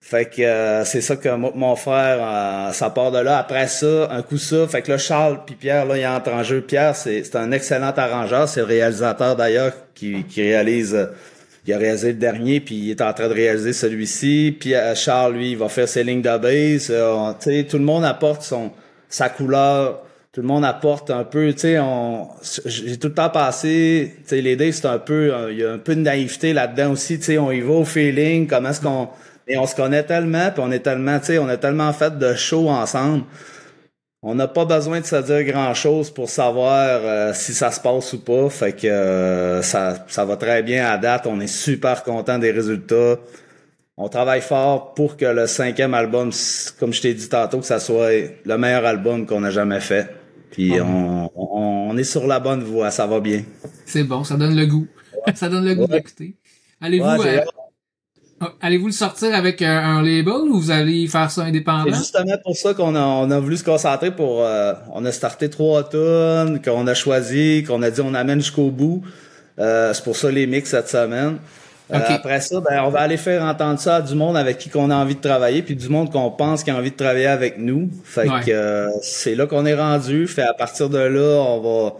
Fait 0.00 0.26
que 0.26 0.42
euh, 0.42 0.84
c'est 0.84 1.00
ça 1.00 1.16
que 1.16 1.28
mon 1.28 1.76
frère, 1.76 2.18
euh, 2.20 2.72
ça 2.72 2.90
de 2.90 3.18
là. 3.18 3.38
Après 3.38 3.68
ça, 3.68 4.08
un 4.10 4.20
coup 4.20 4.36
ça, 4.36 4.66
fait 4.66 4.82
que 4.82 4.92
là, 4.92 4.98
Charles 4.98 5.40
puis 5.46 5.54
Pierre, 5.54 5.86
là, 5.86 5.96
il 5.96 6.06
entre 6.06 6.30
en 6.32 6.42
jeu. 6.42 6.60
Pierre, 6.60 6.94
c'est 6.94 7.34
un 7.36 7.52
excellent 7.52 7.92
arrangeur. 7.96 8.48
C'est 8.48 8.60
le 8.60 8.66
réalisateur 8.66 9.36
d'ailleurs 9.36 9.72
qui, 9.94 10.24
qui 10.24 10.42
réalise, 10.42 10.94
euh, 10.94 11.72
a 11.72 11.78
réalisé 11.78 12.08
le 12.08 12.18
dernier, 12.18 12.60
puis 12.60 12.74
il 12.74 12.90
est 12.90 13.00
en 13.00 13.14
train 13.14 13.28
de 13.28 13.32
réaliser 13.32 13.72
celui-ci. 13.72 14.54
Puis 14.58 14.74
euh, 14.74 14.94
Charles, 14.94 15.34
lui, 15.34 15.52
il 15.52 15.56
va 15.56 15.68
faire 15.68 15.88
ses 15.88 16.04
lignes 16.04 16.20
de 16.20 16.36
base. 16.36 16.88
Tout 17.70 17.78
le 17.78 17.84
monde 17.84 18.04
apporte 18.04 18.42
son 18.42 18.72
sa 19.08 19.28
couleur. 19.28 20.03
Tout 20.34 20.40
le 20.40 20.48
monde 20.48 20.64
apporte 20.64 21.10
un 21.10 21.22
peu, 21.22 21.52
tu 21.52 21.60
sais, 21.60 21.78
on, 21.78 22.28
j'ai 22.66 22.98
tout 22.98 23.06
le 23.06 23.14
temps 23.14 23.30
passé, 23.30 24.16
tu 24.22 24.30
sais, 24.30 24.40
les 24.40 24.56
Days, 24.56 24.72
c'est 24.72 24.86
un 24.86 24.98
peu, 24.98 25.32
euh, 25.32 25.52
il 25.52 25.60
y 25.60 25.64
a 25.64 25.70
un 25.70 25.78
peu 25.78 25.94
de 25.94 26.00
naïveté 26.00 26.52
là-dedans 26.52 26.90
aussi, 26.90 27.20
tu 27.20 27.26
sais, 27.26 27.38
on 27.38 27.52
y 27.52 27.60
va 27.60 27.74
au 27.74 27.84
feeling, 27.84 28.48
comment 28.48 28.70
est-ce 28.70 28.80
qu'on, 28.80 29.08
et 29.46 29.56
on 29.58 29.66
se 29.66 29.76
connaît 29.76 30.02
tellement, 30.02 30.50
puis 30.50 30.60
on 30.66 30.72
est 30.72 30.80
tellement, 30.80 31.20
tu 31.20 31.26
sais, 31.26 31.38
on 31.38 31.48
a 31.48 31.56
tellement 31.56 31.92
fait 31.92 32.18
de 32.18 32.34
shows 32.34 32.68
ensemble. 32.68 33.22
On 34.24 34.34
n'a 34.34 34.48
pas 34.48 34.64
besoin 34.64 35.00
de 35.00 35.06
se 35.06 35.16
dire 35.16 35.44
grand-chose 35.44 36.10
pour 36.10 36.28
savoir 36.28 37.00
euh, 37.04 37.32
si 37.32 37.54
ça 37.54 37.70
se 37.70 37.78
passe 37.78 38.14
ou 38.14 38.24
pas. 38.24 38.48
Fait 38.48 38.72
que 38.72 38.86
euh, 38.86 39.62
ça, 39.62 40.04
ça 40.08 40.24
va 40.24 40.36
très 40.36 40.62
bien 40.62 40.86
à 40.86 40.96
date. 40.96 41.26
On 41.26 41.38
est 41.40 41.46
super 41.46 42.02
content 42.02 42.38
des 42.38 42.50
résultats. 42.50 43.18
On 43.98 44.08
travaille 44.08 44.40
fort 44.40 44.94
pour 44.94 45.18
que 45.18 45.26
le 45.26 45.46
cinquième 45.46 45.92
album, 45.92 46.30
comme 46.80 46.94
je 46.94 47.02
t'ai 47.02 47.12
dit 47.12 47.28
tantôt, 47.28 47.58
que 47.58 47.66
ça 47.66 47.78
soit 47.78 48.12
le 48.44 48.56
meilleur 48.56 48.86
album 48.86 49.26
qu'on 49.26 49.44
a 49.44 49.50
jamais 49.50 49.80
fait. 49.80 50.08
Puis 50.54 50.80
on, 50.80 51.30
on, 51.36 51.90
on 51.90 51.96
est 51.96 52.04
sur 52.04 52.26
la 52.26 52.40
bonne 52.40 52.62
voie, 52.62 52.90
ça 52.90 53.06
va 53.06 53.20
bien. 53.20 53.42
C'est 53.86 54.04
bon, 54.04 54.24
ça 54.24 54.36
donne 54.36 54.56
le 54.56 54.66
goût. 54.66 54.86
ça 55.34 55.48
donne 55.48 55.64
le 55.66 55.74
goût 55.74 55.82
Ouais. 55.82 55.98
d'écouter. 55.98 56.36
Allez-vous 56.80 57.04
Ouais, 57.22 57.38
euh, 57.40 57.44
oh, 58.42 58.46
allez-vous 58.60 58.86
le 58.86 58.92
sortir 58.92 59.34
avec 59.34 59.62
un, 59.62 59.78
un 59.98 60.02
label 60.02 60.48
ou 60.50 60.58
vous 60.60 60.70
allez 60.70 61.06
faire 61.08 61.30
ça 61.30 61.42
indépendant? 61.42 61.84
C'est 61.92 61.98
justement 61.98 62.36
pour 62.44 62.56
ça 62.56 62.72
qu'on 62.74 62.94
a, 62.94 63.00
on 63.04 63.30
a 63.30 63.38
voulu 63.40 63.56
se 63.56 63.64
concentrer 63.64 64.10
pour... 64.14 64.42
euh, 64.42 64.74
on 64.92 65.04
a 65.04 65.12
starté 65.12 65.50
trois 65.50 65.82
tonnes, 65.88 66.60
qu'on 66.62 66.86
a 66.86 66.94
choisi, 66.94 67.64
qu'on 67.66 67.82
a 67.82 67.90
dit 67.90 68.00
on 68.00 68.14
amène 68.14 68.40
jusqu'au 68.40 68.70
bout. 68.70 69.02
Euh, 69.58 69.92
c'est 69.94 70.04
pour 70.04 70.16
ça 70.16 70.30
les 70.30 70.46
mix 70.46 70.70
cette 70.70 70.88
semaine. 70.88 71.38
Euh, 71.92 71.98
Ok. 71.98 72.04
Après 72.08 72.40
ça, 72.40 72.60
ben, 72.60 72.82
on 72.84 72.88
va 72.88 73.00
aller 73.00 73.18
faire 73.18 73.42
entendre 73.42 73.78
ça 73.78 73.96
à 73.96 74.00
du 74.00 74.14
monde 74.14 74.36
avec 74.38 74.56
qui 74.58 74.70
qu'on 74.70 74.90
a 74.90 74.94
envie 74.96 75.16
de 75.16 75.20
travailler, 75.20 75.62
puis 75.62 75.76
du 75.76 75.88
monde 75.90 76.10
qu'on 76.10 76.30
pense 76.30 76.64
qui 76.64 76.70
a 76.70 76.76
envie 76.76 76.90
de 76.90 76.96
travailler 76.96 77.26
avec 77.26 77.58
nous. 77.58 77.90
Fait 78.04 78.28
Ouais. 78.28 78.40
que 78.46 78.50
euh, 78.50 78.88
c'est 79.02 79.34
là 79.34 79.46
qu'on 79.46 79.66
est 79.66 79.74
rendu. 79.74 80.26
Fait 80.26 80.42
à 80.42 80.54
partir 80.54 80.88
de 80.88 80.98
là, 80.98 81.42
on 81.42 81.60
va 81.60 81.94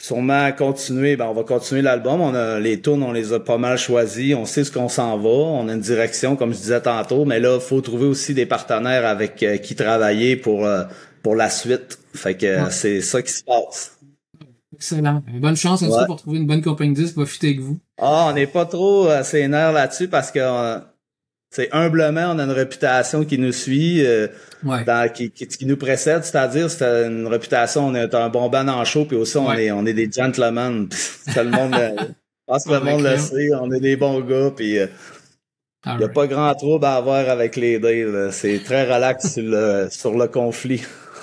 sûrement 0.00 0.50
continuer. 0.52 1.16
Ben, 1.16 1.26
on 1.26 1.34
va 1.34 1.42
continuer 1.44 1.82
l'album. 1.82 2.22
On 2.22 2.34
a 2.34 2.58
les 2.60 2.80
tunes, 2.80 3.02
on 3.02 3.12
les 3.12 3.34
a 3.34 3.40
pas 3.40 3.58
mal 3.58 3.76
choisis. 3.76 4.34
On 4.34 4.46
sait 4.46 4.64
ce 4.64 4.72
qu'on 4.72 4.88
s'en 4.88 5.18
va. 5.18 5.28
On 5.28 5.68
a 5.68 5.72
une 5.74 5.80
direction, 5.80 6.34
comme 6.36 6.52
je 6.54 6.58
disais 6.58 6.80
tantôt. 6.80 7.26
Mais 7.26 7.40
là, 7.40 7.56
il 7.56 7.60
faut 7.60 7.82
trouver 7.82 8.06
aussi 8.06 8.32
des 8.32 8.46
partenaires 8.46 9.04
avec 9.06 9.42
euh, 9.42 9.58
qui 9.58 9.74
travailler 9.74 10.36
pour 10.36 10.64
euh, 10.64 10.84
pour 11.22 11.34
la 11.36 11.50
suite. 11.50 11.98
Fait 12.14 12.34
que 12.34 12.46
Ouais. 12.64 12.70
c'est 12.70 13.02
ça 13.02 13.20
qui 13.20 13.32
se 13.32 13.44
passe. 13.44 13.98
Excellent. 14.80 15.22
Bonne 15.40 15.56
chance 15.56 15.82
Ouais. 15.82 16.06
pour 16.06 16.16
trouver 16.16 16.38
une 16.38 16.46
bonne 16.46 16.62
compagnie 16.62 16.94
de 16.94 17.02
disques 17.02 17.12
qui 17.14 17.20
va 17.20 17.26
fitter 17.26 17.48
avec 17.48 17.60
vous. 17.60 17.78
Ah, 17.98 18.28
on 18.30 18.32
n'est 18.34 18.46
pas 18.46 18.64
trop 18.64 19.08
euh, 19.08 19.22
sénère 19.22 19.72
là-dessus 19.72 20.08
parce 20.08 20.30
que 20.30 20.38
euh, 20.40 20.78
c'est 21.50 21.68
humblement, 21.72 22.32
on 22.34 22.38
a 22.38 22.44
une 22.44 22.50
réputation 22.50 23.24
qui 23.26 23.36
nous 23.36 23.52
suit, 23.52 24.06
euh, 24.06 24.28
Ouais. 24.64 24.84
dans- 24.84 25.10
qui, 25.12 25.30
qui, 25.30 25.46
qui 25.46 25.66
nous 25.66 25.76
précède, 25.76 26.24
c'est-à-dire 26.24 26.70
c'est 26.70 27.06
une 27.06 27.26
réputation, 27.26 27.88
on 27.88 27.94
est 27.94 28.14
un 28.14 28.28
bon 28.30 28.48
band 28.48 28.68
en 28.68 28.84
show, 28.86 29.04
puis 29.04 29.16
aussi 29.18 29.36
on 29.36 29.48
Ouais. 29.48 29.66
est 29.66 29.70
on 29.72 29.84
est 29.84 29.92
des 29.92 30.10
gentlemen. 30.10 30.88
Tout 31.34 31.40
le 31.40 31.50
monde, 31.50 31.74
je 31.74 32.04
pense 32.46 32.64
que 32.64 32.70
le 32.72 32.80
monde 32.90 33.02
le 33.02 33.18
sait, 33.18 33.50
on 33.60 33.70
est 33.72 33.80
des 33.80 33.96
bons 33.96 34.20
gars, 34.20 34.50
puis 34.56 34.76
il 34.76 35.96
n'y 35.98 36.04
a 36.04 36.08
pas 36.08 36.26
grand 36.26 36.54
trouble 36.54 36.86
à 36.86 36.94
avoir 36.96 37.28
avec 37.28 37.56
les 37.56 37.78
là. 37.78 38.30
C'est 38.32 38.60
très 38.64 38.84
relax 38.90 39.34
sur 39.34 39.42
le 39.44 39.88
sur 39.90 40.16
le 40.16 40.26
conflit. 40.26 40.82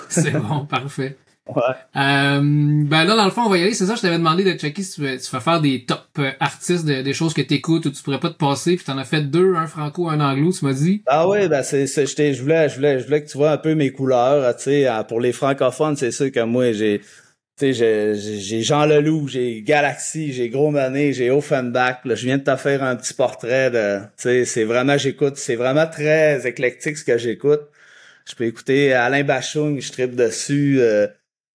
C'est 0.09 0.31
bon, 0.47 0.65
parfait. 0.67 1.17
Ouais. 1.55 1.61
Euh, 1.95 2.39
ben 2.41 3.03
là, 3.05 3.15
dans 3.15 3.25
le 3.25 3.31
fond, 3.31 3.43
on 3.45 3.49
va 3.49 3.57
y 3.57 3.61
aller. 3.63 3.73
C'est 3.73 3.85
ça, 3.85 3.95
je 3.95 4.01
t'avais 4.01 4.17
demandé 4.17 4.43
de 4.43 4.57
checker 4.57 4.83
si 4.83 4.95
tu 4.95 5.01
veux, 5.01 5.17
tu 5.17 5.31
vas 5.31 5.39
faire 5.39 5.61
des 5.61 5.85
top 5.85 6.01
euh, 6.19 6.31
artistes, 6.39 6.85
de- 6.85 7.01
des 7.01 7.13
choses 7.13 7.33
que 7.33 7.41
t'écoutes 7.41 7.85
ou 7.85 7.91
tu 7.91 8.03
pourrais 8.03 8.19
pas 8.19 8.29
te 8.29 8.37
passer. 8.37 8.75
Puis 8.75 8.85
t'en 8.85 8.97
as 8.97 9.05
fait 9.05 9.21
deux, 9.21 9.55
un 9.55 9.67
franco, 9.67 10.09
un 10.09 10.19
anglo, 10.19 10.51
tu 10.51 10.65
m'as 10.65 10.73
dit. 10.73 11.03
Ah 11.07 11.27
oui, 11.27 11.47
ben 11.47 11.63
c'est, 11.63 11.87
c'est, 11.87 12.05
je, 12.05 12.41
voulais, 12.41 12.69
je 12.69 12.75
voulais, 12.75 12.99
je 12.99 13.05
voulais 13.05 13.23
que 13.23 13.29
tu 13.29 13.37
vois 13.37 13.51
un 13.51 13.57
peu 13.57 13.75
mes 13.75 13.91
couleurs, 13.91 14.55
tu 14.57 14.63
sais, 14.63 14.87
euh, 14.87 15.03
pour 15.03 15.21
les 15.21 15.31
francophones, 15.31 15.95
c'est 15.95 16.11
sûr 16.11 16.31
que 16.31 16.41
moi 16.41 16.71
j'ai, 16.73 16.99
tu 17.57 17.73
sais, 17.73 18.13
j'ai, 18.13 18.61
Jean 18.61 18.85
Leloup, 18.85 19.27
j'ai 19.27 19.61
Galaxy, 19.63 20.33
j'ai 20.33 20.49
Gros 20.49 20.69
Manet, 20.71 21.13
j'ai 21.13 21.31
Offenbach. 21.31 21.99
Là, 22.05 22.15
je 22.15 22.25
viens 22.25 22.37
de 22.37 22.43
te 22.43 22.55
faire 22.55 22.83
un 22.83 22.95
petit 22.95 23.13
portrait 23.13 23.71
de, 23.71 23.99
tu 23.99 24.05
sais, 24.17 24.45
c'est 24.45 24.63
vraiment, 24.65 24.97
j'écoute, 24.97 25.37
c'est 25.37 25.55
vraiment 25.55 25.87
très 25.87 26.45
éclectique 26.47 26.97
ce 26.97 27.03
que 27.05 27.17
j'écoute. 27.17 27.61
Je 28.29 28.35
peux 28.35 28.43
écouter 28.45 28.93
Alain 28.93 29.23
Bachung, 29.23 29.79
je 29.79 29.91
tripe 29.91 30.15
dessus. 30.15 30.77
euh, 30.81 31.07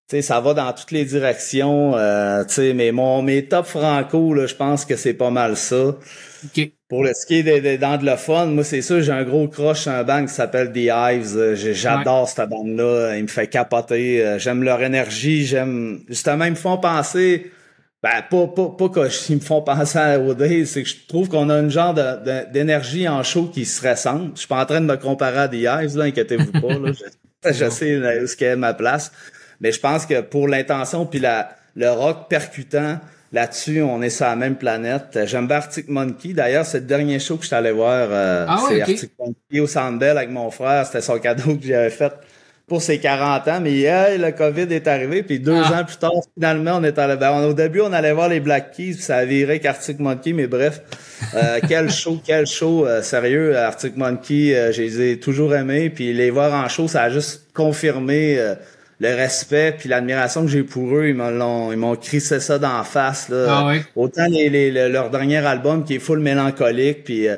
sais, 0.08 0.22
ça 0.22 0.40
va 0.40 0.54
dans 0.54 0.72
toutes 0.72 0.90
les 0.90 1.04
directions. 1.04 1.96
euh, 1.96 2.44
mais 2.74 2.92
mon 2.92 3.22
mes 3.22 3.46
top 3.46 3.66
franco, 3.66 4.34
là, 4.34 4.46
je 4.46 4.54
pense 4.54 4.84
que 4.84 4.96
c'est 4.96 5.14
pas 5.14 5.30
mal 5.30 5.56
ça. 5.56 5.96
OK. 6.44 6.70
Pour 6.88 7.04
le 7.04 7.14
ski 7.14 7.42
d'anglophone, 7.78 8.54
moi 8.54 8.64
c'est 8.64 8.82
sûr, 8.82 9.00
j'ai 9.00 9.12
un 9.12 9.24
gros 9.24 9.48
crush 9.48 9.82
sur 9.82 9.92
un 9.92 10.04
band 10.04 10.26
qui 10.26 10.32
s'appelle 10.34 10.72
The 10.72 10.90
Hives. 10.92 11.36
Euh, 11.36 11.54
J'adore 11.56 12.28
cette 12.28 12.48
bande-là. 12.50 13.16
Il 13.16 13.22
me 13.22 13.28
fait 13.28 13.46
capoter. 13.46 14.24
Euh, 14.24 14.38
J'aime 14.38 14.62
leur 14.62 14.82
énergie. 14.82 15.44
J'aime. 15.46 16.00
Justement, 16.08 16.44
ils 16.44 16.50
me 16.50 16.56
font 16.56 16.76
penser. 16.78 17.50
Ben, 18.02 18.20
pas, 18.28 18.48
pas, 18.48 18.68
pas 18.76 18.88
que 18.88 19.08
ils 19.30 19.36
me 19.36 19.40
font 19.40 19.62
penser 19.62 19.96
à 19.98 20.18
OD, 20.18 20.64
c'est 20.64 20.82
que 20.82 20.88
je 20.88 20.96
trouve 21.06 21.28
qu'on 21.28 21.48
a 21.50 21.58
une 21.60 21.70
genre 21.70 21.94
d'énergie 22.52 23.08
en 23.08 23.22
show 23.22 23.46
qui 23.46 23.64
se 23.64 23.86
ressemble. 23.88 24.32
Je 24.34 24.40
suis 24.40 24.48
pas 24.48 24.60
en 24.60 24.66
train 24.66 24.80
de 24.80 24.86
me 24.86 24.96
comparer 24.96 25.38
à 25.38 25.48
The 25.48 25.54
Hives, 25.54 25.96
là, 25.96 26.04
inquiétez-vous 26.04 26.50
pas. 26.60 26.74
Là. 26.78 26.92
Je, 27.44 27.52
je 27.52 27.70
sais 27.70 27.96
où 28.22 28.26
qu'est 28.38 28.54
ma 28.56 28.72
place. 28.74 29.10
Mais 29.62 29.72
je 29.72 29.80
pense 29.80 30.04
que 30.04 30.20
pour 30.20 30.48
l'intention 30.48 31.06
puis 31.06 31.20
la, 31.20 31.50
le 31.76 31.90
rock 31.90 32.28
percutant, 32.28 32.98
là-dessus, 33.32 33.80
on 33.80 34.02
est 34.02 34.10
sur 34.10 34.26
la 34.26 34.36
même 34.36 34.56
planète. 34.56 35.20
J'aime 35.24 35.46
bien 35.46 35.56
Arctic 35.56 35.88
Monkey. 35.88 36.34
D'ailleurs, 36.34 36.66
c'est 36.66 36.80
le 36.80 36.84
dernier 36.86 37.18
show 37.18 37.36
que 37.36 37.42
je 37.42 37.46
suis 37.46 37.56
allé 37.56 37.70
voir. 37.72 38.08
euh, 38.10 38.44
Ah 38.48 38.62
c'est. 38.68 38.82
Arctic 38.82 39.12
Monkey 39.18 39.60
au 39.60 39.66
Sandbell 39.66 40.18
avec 40.18 40.30
mon 40.30 40.50
frère. 40.50 40.84
C'était 40.84 41.00
son 41.00 41.18
cadeau 41.18 41.56
que 41.56 41.66
j'avais 41.66 41.88
fait 41.88 42.12
pour 42.68 42.82
ses 42.82 42.98
40 42.98 43.48
ans. 43.48 43.60
Mais 43.62 43.80
hey, 43.80 44.18
le 44.18 44.32
COVID 44.32 44.66
est 44.70 44.86
arrivé. 44.86 45.22
Puis 45.22 45.38
deux 45.40 45.62
Ah. 45.64 45.80
ans 45.80 45.84
plus 45.84 45.96
tard, 45.96 46.10
finalement, 46.34 46.72
on 46.76 46.84
est 46.84 46.98
allé. 46.98 47.16
Ben, 47.16 47.42
au 47.44 47.54
début, 47.54 47.80
on 47.80 47.92
allait 47.92 48.12
voir 48.12 48.28
les 48.28 48.40
Black 48.40 48.72
Keys. 48.72 48.92
Puis 48.94 49.02
ça 49.02 49.16
a 49.16 49.24
viré 49.24 49.60
qu'Arctic 49.60 49.98
Monkey. 49.98 50.32
Mais 50.34 50.46
bref, 50.46 50.82
euh, 51.34 51.58
quel 51.68 51.90
show, 51.90 52.20
quel 52.22 52.46
show. 52.46 52.86
euh, 52.86 53.00
sérieux, 53.00 53.56
Arctic 53.56 53.96
Monkey, 53.96 54.54
euh, 54.54 54.72
je 54.72 54.82
les 54.82 55.12
ai 55.12 55.18
toujours 55.20 55.54
aimés. 55.54 55.88
Puis 55.88 56.12
les 56.12 56.30
voir 56.30 56.52
en 56.52 56.68
show, 56.68 56.86
ça 56.88 57.04
a 57.04 57.08
juste 57.10 57.44
confirmé... 57.54 58.38
le 59.02 59.14
respect 59.14 59.74
puis 59.78 59.88
l'admiration 59.88 60.42
que 60.42 60.48
j'ai 60.48 60.62
pour 60.62 60.96
eux, 60.96 61.08
ils 61.08 61.14
m'ont 61.14 61.72
ils 61.72 61.76
m'ont 61.78 61.96
crissé 61.96 62.38
ça 62.40 62.58
d'en 62.58 62.82
face 62.84 63.28
là. 63.28 63.46
Ah. 63.48 63.72
Autant 63.96 64.26
les, 64.30 64.48
les- 64.48 64.70
le- 64.70 64.88
leur 64.88 65.10
dernier 65.10 65.38
album 65.44 65.84
qui 65.84 65.96
est 65.96 65.98
full 65.98 66.20
mélancolique 66.20 67.04
puis 67.04 67.28
euh, 67.28 67.36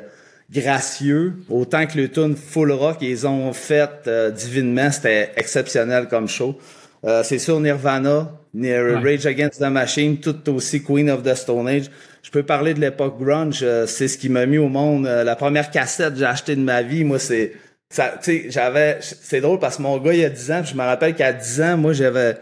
gracieux, 0.53 1.33
autant 1.49 1.85
que 1.85 1.97
le 1.97 2.09
tune 2.09 2.35
full 2.35 2.71
rock 2.71 2.97
ils 3.01 3.25
ont 3.27 3.51
fait 3.53 3.89
euh, 4.07 4.31
divinement, 4.31 4.91
c'était 4.91 5.31
exceptionnel 5.35 6.07
comme 6.07 6.27
show. 6.27 6.57
Euh, 7.03 7.21
c'est 7.23 7.39
sûr 7.39 7.59
Nirvana, 7.59 8.31
Ni- 8.53 8.73
Rage 8.75 9.25
Against 9.25 9.59
the 9.59 9.69
Machine, 9.69 10.17
tout 10.17 10.37
aussi 10.53 10.81
Queen 10.83 11.09
of 11.09 11.23
the 11.23 11.35
Stone 11.35 11.67
Age. 11.67 11.85
Je 12.23 12.31
peux 12.31 12.43
parler 12.43 12.73
de 12.73 12.79
l'époque 12.81 13.19
grunge, 13.19 13.59
euh, 13.63 13.85
c'est 13.85 14.07
ce 14.07 14.17
qui 14.17 14.29
m'a 14.29 14.45
mis 14.47 14.57
au 14.57 14.69
monde. 14.69 15.05
Euh, 15.05 15.23
la 15.23 15.35
première 15.35 15.69
cassette 15.69 16.13
que 16.13 16.19
j'ai 16.19 16.25
achetée 16.25 16.55
de 16.55 16.61
ma 16.61 16.81
vie, 16.81 17.03
moi 17.03 17.19
c'est 17.19 17.51
ça, 17.95 18.15
tu 18.21 18.41
sais, 18.43 18.45
j'avais, 18.49 18.97
c'est 19.01 19.41
drôle 19.41 19.59
parce 19.59 19.77
que 19.77 19.81
mon 19.81 19.97
gars, 19.97 20.13
il 20.13 20.25
a 20.25 20.29
10 20.29 20.51
ans, 20.51 20.63
je 20.63 20.75
me 20.75 20.81
rappelle 20.81 21.15
qu'à 21.15 21.31
10 21.33 21.61
ans, 21.61 21.77
moi, 21.77 21.93
j'avais 21.93 22.35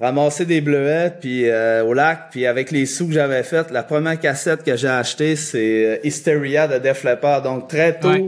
ramassé 0.00 0.44
des 0.46 0.60
bleuets, 0.60 1.12
puis 1.20 1.48
euh, 1.50 1.82
au 1.84 1.92
lac, 1.94 2.28
puis 2.30 2.46
avec 2.46 2.70
les 2.70 2.86
sous 2.86 3.08
que 3.08 3.12
j'avais 3.12 3.42
fait, 3.42 3.70
la 3.72 3.82
première 3.82 4.18
cassette 4.20 4.62
que 4.62 4.76
j'ai 4.76 4.86
achetée, 4.88 5.34
c'est 5.34 5.84
euh, 5.84 5.96
Hysteria 6.04 6.68
de 6.68 6.78
Def 6.78 7.02
Leppard. 7.02 7.42
Donc, 7.42 7.68
très 7.68 7.98
tôt, 7.98 8.08
Ouais. 8.10 8.24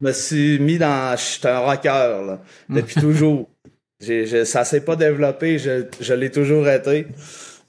je 0.00 0.06
me 0.06 0.12
suis 0.12 0.58
mis 0.58 0.76
dans, 0.76 1.16
je 1.16 1.22
suis 1.22 1.48
un 1.48 1.58
rocker, 1.60 1.88
là, 2.26 2.40
depuis 2.68 3.00
toujours. 3.00 3.48
J'ai, 3.98 4.26
je- 4.26 4.44
ça 4.44 4.64
s'est 4.64 4.82
pas 4.82 4.94
développé, 4.96 5.58
je, 5.58 5.84
je 6.00 6.12
l'ai 6.12 6.30
toujours 6.30 6.68
été. 6.68 7.06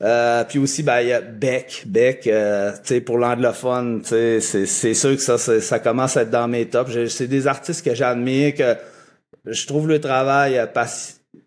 Euh, 0.04 0.44
puis 0.44 0.60
aussi, 0.60 0.84
ben, 0.84 1.02
il 1.02 1.08
y 1.08 1.14
a 1.14 1.22
Beck. 1.22 1.84
Beck, 1.88 2.28
euh, 2.28 2.72
tu 2.74 2.80
sais, 2.84 3.02
pour 3.02 3.18
l'anglophone, 3.18 4.02
tu 4.04 4.10
sais, 4.10 4.40
c'est, 4.42 4.66
c'est 4.68 4.94
sûr 4.94 5.16
que 5.16 5.22
ça, 5.22 5.38
ça 5.38 5.80
commence 5.80 6.18
à 6.18 6.22
être 6.22 6.30
dans 6.30 6.48
mes 6.48 6.68
tops. 6.68 7.08
C'est 7.10 7.28
des 7.28 7.48
artistes 7.48 7.84
que 7.84 7.96
j'admire, 7.96 8.54
que 8.54 8.76
je 9.46 9.66
trouve 9.66 9.88
le 9.88 10.00
travail 10.00 10.58
euh, 10.58 10.68
pas- 10.68 10.86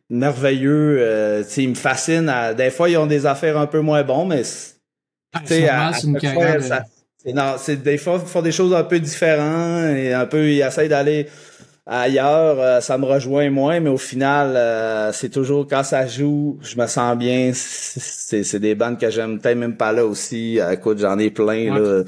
merveilleux. 0.08 0.96
Euh, 1.00 1.44
tu 1.44 1.50
sais, 1.50 1.62
ils 1.62 1.70
me 1.70 1.74
fascinent. 1.76 2.28
à- 2.28 2.52
des 2.54 2.70
fois, 2.70 2.88
ils 2.88 2.96
ont 2.96 3.06
des 3.06 3.24
affaires 3.26 3.56
un 3.56 3.66
peu 3.66 3.80
moins 3.80 4.02
bons, 4.02 4.24
mais 4.24 4.42
c'est 7.58 7.76
des 7.82 7.98
fois, 7.98 8.18
ils 8.20 8.28
font 8.28 8.42
des 8.42 8.50
choses 8.50 8.74
un 8.74 8.82
peu 8.82 8.98
différentes 8.98 9.96
et 9.96 10.12
un 10.12 10.26
peu, 10.26 10.48
ils 10.50 10.60
essayent 10.62 10.88
d'aller 10.88 11.28
ailleurs, 11.86 12.58
euh, 12.60 12.80
ça 12.80 12.98
me 12.98 13.04
rejoint 13.06 13.50
moins, 13.50 13.80
mais 13.80 13.90
au 13.90 13.98
final, 13.98 14.54
euh, 14.56 15.12
c'est 15.12 15.30
toujours 15.30 15.66
quand 15.66 15.82
ça 15.82 16.06
joue, 16.06 16.58
je 16.62 16.76
me 16.80 16.86
sens 16.86 17.16
bien. 17.16 17.50
C'est, 17.54 18.44
c'est 18.44 18.60
des 18.60 18.74
bandes 18.74 18.98
que 18.98 19.10
j'aime 19.10 19.38
peut-être 19.40 19.58
même 19.58 19.76
pas 19.76 19.92
là 19.92 20.04
aussi. 20.06 20.60
Euh, 20.60 20.72
Écoute, 20.72 20.98
j'en 20.98 21.18
ai 21.18 21.30
plein 21.30 21.72
Ouais. 21.74 21.80
là. 21.80 22.04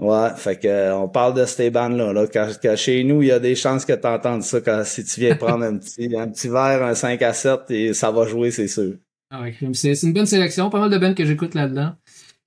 Ouais, 0.00 0.28
fait 0.36 0.56
que 0.60 0.68
euh, 0.68 0.94
on 0.96 1.08
parle 1.08 1.34
de 1.34 1.44
ces 1.44 1.70
bandes-là. 1.70 2.12
Là, 2.12 2.26
quand, 2.32 2.48
quand 2.62 2.76
chez 2.76 3.02
nous, 3.02 3.20
il 3.22 3.28
y 3.28 3.32
a 3.32 3.40
des 3.40 3.56
chances 3.56 3.84
que 3.84 3.92
tu 3.94 4.06
entendes 4.06 4.44
ça 4.44 4.60
quand 4.60 4.82
si 4.84 5.04
tu 5.04 5.18
viens 5.20 5.34
prendre 5.34 5.64
un 5.64 5.76
petit, 5.78 6.14
un 6.18 6.28
petit 6.28 6.46
verre, 6.48 6.84
un 6.84 6.94
5 6.94 7.20
à 7.22 7.32
7, 7.32 7.62
et 7.70 7.94
ça 7.94 8.12
va 8.12 8.24
jouer, 8.24 8.52
c'est 8.52 8.68
sûr. 8.68 8.94
Ah 9.32 9.42
ouais, 9.42 9.56
c'est 9.74 10.00
une 10.04 10.12
bonne 10.12 10.26
sélection, 10.26 10.70
pas 10.70 10.78
mal 10.78 10.90
de 10.90 10.98
bands 10.98 11.14
que 11.14 11.24
j'écoute 11.24 11.54
là-dedans. 11.54 11.94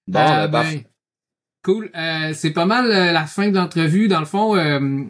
Bon, 0.07 0.19
Euh, 0.19 0.23
ben, 0.23 0.47
ben, 0.47 0.51
parfait. 0.51 0.85
cool. 1.65 1.91
Euh, 1.93 2.31
c'est 2.33 2.51
pas 2.51 2.65
mal 2.65 2.89
euh, 2.89 3.11
la 3.11 3.25
fin 3.25 3.49
de 3.49 3.55
l'entrevue. 3.57 4.07
Dans 4.07 4.19
le 4.21 4.25
fond, 4.25 4.55
euh, 4.55 4.79
euh, 4.79 5.03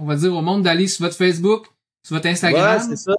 on 0.00 0.06
va 0.06 0.16
dire 0.16 0.34
au 0.34 0.42
monde 0.42 0.62
d'aller 0.62 0.86
sur 0.86 1.04
votre 1.04 1.16
Facebook, 1.16 1.66
sur 2.02 2.16
votre 2.16 2.28
Instagram. 2.28 2.78
Ouais, 2.78 2.84
c'est 2.88 2.96
ça. 2.96 3.14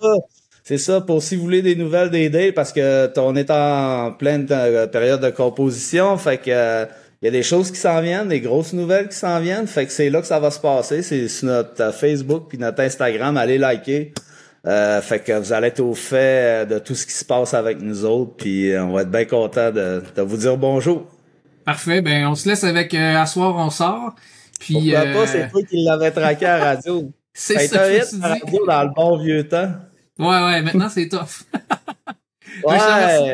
C'est 0.63 0.78
ça, 0.78 1.02
pour 1.02 1.24
si 1.24 1.36
vous 1.36 1.41
voulez 1.41 1.63
des 1.63 1.76
nouvelles 1.76 2.12
des 2.12 2.30
dates, 2.30 2.54
parce 2.54 2.72
que 2.72 3.12
on 3.20 3.36
est 3.36 3.50
en 3.50 4.12
pleine 4.12 4.48
euh, 4.52 4.86
période 4.86 5.20
de 5.20 5.32
composition, 5.32 6.17
fait 6.17 6.38
que 6.38 6.52
euh, 6.52 6.86
il 7.22 7.26
y 7.26 7.28
a 7.28 7.32
des 7.32 7.44
choses 7.44 7.72
qui 7.72 7.78
s'en 7.80 8.00
viennent, 8.02 8.28
des 8.28 8.41
grosses 8.41 8.74
nouvelles 8.74 9.10
qui 9.10 9.15
s'en 9.15 9.39
viennent, 9.39 9.67
fait 9.67 9.86
que 9.88 9.91
c'est 9.91 10.10
là 10.10 10.22
que 10.22 10.28
ça 10.28 10.39
va 10.39 10.52
se 10.52 10.60
passer, 10.60 11.02
c'est 11.02 11.28
sur 11.28 11.48
notre 11.48 11.82
euh, 11.82 11.91
Facebook 11.91 12.46
puis 12.50 12.58
notre 12.60 12.82
Instagram, 12.82 13.38
allez 13.38 13.58
liker. 13.58 14.13
Euh, 14.67 15.02
fait 15.02 15.20
que 15.20 15.32
vous 15.39 15.54
allez 15.54 15.67
être 15.67 15.80
au 15.80 15.96
fait 15.96 16.63
euh, 16.63 16.65
de 16.65 16.78
tout 16.78 16.94
ce 16.94 17.08
qui 17.08 17.13
se 17.13 17.26
passe 17.26 17.56
avec 17.56 17.82
nous 17.82 18.06
autres, 18.06 18.34
puis 18.38 18.72
euh, 18.72 18.84
on 18.84 18.91
va 18.91 19.02
être 19.02 19.10
bien 19.10 19.26
content 19.26 19.72
de, 19.72 20.04
de 20.15 20.22
vous 20.22 20.38
dire 20.38 20.58
bonjour. 20.58 21.08
Parfait. 21.65 22.02
Ben, 22.02 22.28
on 22.28 22.36
se 22.36 22.48
laisse 22.48 22.63
avec 22.63 22.94
euh, 22.94 23.17
À 23.17 23.26
soir, 23.26 23.56
on 23.58 23.70
sort. 23.72 24.15
Puis, 24.62 24.74
Pourquoi 24.76 25.00
euh, 25.00 25.13
pas, 25.13 25.28
c'est 25.28 25.50
toi 25.50 25.62
qui 25.63 25.84
l'avais 25.84 26.12
traqué 26.12 26.45
à 26.45 26.58
la 26.60 26.63
radio. 26.76 27.12
c'est 27.34 27.67
Ça 27.67 27.82
a 27.82 27.86
ça 27.86 27.91
été 27.91 28.00
que 28.00 28.15
un 28.15 28.19
tu 28.19 28.21
radio 28.28 28.65
dans 28.67 28.84
le 28.84 28.89
bon 28.95 29.17
vieux 29.17 29.47
temps. 29.47 29.71
Ouais, 30.19 30.28
ouais, 30.28 30.62
maintenant 30.62 30.88
c'est 30.89 31.10
tough. 31.10 31.43
Ouais. 32.63 32.78
remercie. 32.78 33.34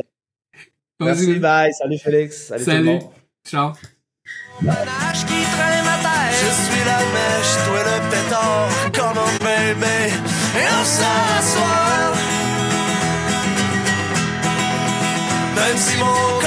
Merci, 1.01 1.25
Vas-y. 1.25 1.39
bye. 1.39 1.73
Salut 1.73 1.97
Félix. 1.97 2.47
Salut, 2.47 2.63
tout 2.63 2.69
le 2.69 2.75
Salut. 2.77 2.85
monde. 2.89 3.01
Ciao. 3.45 3.71
Qui 3.73 4.65
traîne 4.65 5.83
ma 5.83 5.97
tête. 5.97 6.31
Je 6.31 6.49
suis 6.63 6.83
la 6.85 6.99
mèche, 7.15 7.53
toi 7.65 7.81
le 7.83 7.97
pétard. 8.11 8.69
Come 8.93 9.17
on, 9.17 9.43
baby. 9.43 10.13
Et 10.55 10.67
on 10.79 10.85
s'assoit. 10.85 12.13
Même 15.55 15.77
si 15.77 15.97
mon 15.97 16.39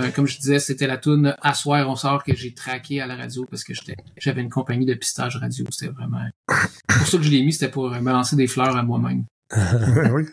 Euh, 0.00 0.10
comme, 0.10 0.24
euh, 0.24 0.28
je 0.28 0.38
disais, 0.38 0.58
c'était 0.58 0.86
la 0.86 0.98
tune 0.98 1.36
À 1.40 1.54
soir, 1.54 1.88
on 1.88 1.96
sort 1.96 2.24
que 2.24 2.34
j'ai 2.34 2.54
traqué 2.54 3.00
à 3.00 3.06
la 3.06 3.16
radio 3.16 3.46
parce 3.48 3.64
que 3.64 3.74
j'étais, 3.74 3.96
j'avais 4.16 4.42
une 4.42 4.50
compagnie 4.50 4.86
de 4.86 4.94
pistage 4.94 5.36
radio. 5.36 5.64
C'était 5.70 5.92
vraiment. 5.92 6.20
pour 6.48 7.06
ça 7.06 7.18
que 7.18 7.22
je 7.22 7.30
l'ai 7.30 7.42
mis, 7.42 7.52
c'était 7.52 7.70
pour 7.70 7.92
euh, 7.92 8.00
me 8.00 8.12
lancer 8.12 8.36
des 8.36 8.46
fleurs 8.46 8.76
à 8.76 8.82
moi-même. 8.82 9.24
oui. 10.12 10.26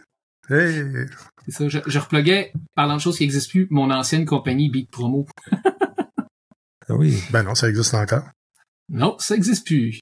Hey, 0.49 0.83
C'est 1.45 1.51
ça. 1.51 1.67
Je, 1.67 1.79
je 1.85 1.99
repluguais, 1.99 2.53
parlant 2.75 2.95
de 2.95 3.01
choses 3.01 3.17
qui 3.17 3.23
n'existent 3.23 3.49
plus, 3.51 3.67
mon 3.69 3.91
ancienne 3.91 4.25
compagnie 4.25 4.69
Beat 4.69 4.89
Promo. 4.89 5.27
Ah 6.89 6.95
oui. 6.95 7.21
ben 7.31 7.43
non, 7.43 7.53
ça 7.53 7.67
existe 7.67 7.93
encore. 7.93 8.29
Non, 8.89 9.17
ça 9.19 9.33
n'existe 9.33 9.65
plus. 9.65 9.99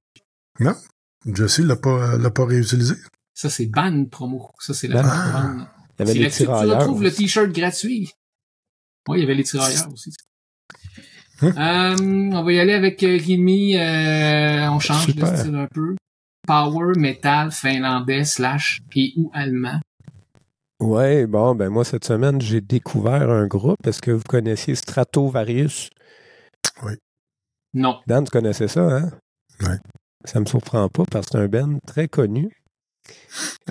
Jesse 1.26 1.60
l'a 1.60 1.76
pas, 1.76 2.18
l'a 2.18 2.30
pas 2.30 2.46
réutilisé. 2.46 2.96
Ça, 3.34 3.50
c'est 3.50 3.66
Ban 3.66 4.06
Promo. 4.06 4.52
Ça, 4.60 4.74
c'est 4.74 4.88
la 4.88 5.02
Ban. 5.02 5.10
ban. 5.10 5.68
Il 5.98 6.08
y 6.08 6.10
avait 6.10 6.12
C'est 6.12 6.14
les 6.14 6.24
là-dessus 6.24 6.46
que 6.46 6.66
tu 6.66 6.72
retrouves 6.72 7.04
le 7.04 7.12
t-shirt 7.12 7.52
gratuit. 7.52 8.12
Oui, 9.08 9.20
il 9.20 9.22
y 9.22 9.24
avait 9.24 9.36
les 9.36 9.44
tirailleurs 9.44 9.92
aussi. 9.92 10.12
Hum. 11.42 11.54
Euh, 11.58 12.38
on 12.38 12.44
va 12.44 12.52
y 12.54 12.60
aller 12.60 12.74
avec 12.74 13.04
euh, 13.04 13.18
Rémi. 13.18 13.76
euh, 13.76 14.70
on 14.72 14.80
change 14.80 15.06
Super. 15.06 15.32
de 15.32 15.38
style 15.38 15.56
un 15.56 15.68
peu. 15.68 15.96
Power 16.48 16.94
metal 16.98 17.52
finlandais 17.52 18.24
slash 18.24 18.82
et 18.96 19.14
ou 19.18 19.32
allemand. 19.34 19.80
Ouais, 20.80 21.26
bon, 21.26 21.56
ben 21.56 21.70
moi, 21.70 21.84
cette 21.84 22.06
semaine, 22.06 22.40
j'ai 22.40 22.62
découvert 22.62 23.30
un 23.30 23.48
groupe. 23.48 23.86
Est-ce 23.88 24.02
que 24.02 24.12
vous 24.12 24.24
connaissiez 24.28 24.76
Stratovarius? 24.76 25.90
Non. 27.74 28.00
Dan, 28.08 28.24
tu 28.24 28.32
connaissais 28.32 28.68
ça, 28.68 28.82
hein? 28.82 29.12
Ouais. 29.62 29.78
Ça 30.24 30.40
me 30.40 30.46
surprend 30.46 30.88
pas 30.90 31.04
parce 31.12 31.28
que 31.28 31.32
c'est 31.34 31.44
un 31.44 31.48
band 31.48 31.80
très 31.86 32.08
connu. 32.08 32.50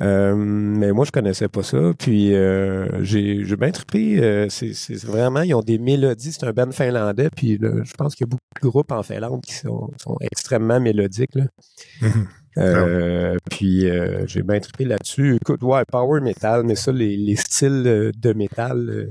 Euh, 0.00 0.34
mais 0.36 0.92
moi, 0.92 1.04
je 1.04 1.10
connaissais 1.10 1.48
pas 1.48 1.62
ça. 1.62 1.92
Puis, 1.98 2.34
euh, 2.34 3.02
j'ai 3.02 3.44
j'ai 3.44 3.56
bien 3.56 3.70
trippé. 3.70 4.22
Euh, 4.22 4.48
c'est 4.48 4.74
c'est 4.74 5.02
vraiment, 5.04 5.42
ils 5.42 5.54
ont 5.54 5.62
des 5.62 5.78
mélodies. 5.78 6.32
C'est 6.32 6.44
un 6.44 6.52
band 6.52 6.70
finlandais. 6.72 7.30
Puis, 7.34 7.58
là, 7.58 7.70
je 7.82 7.92
pense 7.94 8.14
qu'il 8.14 8.26
y 8.26 8.28
a 8.28 8.30
beaucoup 8.30 8.42
de 8.62 8.68
groupes 8.68 8.92
en 8.92 9.02
Finlande 9.02 9.42
qui 9.42 9.54
sont, 9.54 9.90
sont 10.02 10.16
extrêmement 10.20 10.80
mélodiques. 10.80 11.34
Là. 11.34 11.44
Euh, 12.58 13.36
Puis 13.50 13.88
euh, 13.88 14.26
j'ai 14.26 14.42
bien 14.42 14.60
trippé 14.60 14.84
là-dessus. 14.84 15.36
Écoute, 15.36 15.62
ouais, 15.62 15.82
power 15.90 16.20
metal, 16.20 16.62
mais 16.64 16.76
ça, 16.76 16.92
les, 16.92 17.16
les 17.16 17.36
styles 17.36 18.12
de 18.16 18.32
métal, 18.32 18.88
euh, 18.88 19.08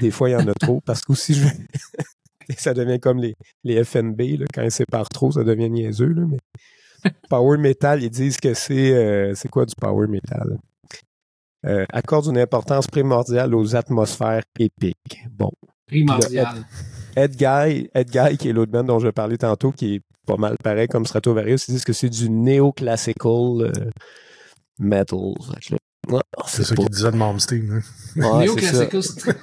des 0.00 0.10
fois, 0.10 0.30
il 0.30 0.32
y 0.32 0.36
en 0.36 0.48
a 0.48 0.54
trop. 0.54 0.80
Parce 0.84 1.02
qu'aussi, 1.02 1.34
je... 1.34 1.46
ça 2.56 2.74
devient 2.74 2.98
comme 2.98 3.18
les, 3.18 3.34
les 3.64 3.82
FNB, 3.84 4.20
là, 4.38 4.46
quand 4.52 4.62
ils 4.62 4.70
séparent 4.70 5.08
trop, 5.08 5.32
ça 5.32 5.44
devient 5.44 5.70
niaiseux. 5.70 6.08
Là, 6.08 6.22
mais 6.28 6.38
power 7.28 7.58
metal, 7.58 8.02
ils 8.02 8.10
disent 8.10 8.38
que 8.38 8.54
c'est 8.54 8.92
euh, 8.92 9.34
c'est 9.34 9.48
quoi 9.48 9.64
du 9.66 9.74
power 9.80 10.06
metal? 10.06 10.58
Euh, 11.64 11.84
accorde 11.92 12.26
une 12.26 12.38
importance 12.38 12.86
primordiale 12.88 13.54
aux 13.54 13.76
atmosphères 13.76 14.42
épiques. 14.58 15.24
Bon. 15.30 15.50
Primordial. 15.86 16.48
Ed 17.14 17.36
Guy, 17.36 17.88
Ed 17.94 18.10
Guy, 18.10 18.36
qui 18.36 18.48
est 18.48 18.52
l'autre 18.52 18.72
band 18.72 18.84
dont 18.84 18.98
je 18.98 19.08
parlais 19.08 19.36
tantôt, 19.36 19.70
qui 19.70 19.96
est 19.96 20.00
pas 20.26 20.36
mal 20.36 20.56
pareil 20.62 20.88
comme 20.88 21.06
Stratovarius, 21.06 21.68
ils 21.68 21.72
disent 21.72 21.84
que 21.84 21.92
c'est 21.92 22.08
du 22.08 22.30
néoclassical 22.30 23.30
euh, 23.60 23.70
metal. 24.78 25.34
C'est 26.46 26.64
ça 26.64 26.74
pas- 26.74 26.82
qu'il 26.82 26.90
disait 26.90 27.12
de 27.12 27.16
Malmsteen. 27.16 27.70
Hein. 27.72 27.80
Ça. 28.20 28.38
Néoclassical 28.38 29.00
Str- 29.00 29.36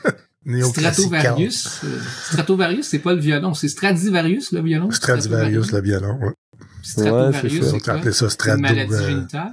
Néoclassical. 0.45 0.93
Stratovarius. 1.22 1.84
euh, 1.86 1.99
Stratovarius, 2.24 2.88
c'est 2.88 2.99
pas 2.99 3.14
le 3.14 3.20
violon, 3.22 3.53
c'est 3.53 3.68
Stradivarius 3.68 4.51
le 4.51 4.62
violon? 4.62 4.89
Stradivarius, 4.91 5.72
le 5.72 5.82
violon. 5.82 6.18
Ouais. 6.22 6.34
Stradivarius, 6.82 7.44
Ouais, 7.44 7.50
c'est 7.50 7.64
ça. 7.64 7.96
On 7.96 8.12
ça 8.12 8.30
C'est 8.30 8.50
une 8.50 8.62
maladie 8.62 8.94
euh, 8.94 9.08
génitale. 9.08 9.52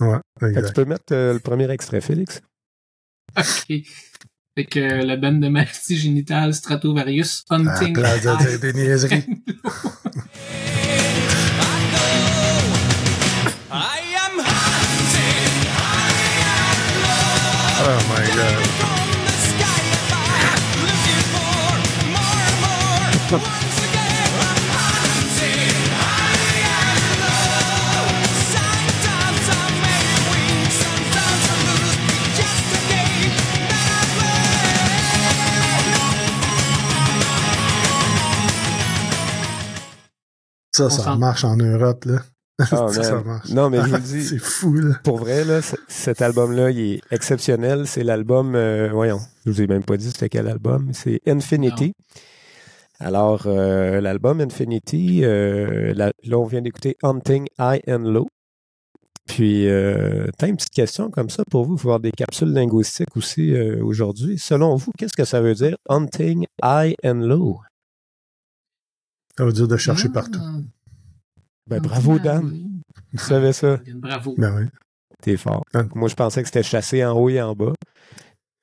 ouais, 0.00 0.18
que 0.40 0.46
tu 0.46 0.58
exact. 0.58 0.76
peux 0.76 0.84
mettre 0.84 1.12
euh, 1.12 1.32
le 1.34 1.38
premier 1.40 1.70
extrait, 1.70 2.00
Félix? 2.00 2.40
Ok. 3.36 3.44
Fait 4.54 4.64
que 4.66 4.78
euh, 4.80 5.02
la 5.04 5.16
bande 5.16 5.40
de 5.40 5.48
maladie 5.48 5.96
génitale 5.96 6.52
Stratovarius 6.54 7.44
Ah, 7.50 7.54
Hunting. 7.56 7.94
plein 7.94 8.16
de- 8.18 8.56
des 8.58 8.72
niaiseries. 8.74 9.24
Oh 17.84 17.98
my 18.08 18.24
god. 18.36 18.62
Ça, 40.74 40.90
ça 40.90 41.16
marche 41.16 41.44
en 41.44 41.56
Europe, 41.56 42.04
là. 42.06 42.22
Ah, 42.70 42.86
ça, 42.88 43.02
ça 43.02 43.14
man. 43.16 43.24
marche. 43.24 43.48
Non, 43.50 43.70
mais 43.70 43.78
je 43.78 43.86
vous 43.86 43.92
le 43.96 44.00
dis, 44.00 44.24
C'est 44.24 44.38
fou, 44.38 44.74
là. 44.74 44.94
pour 45.02 45.16
vrai, 45.18 45.44
là, 45.44 45.60
cet 45.88 46.22
album-là, 46.22 46.70
il 46.70 46.80
est 46.94 47.00
exceptionnel. 47.10 47.86
C'est 47.86 48.04
l'album, 48.04 48.54
euh, 48.54 48.90
voyons, 48.92 49.18
je 49.44 49.50
vous 49.50 49.62
ai 49.62 49.66
même 49.66 49.82
pas 49.82 49.96
dit 49.96 50.10
c'était 50.10 50.28
quel 50.28 50.48
album. 50.48 50.90
C'est 50.92 51.20
Infinity. 51.26 51.92
Alors, 53.00 53.44
euh, 53.46 54.00
l'album 54.00 54.40
Infinity, 54.40 55.24
euh, 55.24 55.92
là, 55.94 56.12
là, 56.24 56.38
on 56.38 56.44
vient 56.44 56.62
d'écouter 56.62 56.96
Hunting 57.02 57.46
High 57.58 57.82
and 57.88 58.04
Low. 58.10 58.28
Puis, 59.26 59.68
euh, 59.68 60.26
t'as 60.38 60.46
une 60.48 60.56
petite 60.56 60.70
question 60.74 61.10
comme 61.10 61.30
ça 61.30 61.42
pour 61.50 61.64
vous, 61.64 61.74
il 61.74 61.80
faut 61.80 61.88
avoir 61.88 62.00
des 62.00 62.12
capsules 62.12 62.52
linguistiques 62.52 63.16
aussi 63.16 63.54
euh, 63.54 63.82
aujourd'hui. 63.82 64.38
Selon 64.38 64.76
vous, 64.76 64.92
qu'est-ce 64.98 65.16
que 65.16 65.24
ça 65.24 65.40
veut 65.40 65.54
dire 65.54 65.76
Hunting 65.88 66.46
High 66.62 66.94
and 67.04 67.14
Low? 67.26 67.60
Ça 69.36 69.44
veut 69.44 69.52
dire 69.52 69.68
de 69.68 69.76
chercher 69.76 70.08
Ah. 70.10 70.14
partout. 70.14 70.40
Ben, 71.68 71.80
bravo, 71.80 72.18
Dan. 72.18 72.52
Tu 73.12 73.18
savais 73.18 73.52
ça? 73.52 73.78
Bravo. 73.94 74.34
Ben 74.36 74.54
oui. 74.56 74.64
T'es 75.22 75.36
fort. 75.36 75.62
Dan. 75.72 75.88
Moi, 75.94 76.08
je 76.08 76.14
pensais 76.14 76.42
que 76.42 76.48
c'était 76.48 76.62
chassé 76.62 77.04
en 77.04 77.12
haut 77.12 77.28
et 77.28 77.40
en 77.40 77.54
bas. 77.54 77.72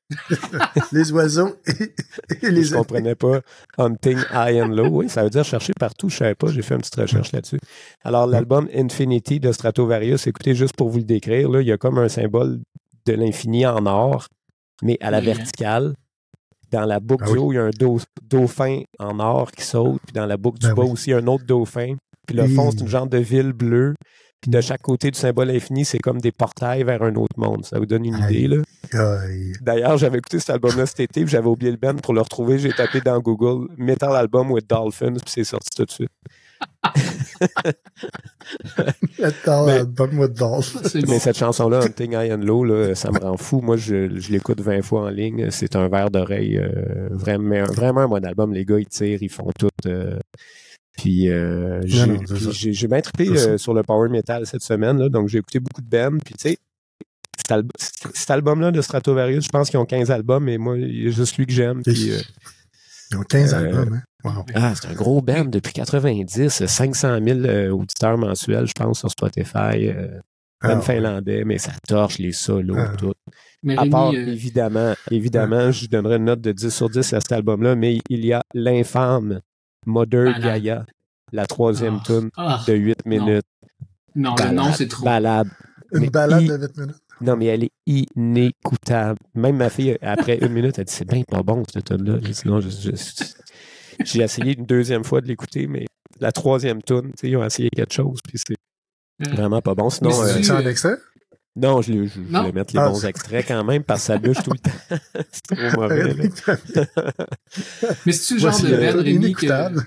Les 0.91 1.11
oiseaux 1.11 1.55
et, 1.67 1.93
et 2.41 2.49
les 2.49 2.63
je 2.63 2.75
comprenais 2.75 3.13
pas 3.13 3.41
Hunting 3.77 4.17
High 4.33 4.59
and 4.63 4.69
Low. 4.69 4.87
Oui, 4.89 5.07
ça 5.09 5.23
veut 5.23 5.29
dire 5.29 5.43
chercher 5.43 5.73
partout. 5.79 6.09
Je 6.09 6.17
savais 6.17 6.33
pas. 6.35 6.47
J'ai 6.47 6.63
fait 6.63 6.73
une 6.73 6.81
petite 6.81 6.95
recherche 6.95 7.31
là-dessus. 7.31 7.59
Alors, 8.03 8.25
l'album 8.25 8.67
Infinity 8.73 9.39
de 9.39 9.51
Stratovarius, 9.51 10.25
écoutez, 10.25 10.55
juste 10.55 10.75
pour 10.75 10.89
vous 10.89 10.97
le 10.97 11.03
décrire, 11.03 11.49
là, 11.49 11.61
il 11.61 11.67
y 11.67 11.71
a 11.71 11.77
comme 11.77 11.99
un 11.99 12.09
symbole 12.09 12.59
de 13.05 13.13
l'infini 13.13 13.67
en 13.67 13.85
or, 13.85 14.27
mais 14.81 14.97
à 14.99 15.11
la 15.11 15.19
Oui, 15.19 15.29
hein. 15.29 15.33
verticale. 15.35 15.93
Dans 16.71 16.85
la 16.85 16.99
boucle 16.99 17.23
Ah 17.27 17.31
du 17.31 17.33
oui. 17.33 17.39
haut, 17.39 17.51
il 17.51 17.55
y 17.55 17.59
a 17.59 17.63
un 17.65 17.69
dauph- 17.71 18.05
dauphin 18.29 18.81
en 18.99 19.19
or 19.19 19.51
qui 19.51 19.63
saute. 19.63 20.01
Puis 20.05 20.13
dans 20.13 20.25
la 20.25 20.37
boucle 20.37 20.59
du 20.59 20.67
Ben 20.67 20.73
bas 20.75 20.83
oui. 20.83 20.91
aussi, 20.91 21.13
un 21.13 21.25
autre 21.27 21.45
dauphin. 21.45 21.95
Puis 22.27 22.35
le 22.37 22.47
fond, 22.47 22.69
c'est 22.71 22.81
une 22.81 22.87
genre 22.87 23.07
de 23.07 23.17
ville 23.17 23.53
bleue. 23.53 23.95
Puis 24.41 24.51
de 24.51 24.61
chaque 24.61 24.81
côté 24.81 25.11
du 25.11 25.19
symbole 25.19 25.49
infini, 25.49 25.83
c'est 25.83 25.97
comme 25.99 26.21
des 26.21 26.31
portails 26.31 26.83
vers 26.83 27.01
un 27.01 27.13
autre 27.15 27.37
monde. 27.37 27.65
Ça 27.65 27.77
vous 27.77 27.85
donne 27.85 28.05
une 28.05 28.17
idée, 28.29 28.47
là. 28.47 28.57
D'ailleurs, 29.61 29.97
j'avais 29.97 30.19
écouté 30.19 30.39
cet 30.39 30.51
album-là 30.51 30.85
cet 30.85 31.01
été, 31.01 31.21
puis 31.23 31.29
j'avais 31.31 31.47
oublié 31.47 31.71
le 31.71 31.77
band 31.77 31.95
pour 31.95 32.13
le 32.13 32.21
retrouver. 32.21 32.57
J'ai 32.57 32.71
tapé 32.71 33.01
dans 33.01 33.19
Google 33.19 33.67
Metal 33.77 34.15
Album 34.15 34.51
with 34.51 34.69
Dolphins, 34.69 35.13
puis 35.13 35.23
c'est 35.27 35.43
sorti 35.43 35.69
tout 35.75 35.83
de 35.85 35.91
suite. 35.91 36.09
Attends, 39.23 39.65
Mais- 39.67 39.83
bon. 39.85 40.59
Mais 41.07 41.19
cette 41.19 41.37
chanson-là, 41.37 41.81
Hunting 41.83 42.13
High 42.13 42.31
and 42.33 42.43
Low, 42.43 42.63
là, 42.63 42.95
ça 42.95 43.11
me 43.11 43.19
rend 43.19 43.37
fou. 43.37 43.61
Moi, 43.61 43.77
je, 43.77 44.17
je 44.19 44.31
l'écoute 44.31 44.61
20 44.61 44.81
fois 44.81 45.05
en 45.05 45.09
ligne. 45.09 45.49
C'est 45.51 45.75
un 45.75 45.87
verre 45.89 46.09
d'oreille. 46.09 46.57
euh, 46.57 47.09
vraiment, 47.11 47.63
vraiment 47.65 48.01
un 48.01 48.07
bon 48.07 48.25
album. 48.25 48.53
Les 48.53 48.65
gars, 48.65 48.79
ils 48.79 48.87
tirent, 48.87 49.21
ils 49.21 49.29
font 49.29 49.49
tout. 49.57 49.69
euh, 49.85 50.17
puis 50.97 51.29
euh, 51.29 51.81
j'ai 51.85 52.05
non, 52.05 52.19
c'est 52.25 52.33
puis 52.35 52.43
ça. 52.45 52.51
j'ai- 52.51 52.73
j'ai 52.73 52.87
bien 52.87 53.01
trippé 53.01 53.29
euh, 53.29 53.57
sur 53.57 53.73
le 53.73 53.83
power 53.83 54.09
metal 54.09 54.45
cette 54.45 54.63
semaine. 54.63 54.97
Là, 54.99 55.09
donc, 55.09 55.27
j'ai 55.29 55.37
écouté 55.39 55.59
beaucoup 55.59 55.81
de 55.81 55.89
bands. 55.89 56.17
Puis, 56.23 56.33
tu 56.35 56.49
sais, 56.49 56.57
cet, 57.37 57.51
alb- 57.51 57.71
cet 58.13 58.31
album-là 58.31 58.71
de 58.71 58.81
Stratovarius, 58.81 59.45
je 59.45 59.49
pense 59.49 59.69
qu'ils 59.69 59.79
ont 59.79 59.85
15 59.85 60.11
albums, 60.11 60.43
mais 60.43 60.57
moi, 60.57 60.77
il 60.77 61.03
y 61.03 61.07
a 61.07 61.11
juste 61.11 61.37
lui 61.37 61.45
que 61.45 61.53
j'aime. 61.53 61.83
Puis, 61.83 62.11
euh, 62.11 62.19
Ils 63.11 63.17
ont 63.17 63.23
15 63.23 63.53
Euh, 63.53 63.57
albums, 63.57 63.93
hein? 63.93 64.01
Wow. 64.23 64.45
Ah, 64.53 64.73
c'est 64.75 64.87
un 64.89 64.93
gros 64.93 65.21
band 65.21 65.45
depuis 65.45 65.73
90, 65.73 66.65
500 66.65 67.19
000 67.23 67.39
euh, 67.39 67.69
auditeurs 67.71 68.17
mensuels, 68.17 68.67
je 68.67 68.73
pense, 68.73 68.99
sur 68.99 69.09
Spotify. 69.09 69.87
Euh, 69.89 70.19
Ah, 70.61 70.67
band 70.69 70.75
ouais. 70.79 70.81
finlandais, 70.85 71.43
mais 71.45 71.57
ça 71.57 71.71
torche 71.87 72.17
les 72.19 72.33
solos, 72.33 72.75
Ah. 72.77 72.91
tout. 72.97 73.13
Mais 73.63 73.77
À 73.77 73.81
Rémi, 73.81 73.91
part, 73.91 74.09
euh, 74.11 74.27
évidemment, 74.27 74.93
évidemment, 75.09 75.71
je 75.71 75.87
donnerais 75.87 76.17
une 76.17 76.25
note 76.25 76.41
de 76.41 76.51
10 76.51 76.69
sur 76.69 76.89
10 76.89 77.13
à 77.13 77.21
cet 77.21 77.31
album-là, 77.31 77.75
mais 77.75 77.99
il 78.09 78.25
y 78.25 78.33
a 78.33 78.41
l'infâme 78.53 79.39
Mother 79.85 80.25
Balade. 80.33 80.41
Gaia, 80.43 80.85
la 81.31 81.45
troisième 81.45 81.99
ah, 82.01 82.05
tune 82.05 82.29
ah, 82.35 82.61
de 82.67 82.73
8 82.73 83.05
minutes. 83.05 83.45
non, 84.15 84.35
le 84.37 84.51
nom, 84.51 84.73
c'est 84.73 84.87
trop. 84.89 85.05
Balade. 85.05 85.47
Une 85.93 86.01
Mais 86.01 86.09
balade 86.09 86.43
de 86.45 86.57
8 86.57 86.77
minutes. 86.77 86.95
Non, 87.21 87.35
mais 87.35 87.45
elle 87.47 87.65
est 87.65 87.71
inécoutable. 87.85 89.19
Même 89.35 89.57
ma 89.57 89.69
fille, 89.69 89.97
après 90.01 90.37
une 90.37 90.53
minute, 90.53 90.77
elle 90.79 90.85
dit 90.85 90.93
c'est 90.93 91.07
bien 91.07 91.23
pas 91.23 91.43
bon, 91.43 91.63
cette 91.71 91.85
tune-là. 91.85 92.19
J'ai 92.21 92.31
dit, 92.31 92.41
non, 92.45 92.59
je- 92.61 92.69
je- 92.69 93.23
j'ai 94.03 94.21
essayé 94.21 94.57
une 94.57 94.65
deuxième 94.65 95.03
fois 95.03 95.19
de 95.21 95.27
l'écouter, 95.27 95.67
mais 95.67 95.85
la 96.19 96.31
troisième 96.31 96.81
tune, 96.81 97.07
tu 97.11 97.11
sais, 97.21 97.29
ils 97.29 97.35
ont 97.37 97.43
essayé 97.45 97.69
quelque 97.69 97.93
chose, 97.93 98.19
puis 98.27 98.37
c'est 98.37 98.55
Euh, 99.27 99.31
vraiment 99.35 99.61
pas 99.61 99.75
bon. 99.75 99.89
Sinon, 99.89 100.11
Mais 100.11 100.15
euh, 100.29 100.33
c'est- 100.35 100.43
C'est 100.43 100.51
un 100.53 100.65
euh, 100.65 100.69
extrait? 100.69 100.95
non, 101.57 101.81
je, 101.81 101.91
le- 101.91 102.05
je- 102.05 102.21
je 102.25 102.31
Non. 102.31 102.43
vais 102.43 102.51
mettre 102.53 102.73
les 102.73 102.79
Ah, 102.79 102.87
bons 102.89 103.05
extraits 103.05 103.45
quand 103.47 103.63
même, 103.65 103.83
parce 103.83 104.01
que 104.01 104.07
ça 104.07 104.17
bûche 104.17 104.41
tout 104.41 104.51
le 104.51 104.59
temps. 104.59 104.71
c'est 105.31 105.41
trop 105.57 105.71
mauvais. 105.81 106.13
là. 106.13 106.23
Mais 108.05 108.11
c'est-tu 108.13 108.35
le 108.35 108.39
genre 108.39 108.61
de 108.61 108.69
band, 108.77 108.91
tune 108.91 108.99
Rémi, 109.01 109.01
que... 109.01 109.11
inécoutable. 109.25 109.83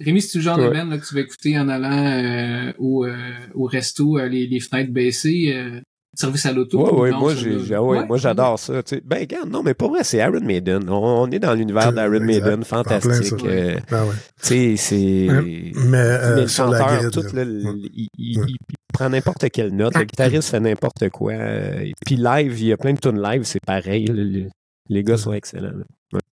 Rémi, 0.00 0.20
c'est-tu 0.22 0.38
le 0.38 0.42
genre 0.44 0.58
de 0.58 0.68
band 0.68 0.84
là, 0.84 0.98
que 0.98 1.06
tu 1.06 1.14
vas 1.14 1.20
écouter 1.20 1.58
en 1.58 1.68
allant 1.68 2.06
euh, 2.06 2.72
au, 2.78 3.04
euh, 3.06 3.14
au 3.54 3.64
resto, 3.64 4.18
euh, 4.18 4.28
les, 4.28 4.46
les 4.46 4.60
fenêtres 4.60 4.92
baissées, 4.92 5.52
euh, 5.54 5.80
service 6.16 6.46
à 6.46 6.52
l'auto? 6.52 6.84
Ouais, 6.84 6.90
ou 6.92 7.00
ouais, 7.02 7.10
moi, 7.12 7.34
j'ai, 7.34 7.56
ouais, 7.78 8.06
moi, 8.06 8.16
j'adore 8.16 8.58
ça. 8.58 8.82
tu 8.82 8.96
sais. 8.96 9.02
Ben, 9.04 9.20
regarde, 9.20 9.48
non, 9.50 9.62
mais 9.62 9.74
pas 9.74 9.88
vrai, 9.88 10.02
c'est 10.04 10.18
Iron 10.18 10.40
Maiden. 10.40 10.88
On, 10.88 10.94
on 11.22 11.30
est 11.30 11.38
dans 11.38 11.54
l'univers 11.54 11.92
d'Iron 11.92 12.12
Exact. 12.14 12.24
Maiden, 12.26 12.60
En 12.60 12.64
fantastique. 12.64 13.44
euh, 13.44 13.76
Ben 13.90 14.04
ouais. 14.04 14.10
tu 14.42 14.48
sais, 14.48 14.76
c'est. 14.76 15.26
Mais 15.30 15.72
Mais 15.84 15.98
euh, 15.98 16.46
la 16.70 17.10
tout, 17.10 17.22
là. 17.34 17.42
il, 17.44 18.56
prend 18.92 19.10
n'importe 19.10 19.48
quelle 19.50 19.74
note. 19.76 19.94
Le 19.96 20.04
guitariste 20.04 20.48
fait 20.50 20.60
n'importe 20.60 21.08
quoi. 21.10 21.32
euh, 21.32 21.80
et 21.80 21.92
Puis 22.04 22.16
live, 22.16 22.58
il 22.60 22.66
y 22.68 22.72
a 22.72 22.76
plein 22.76 22.94
de 22.94 22.98
tunes 23.00 23.20
live, 23.22 23.42
c'est 23.44 23.60
pareil. 23.64 24.48
les 24.88 25.04
gars 25.04 25.16
sont 25.18 25.32
excellents. 25.32 25.72
là. 25.76 25.84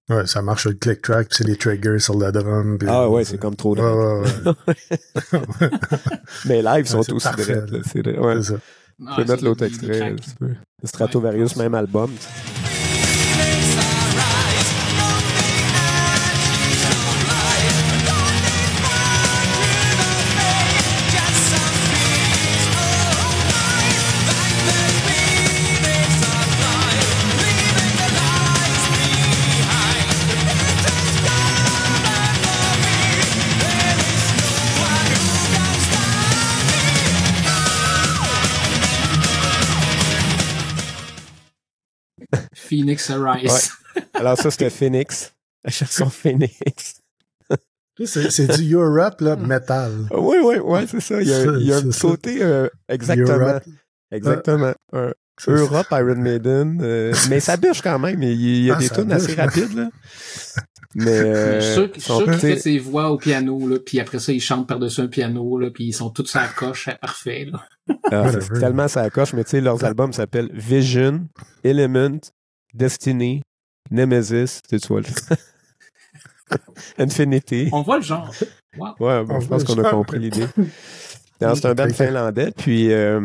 Ouais, 0.09 0.25
ça 0.25 0.41
marche 0.41 0.61
sur 0.63 0.71
le 0.71 0.77
click 0.77 1.03
track, 1.03 1.27
puis 1.31 1.39
c'est 1.39 1.47
les 1.49 1.57
triggers 1.57 1.99
sur 1.99 2.17
la 2.17 2.31
drum. 2.31 2.79
puis- 2.79 2.87
Ah 2.89 3.11
ouais, 3.11 3.25
c'est 3.25 3.39
comme 3.39 3.57
trop 3.57 3.75
drôle. 3.75 4.23
ouais, 4.23 4.53
ouais. 4.69 4.75
Mais 6.47 6.63
live, 6.63 6.85
ils 6.85 6.87
sont 6.87 6.99
Ouais, 6.99 7.03
c'est 7.07 7.13
aussi 7.13 7.25
parfait, 7.27 7.55
drettes, 7.57 7.71
là, 7.73 7.79
là. 7.79 7.85
c'est 7.93 8.03
vrai. 8.07 8.19
Ouais. 8.19 8.35
C'est 8.37 8.53
ça. 8.53 8.59
Ah, 9.07 9.15
Tu 9.19 9.25
peux 9.25 9.31
mettre 9.33 9.45
l'autre 9.45 9.65
extrait. 9.65 10.15
si 10.23 10.31
tu 10.37 10.45
veux. 10.45 10.57
Stratovarius, 10.85 11.57
même 11.57 11.75
album. 11.75 12.11
tu 12.11 12.56
Phoenix 42.69 43.11
Arise. 43.11 43.71
Alors 44.15 44.37
ça, 44.39 44.51
c'était 44.51 44.71
Phoenix. 44.71 45.33
La 45.65 45.71
chanson 45.71 46.09
Phoenix. 46.11 47.01
C'est 48.05 48.59
du 48.59 48.75
Europe, 48.75 49.21
là, 49.23 49.37
metal. 49.37 49.93
Ah 50.11 50.19
Oui, 50.19 50.37
oui, 50.45 50.57
oui, 50.63 50.81
c'est 50.89 51.01
ça. 51.01 51.21
Il 51.23 51.29
y 51.29 51.33
a, 51.33 51.41
C'est- 51.43 51.61
il 51.61 51.67
y 51.67 51.73
a 51.73 51.77
un 51.77 51.81
c'est 51.81 51.87
petit 51.89 51.99
ça. 52.01 52.09
côté 52.09 52.43
euh, 52.43 52.69
exactement. 52.89 53.33
Europe. 53.39 53.63
Exactement. 54.13 54.73
C'est- 55.39 55.51
Europe, 55.53 55.87
Iron 55.93 56.17
Maiden. 56.17 56.79
euh, 56.83 57.13
mais 57.31 57.41
ça 57.41 57.57
bûche 57.57 57.81
quand 57.83 57.99
même. 57.99 58.23
Il 58.23 58.33
y, 58.41 58.59
il 58.59 58.65
y 58.67 58.71
a 58.71 58.75
Ah, 58.77 58.79
des 58.79 58.87
ça 58.89 58.95
tunes 58.97 59.13
assez 59.13 59.29
bûche. 59.29 59.37
rapides, 59.37 59.75
là. 59.75 59.89
Mais 60.95 61.11
euh, 61.11 61.61
sûr 61.75 61.91
qu'il 61.93 62.03
fait 62.03 62.37
t'sais, 62.37 62.57
ses 62.57 62.79
voix 62.79 63.11
au 63.11 63.19
piano, 63.19 63.67
là, 63.69 63.77
puis 63.85 64.01
après 64.01 64.19
ça, 64.19 64.33
il 64.33 64.41
chante 64.41 64.67
par-dessus 64.67 65.03
un 65.03 65.09
piano, 65.09 65.59
là, 65.59 65.71
puis 65.71 65.85
ils 65.85 65.93
sont 65.93 66.09
tous 66.09 66.35
à 66.37 66.43
la 66.43 66.49
coche, 66.49 66.87
c'est 66.87 66.99
parfait, 66.99 67.47
là. 67.53 67.67
ah, 68.13 68.31
tellement 68.59 68.89
ça 68.89 69.11
coche, 69.11 69.35
mais 69.35 69.45
tu 69.45 69.51
sais, 69.51 69.61
leurs 69.61 69.85
albums 69.85 70.15
s'appellent 70.15 70.51
Vision, 70.55 71.27
Element, 71.65 72.19
Destiny, 72.77 73.43
Nemesis, 73.91 74.61
vois. 74.89 75.01
le- 75.01 75.07
Infinity. 76.99 77.69
On 77.73 77.83
voit 77.83 77.97
le 77.97 78.03
genre. 78.03 78.31
Wow. 78.79 78.89
Ouais, 79.01 79.25
bon, 79.25 79.35
On 79.37 79.41
je 79.41 79.47
pense 79.49 79.65
qu'on 79.65 79.83
a 79.83 79.91
compris 79.91 80.19
l'idée. 80.19 80.47
C'est 81.41 81.67
un 81.67 81.75
band 81.75 81.89
finlandais. 81.91 82.51
Puis 82.57 82.91
euh, 82.93 83.21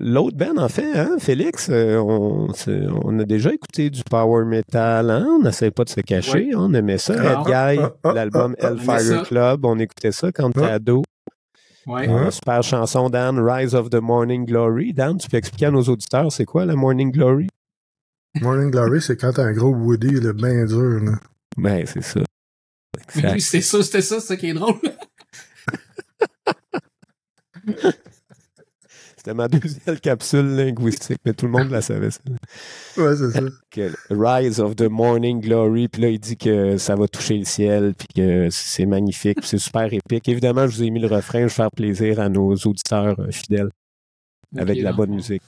l'autre 0.00 0.36
band, 0.36 0.56
en 0.62 0.68
fait, 0.68 0.96
hein, 0.96 1.16
Félix, 1.18 1.68
euh, 1.70 1.96
on, 1.98 2.52
c'est- 2.52 2.86
on 3.04 3.18
a 3.18 3.24
déjà 3.24 3.52
écouté 3.52 3.90
du 3.90 4.02
power 4.04 4.44
metal. 4.44 5.10
Hein? 5.10 5.26
On 5.28 5.42
n'essayait 5.42 5.72
pas 5.72 5.82
de 5.82 5.88
se 5.88 6.00
cacher. 6.00 6.50
Ouais. 6.50 6.54
On 6.54 6.72
aimait 6.72 6.98
ça. 6.98 7.14
Red 7.14 7.46
Guy, 7.46 7.80
ah, 7.82 7.92
ah, 8.04 8.12
l'album 8.12 8.54
ah, 8.60 8.68
aimait 8.68 8.80
Hellfire. 8.94 9.22
Club. 9.24 9.64
On 9.64 9.76
écoutait 9.80 10.12
ça 10.12 10.30
quand 10.30 10.50
Ah. 10.62 10.74
ado. 10.74 11.02
Ouais. 11.86 12.06
Ouais. 12.06 12.08
Euh, 12.26 12.30
super 12.30 12.62
chanson, 12.62 13.10
Dan, 13.10 13.40
Rise 13.40 13.74
of 13.74 13.90
the 13.90 13.96
Morning 14.00 14.44
Glory. 14.44 14.92
Dan, 14.92 15.16
tu 15.18 15.28
peux 15.28 15.36
expliquer 15.38 15.66
à 15.66 15.70
nos 15.72 15.82
auditeurs 15.82 16.30
c'est 16.30 16.44
quoi 16.44 16.64
la 16.64 16.76
Morning 16.76 17.10
Glory? 17.10 17.48
Morning 18.40 18.70
Glory, 18.70 19.00
c'est 19.00 19.16
quand 19.16 19.32
t'as 19.32 19.44
un 19.44 19.52
gros 19.52 19.74
Woody, 19.74 20.20
le 20.20 20.32
bien 20.32 20.64
dur, 20.64 21.00
là. 21.00 21.18
Ben, 21.56 21.84
c'est 21.86 22.02
ça. 22.02 22.20
Oui, 23.16 23.40
c'était 23.40 23.62
ça, 23.62 23.82
c'était 23.82 24.02
ça, 24.02 24.20
c'est 24.20 24.26
ça 24.26 24.36
qui 24.36 24.48
est 24.50 24.54
drôle. 24.54 24.76
C'était 29.16 29.34
ma 29.34 29.48
deuxième 29.48 29.98
capsule 29.98 30.54
linguistique, 30.54 31.18
mais 31.24 31.32
tout 31.32 31.46
le 31.46 31.52
monde 31.52 31.70
la 31.70 31.82
savait. 31.82 32.10
ça. 32.10 32.20
Ouais, 32.96 33.16
c'est 33.16 33.30
ça. 33.32 33.40
que 33.70 33.92
Rise 34.10 34.60
of 34.60 34.76
the 34.76 34.88
Morning 34.88 35.40
Glory, 35.40 35.88
puis 35.88 36.02
là, 36.02 36.08
il 36.08 36.20
dit 36.20 36.36
que 36.36 36.76
ça 36.78 36.94
va 36.94 37.08
toucher 37.08 37.36
le 37.36 37.44
ciel, 37.44 37.94
puis 37.98 38.06
que 38.14 38.48
c'est 38.50 38.86
magnifique, 38.86 39.40
puis 39.40 39.48
c'est 39.48 39.58
super 39.58 39.92
épique. 39.92 40.28
Évidemment, 40.28 40.68
je 40.68 40.76
vous 40.76 40.82
ai 40.84 40.90
mis 40.90 41.00
le 41.00 41.08
refrain, 41.08 41.40
je 41.40 41.44
vais 41.44 41.50
faire 41.50 41.70
plaisir 41.70 42.20
à 42.20 42.28
nos 42.28 42.54
auditeurs 42.54 43.18
euh, 43.18 43.30
fidèles 43.32 43.70
avec 44.56 44.80
la 44.80 44.92
bonne 44.92 45.10
musique. 45.10 45.42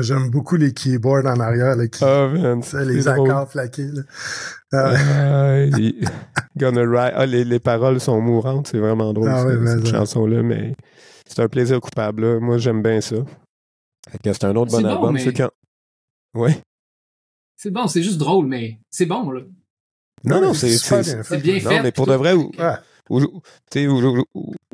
J'aime 0.00 0.30
beaucoup 0.30 0.56
les 0.56 0.72
keyboards 0.72 1.26
en 1.26 1.38
arrière, 1.40 1.76
là, 1.76 1.86
qui, 1.88 2.02
Ah, 2.04 2.28
man, 2.28 2.62
ça, 2.62 2.84
les 2.84 3.02
drôle. 3.02 3.30
accords 3.30 3.50
flaqués, 3.50 3.88
là. 3.92 4.02
Ah, 4.72 4.94
Ah, 4.96 5.66
Gonna 6.56 6.80
ride. 6.82 7.12
Ah, 7.16 7.26
les, 7.26 7.44
les 7.44 7.58
paroles 7.60 8.00
sont 8.00 8.20
mourantes, 8.20 8.68
c'est 8.68 8.78
vraiment 8.78 9.12
drôle, 9.12 9.28
Ah 9.30 9.38
ça, 9.42 9.46
oui, 9.46 9.66
cette 9.66 9.86
chanson-là, 9.86 10.42
mais 10.42 10.74
c'est 11.26 11.40
un 11.42 11.48
plaisir 11.48 11.80
coupable. 11.80 12.22
là. 12.34 12.40
Moi, 12.40 12.58
j'aime 12.58 12.82
bien 12.82 13.00
ça. 13.00 13.16
C'est 14.22 14.44
un 14.44 14.56
autre 14.56 14.72
bon, 14.72 14.84
album. 14.84 15.14
mais- 15.14 15.42
en- 15.42 15.50
Ouais. 16.40 16.58
C'est 17.56 17.70
bon, 17.70 17.86
c'est 17.86 18.02
juste 18.02 18.18
drôle, 18.18 18.46
mais 18.46 18.78
c'est 18.90 19.06
bon, 19.06 19.30
là. 19.30 19.42
Non, 20.24 20.40
non, 20.40 20.54
c'est 20.54 20.68
bien 21.38 21.60
fait. 21.60 21.76
Non, 21.76 21.82
mais 21.82 21.92
pour 21.92 22.06
de 22.06 22.14
vrai, 22.14 22.32
ou- 22.32 22.50
Ouais. 22.58 22.74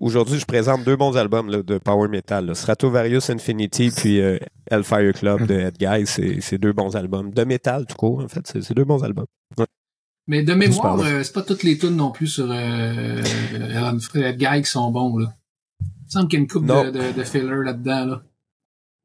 Aujourd'hui, 0.01 0.39
je 0.39 0.47
présente 0.47 0.85
deux 0.85 0.97
bons 0.97 1.17
albums 1.17 1.51
là, 1.51 1.63
de 1.63 1.79
Power 1.79 2.09
Metal. 2.09 2.47
là. 2.47 2.55
Stratovarius 2.55 3.31
Infinity 3.31 3.91
puis 3.91 4.21
euh, 4.21 4.39
Hellfire 4.71 5.13
Club 5.13 5.47
de 5.47 5.55
Ed 5.55 5.77
Guy. 5.77 6.07
C'est 6.41 6.59
deux 6.59 6.73
bons 6.73 6.95
albums. 6.95 7.31
De 7.33 7.45
métal, 7.45 7.85
tout 7.87 7.97
court, 7.97 8.21
en 8.21 8.29
fait. 8.29 8.47
C'est 8.47 8.75
deux 8.75 8.85
bons 8.85 9.03
albums. 9.03 9.27
Mais 10.29 10.43
de 10.43 10.55
mémoire, 10.55 11.01
euh, 11.01 11.23
c'est 11.23 11.33
pas 11.33 11.43
toutes 11.43 11.63
les 11.63 11.79
tunes 11.79 11.97
non 11.97 12.11
plus 12.13 12.27
sur 12.27 12.47
euh, 12.51 13.23
Fred 14.01 14.37
Guy 14.37 14.63
qui 14.63 14.71
sont 14.71 14.91
bons, 14.91 15.17
là. 15.19 15.33
Il 15.81 15.87
me 16.05 16.11
semble 16.11 16.29
qu'il 16.29 16.39
y 16.39 16.41
a 16.41 16.43
une 16.43 16.49
coupe 16.49 16.67
de, 16.67 16.91
de, 16.91 17.13
de 17.19 17.25
filler 17.25 17.49
là-dedans, 17.65 18.05
là. 18.05 18.23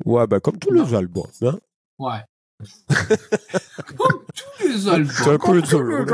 Ouais, 0.06 0.28
ben 0.28 0.40
comme 0.42 0.58
tous 0.58 0.74
Non. 0.74 0.84
les 0.86 0.94
albums. 0.96 1.28
Hein? 1.44 1.60
Ouais. 1.98 2.20
Comme 3.98 4.24
tous 4.36 4.68
les 4.68 4.88
albums. 4.88 5.12
C'est 5.12 5.30
un 5.30 5.38
peu 5.38 5.62
dur. 5.62 6.06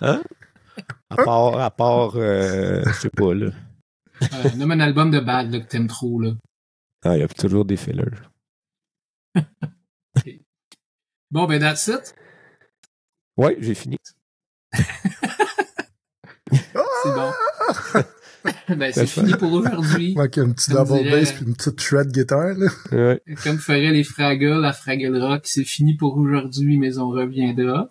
Hein? 0.00 0.20
À 1.12 1.24
part, 1.24 1.58
à 1.60 1.70
part 1.70 2.12
euh, 2.16 2.82
je 2.86 2.92
sais 2.92 3.10
pas, 3.10 3.34
là. 3.34 3.50
Euh, 4.22 4.48
nomme 4.56 4.70
un 4.72 4.80
album 4.80 5.10
de 5.10 5.20
bad 5.20 5.50
là, 5.52 5.60
que 5.60 5.66
t'aimes 5.66 5.88
trop, 5.88 6.20
là. 6.20 6.32
Ah, 7.04 7.16
il 7.16 7.20
y 7.20 7.22
a 7.22 7.28
toujours 7.28 7.64
des 7.64 7.76
fillers. 7.76 8.04
Bon, 11.30 11.46
ben 11.46 11.58
that's 11.60 11.86
it. 11.88 12.14
Ouais, 13.36 13.56
j'ai 13.60 13.74
fini. 13.74 13.96
C'est 16.52 17.14
bon. 17.14 17.32
ben, 18.76 18.92
c'est 18.92 19.06
fini 19.06 19.32
pour 19.34 19.52
aujourd'hui. 19.52 20.14
Manque 20.16 20.38
un 20.38 20.52
petit 20.52 20.70
Comme 20.70 20.86
double 20.86 21.02
dirait- 21.04 21.20
bass 21.20 21.32
puis 21.32 21.44
une 21.46 21.54
petite 21.56 21.80
shred 21.80 22.08
guitare, 22.12 22.54
là. 22.54 22.68
Ouais. 22.92 23.22
Comme 23.42 23.58
feraient 23.58 23.90
les 23.92 24.04
Fraggles 24.04 24.64
à 24.64 24.72
Fraggle 24.72 25.16
Rock, 25.16 25.42
c'est 25.46 25.64
fini 25.64 25.96
pour 25.96 26.16
aujourd'hui, 26.18 26.76
mais 26.78 26.98
on 26.98 27.08
reviendra. 27.08 27.88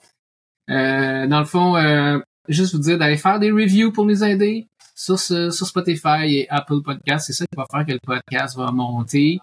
Euh, 0.69 1.28
dans 1.28 1.39
le 1.39 1.45
fond, 1.45 1.76
euh, 1.76 2.19
juste 2.48 2.74
vous 2.74 2.82
dire 2.82 2.98
d'aller 2.98 3.18
faire 3.18 3.39
des 3.39 3.52
reviews 3.52 3.92
pour 3.92 4.06
nous 4.06 4.24
aider 4.24 4.68
sur, 4.96 5.20
ce- 5.20 5.50
sur 5.52 5.66
Spotify 5.68 6.26
et 6.26 6.48
Apple 6.50 6.82
Podcast. 6.84 7.26
C'est 7.28 7.34
ça 7.34 7.46
qui 7.46 7.56
va 7.56 7.66
faire 7.72 7.86
que 7.86 7.92
le 7.94 8.00
podcast 8.06 8.56
va 8.58 8.72
monter, 8.72 9.39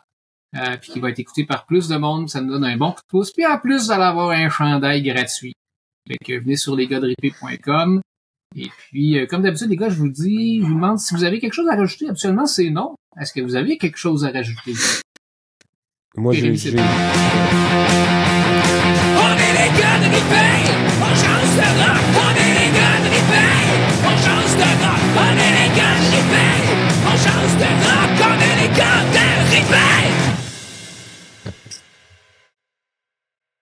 euh, 0.56 0.76
puis 0.80 0.92
qui 0.92 1.00
va 1.00 1.10
être 1.10 1.18
écouté 1.18 1.44
par 1.44 1.66
plus 1.66 1.88
de 1.88 1.96
monde. 1.96 2.28
Ça 2.28 2.40
nous 2.40 2.50
donne 2.52 2.64
un 2.64 2.76
bon 2.76 2.92
coup 2.92 3.00
de 3.00 3.08
pouce. 3.08 3.32
Puis 3.32 3.46
en 3.46 3.58
plus, 3.58 3.84
vous 3.86 3.90
allez 3.92 4.04
avoir 4.04 4.30
un 4.30 4.48
chandail 4.48 5.02
gratuit. 5.02 5.52
Fait 6.08 6.18
que 6.18 6.38
venez 6.40 6.56
sur 6.56 6.74
lesgars.com. 6.76 8.00
Et 8.56 8.70
puis, 8.78 9.18
euh, 9.18 9.26
comme 9.26 9.42
d'habitude, 9.42 9.68
les 9.68 9.76
gars, 9.76 9.90
je 9.90 9.96
vous 9.96 10.08
dis, 10.08 10.60
je 10.62 10.66
vous 10.66 10.74
demande 10.74 10.98
si 10.98 11.14
vous 11.14 11.22
avez 11.24 11.38
quelque 11.38 11.52
chose 11.52 11.68
à 11.68 11.76
rajouter. 11.76 12.08
Absolument, 12.08 12.46
c'est 12.46 12.70
non. 12.70 12.94
Est-ce 13.20 13.32
que 13.34 13.40
vous 13.42 13.56
avez 13.56 13.76
quelque 13.76 13.98
chose 13.98 14.24
à 14.24 14.30
rajouter? 14.30 14.72
Moi, 16.16 16.32
j'ai. 16.32 16.48
On 16.48 16.52
est 16.52 16.56
les 19.52 19.70
gars 19.78 19.98
de 20.00 20.08
on 21.00 21.14
change 21.14 21.52
de 21.56 21.66
rock, 21.82 22.37
Chose 27.28 27.56
de 27.58 27.64
rencontrer 27.64 28.54
les 28.62 28.68
gars 28.78 29.04
de 29.12 30.27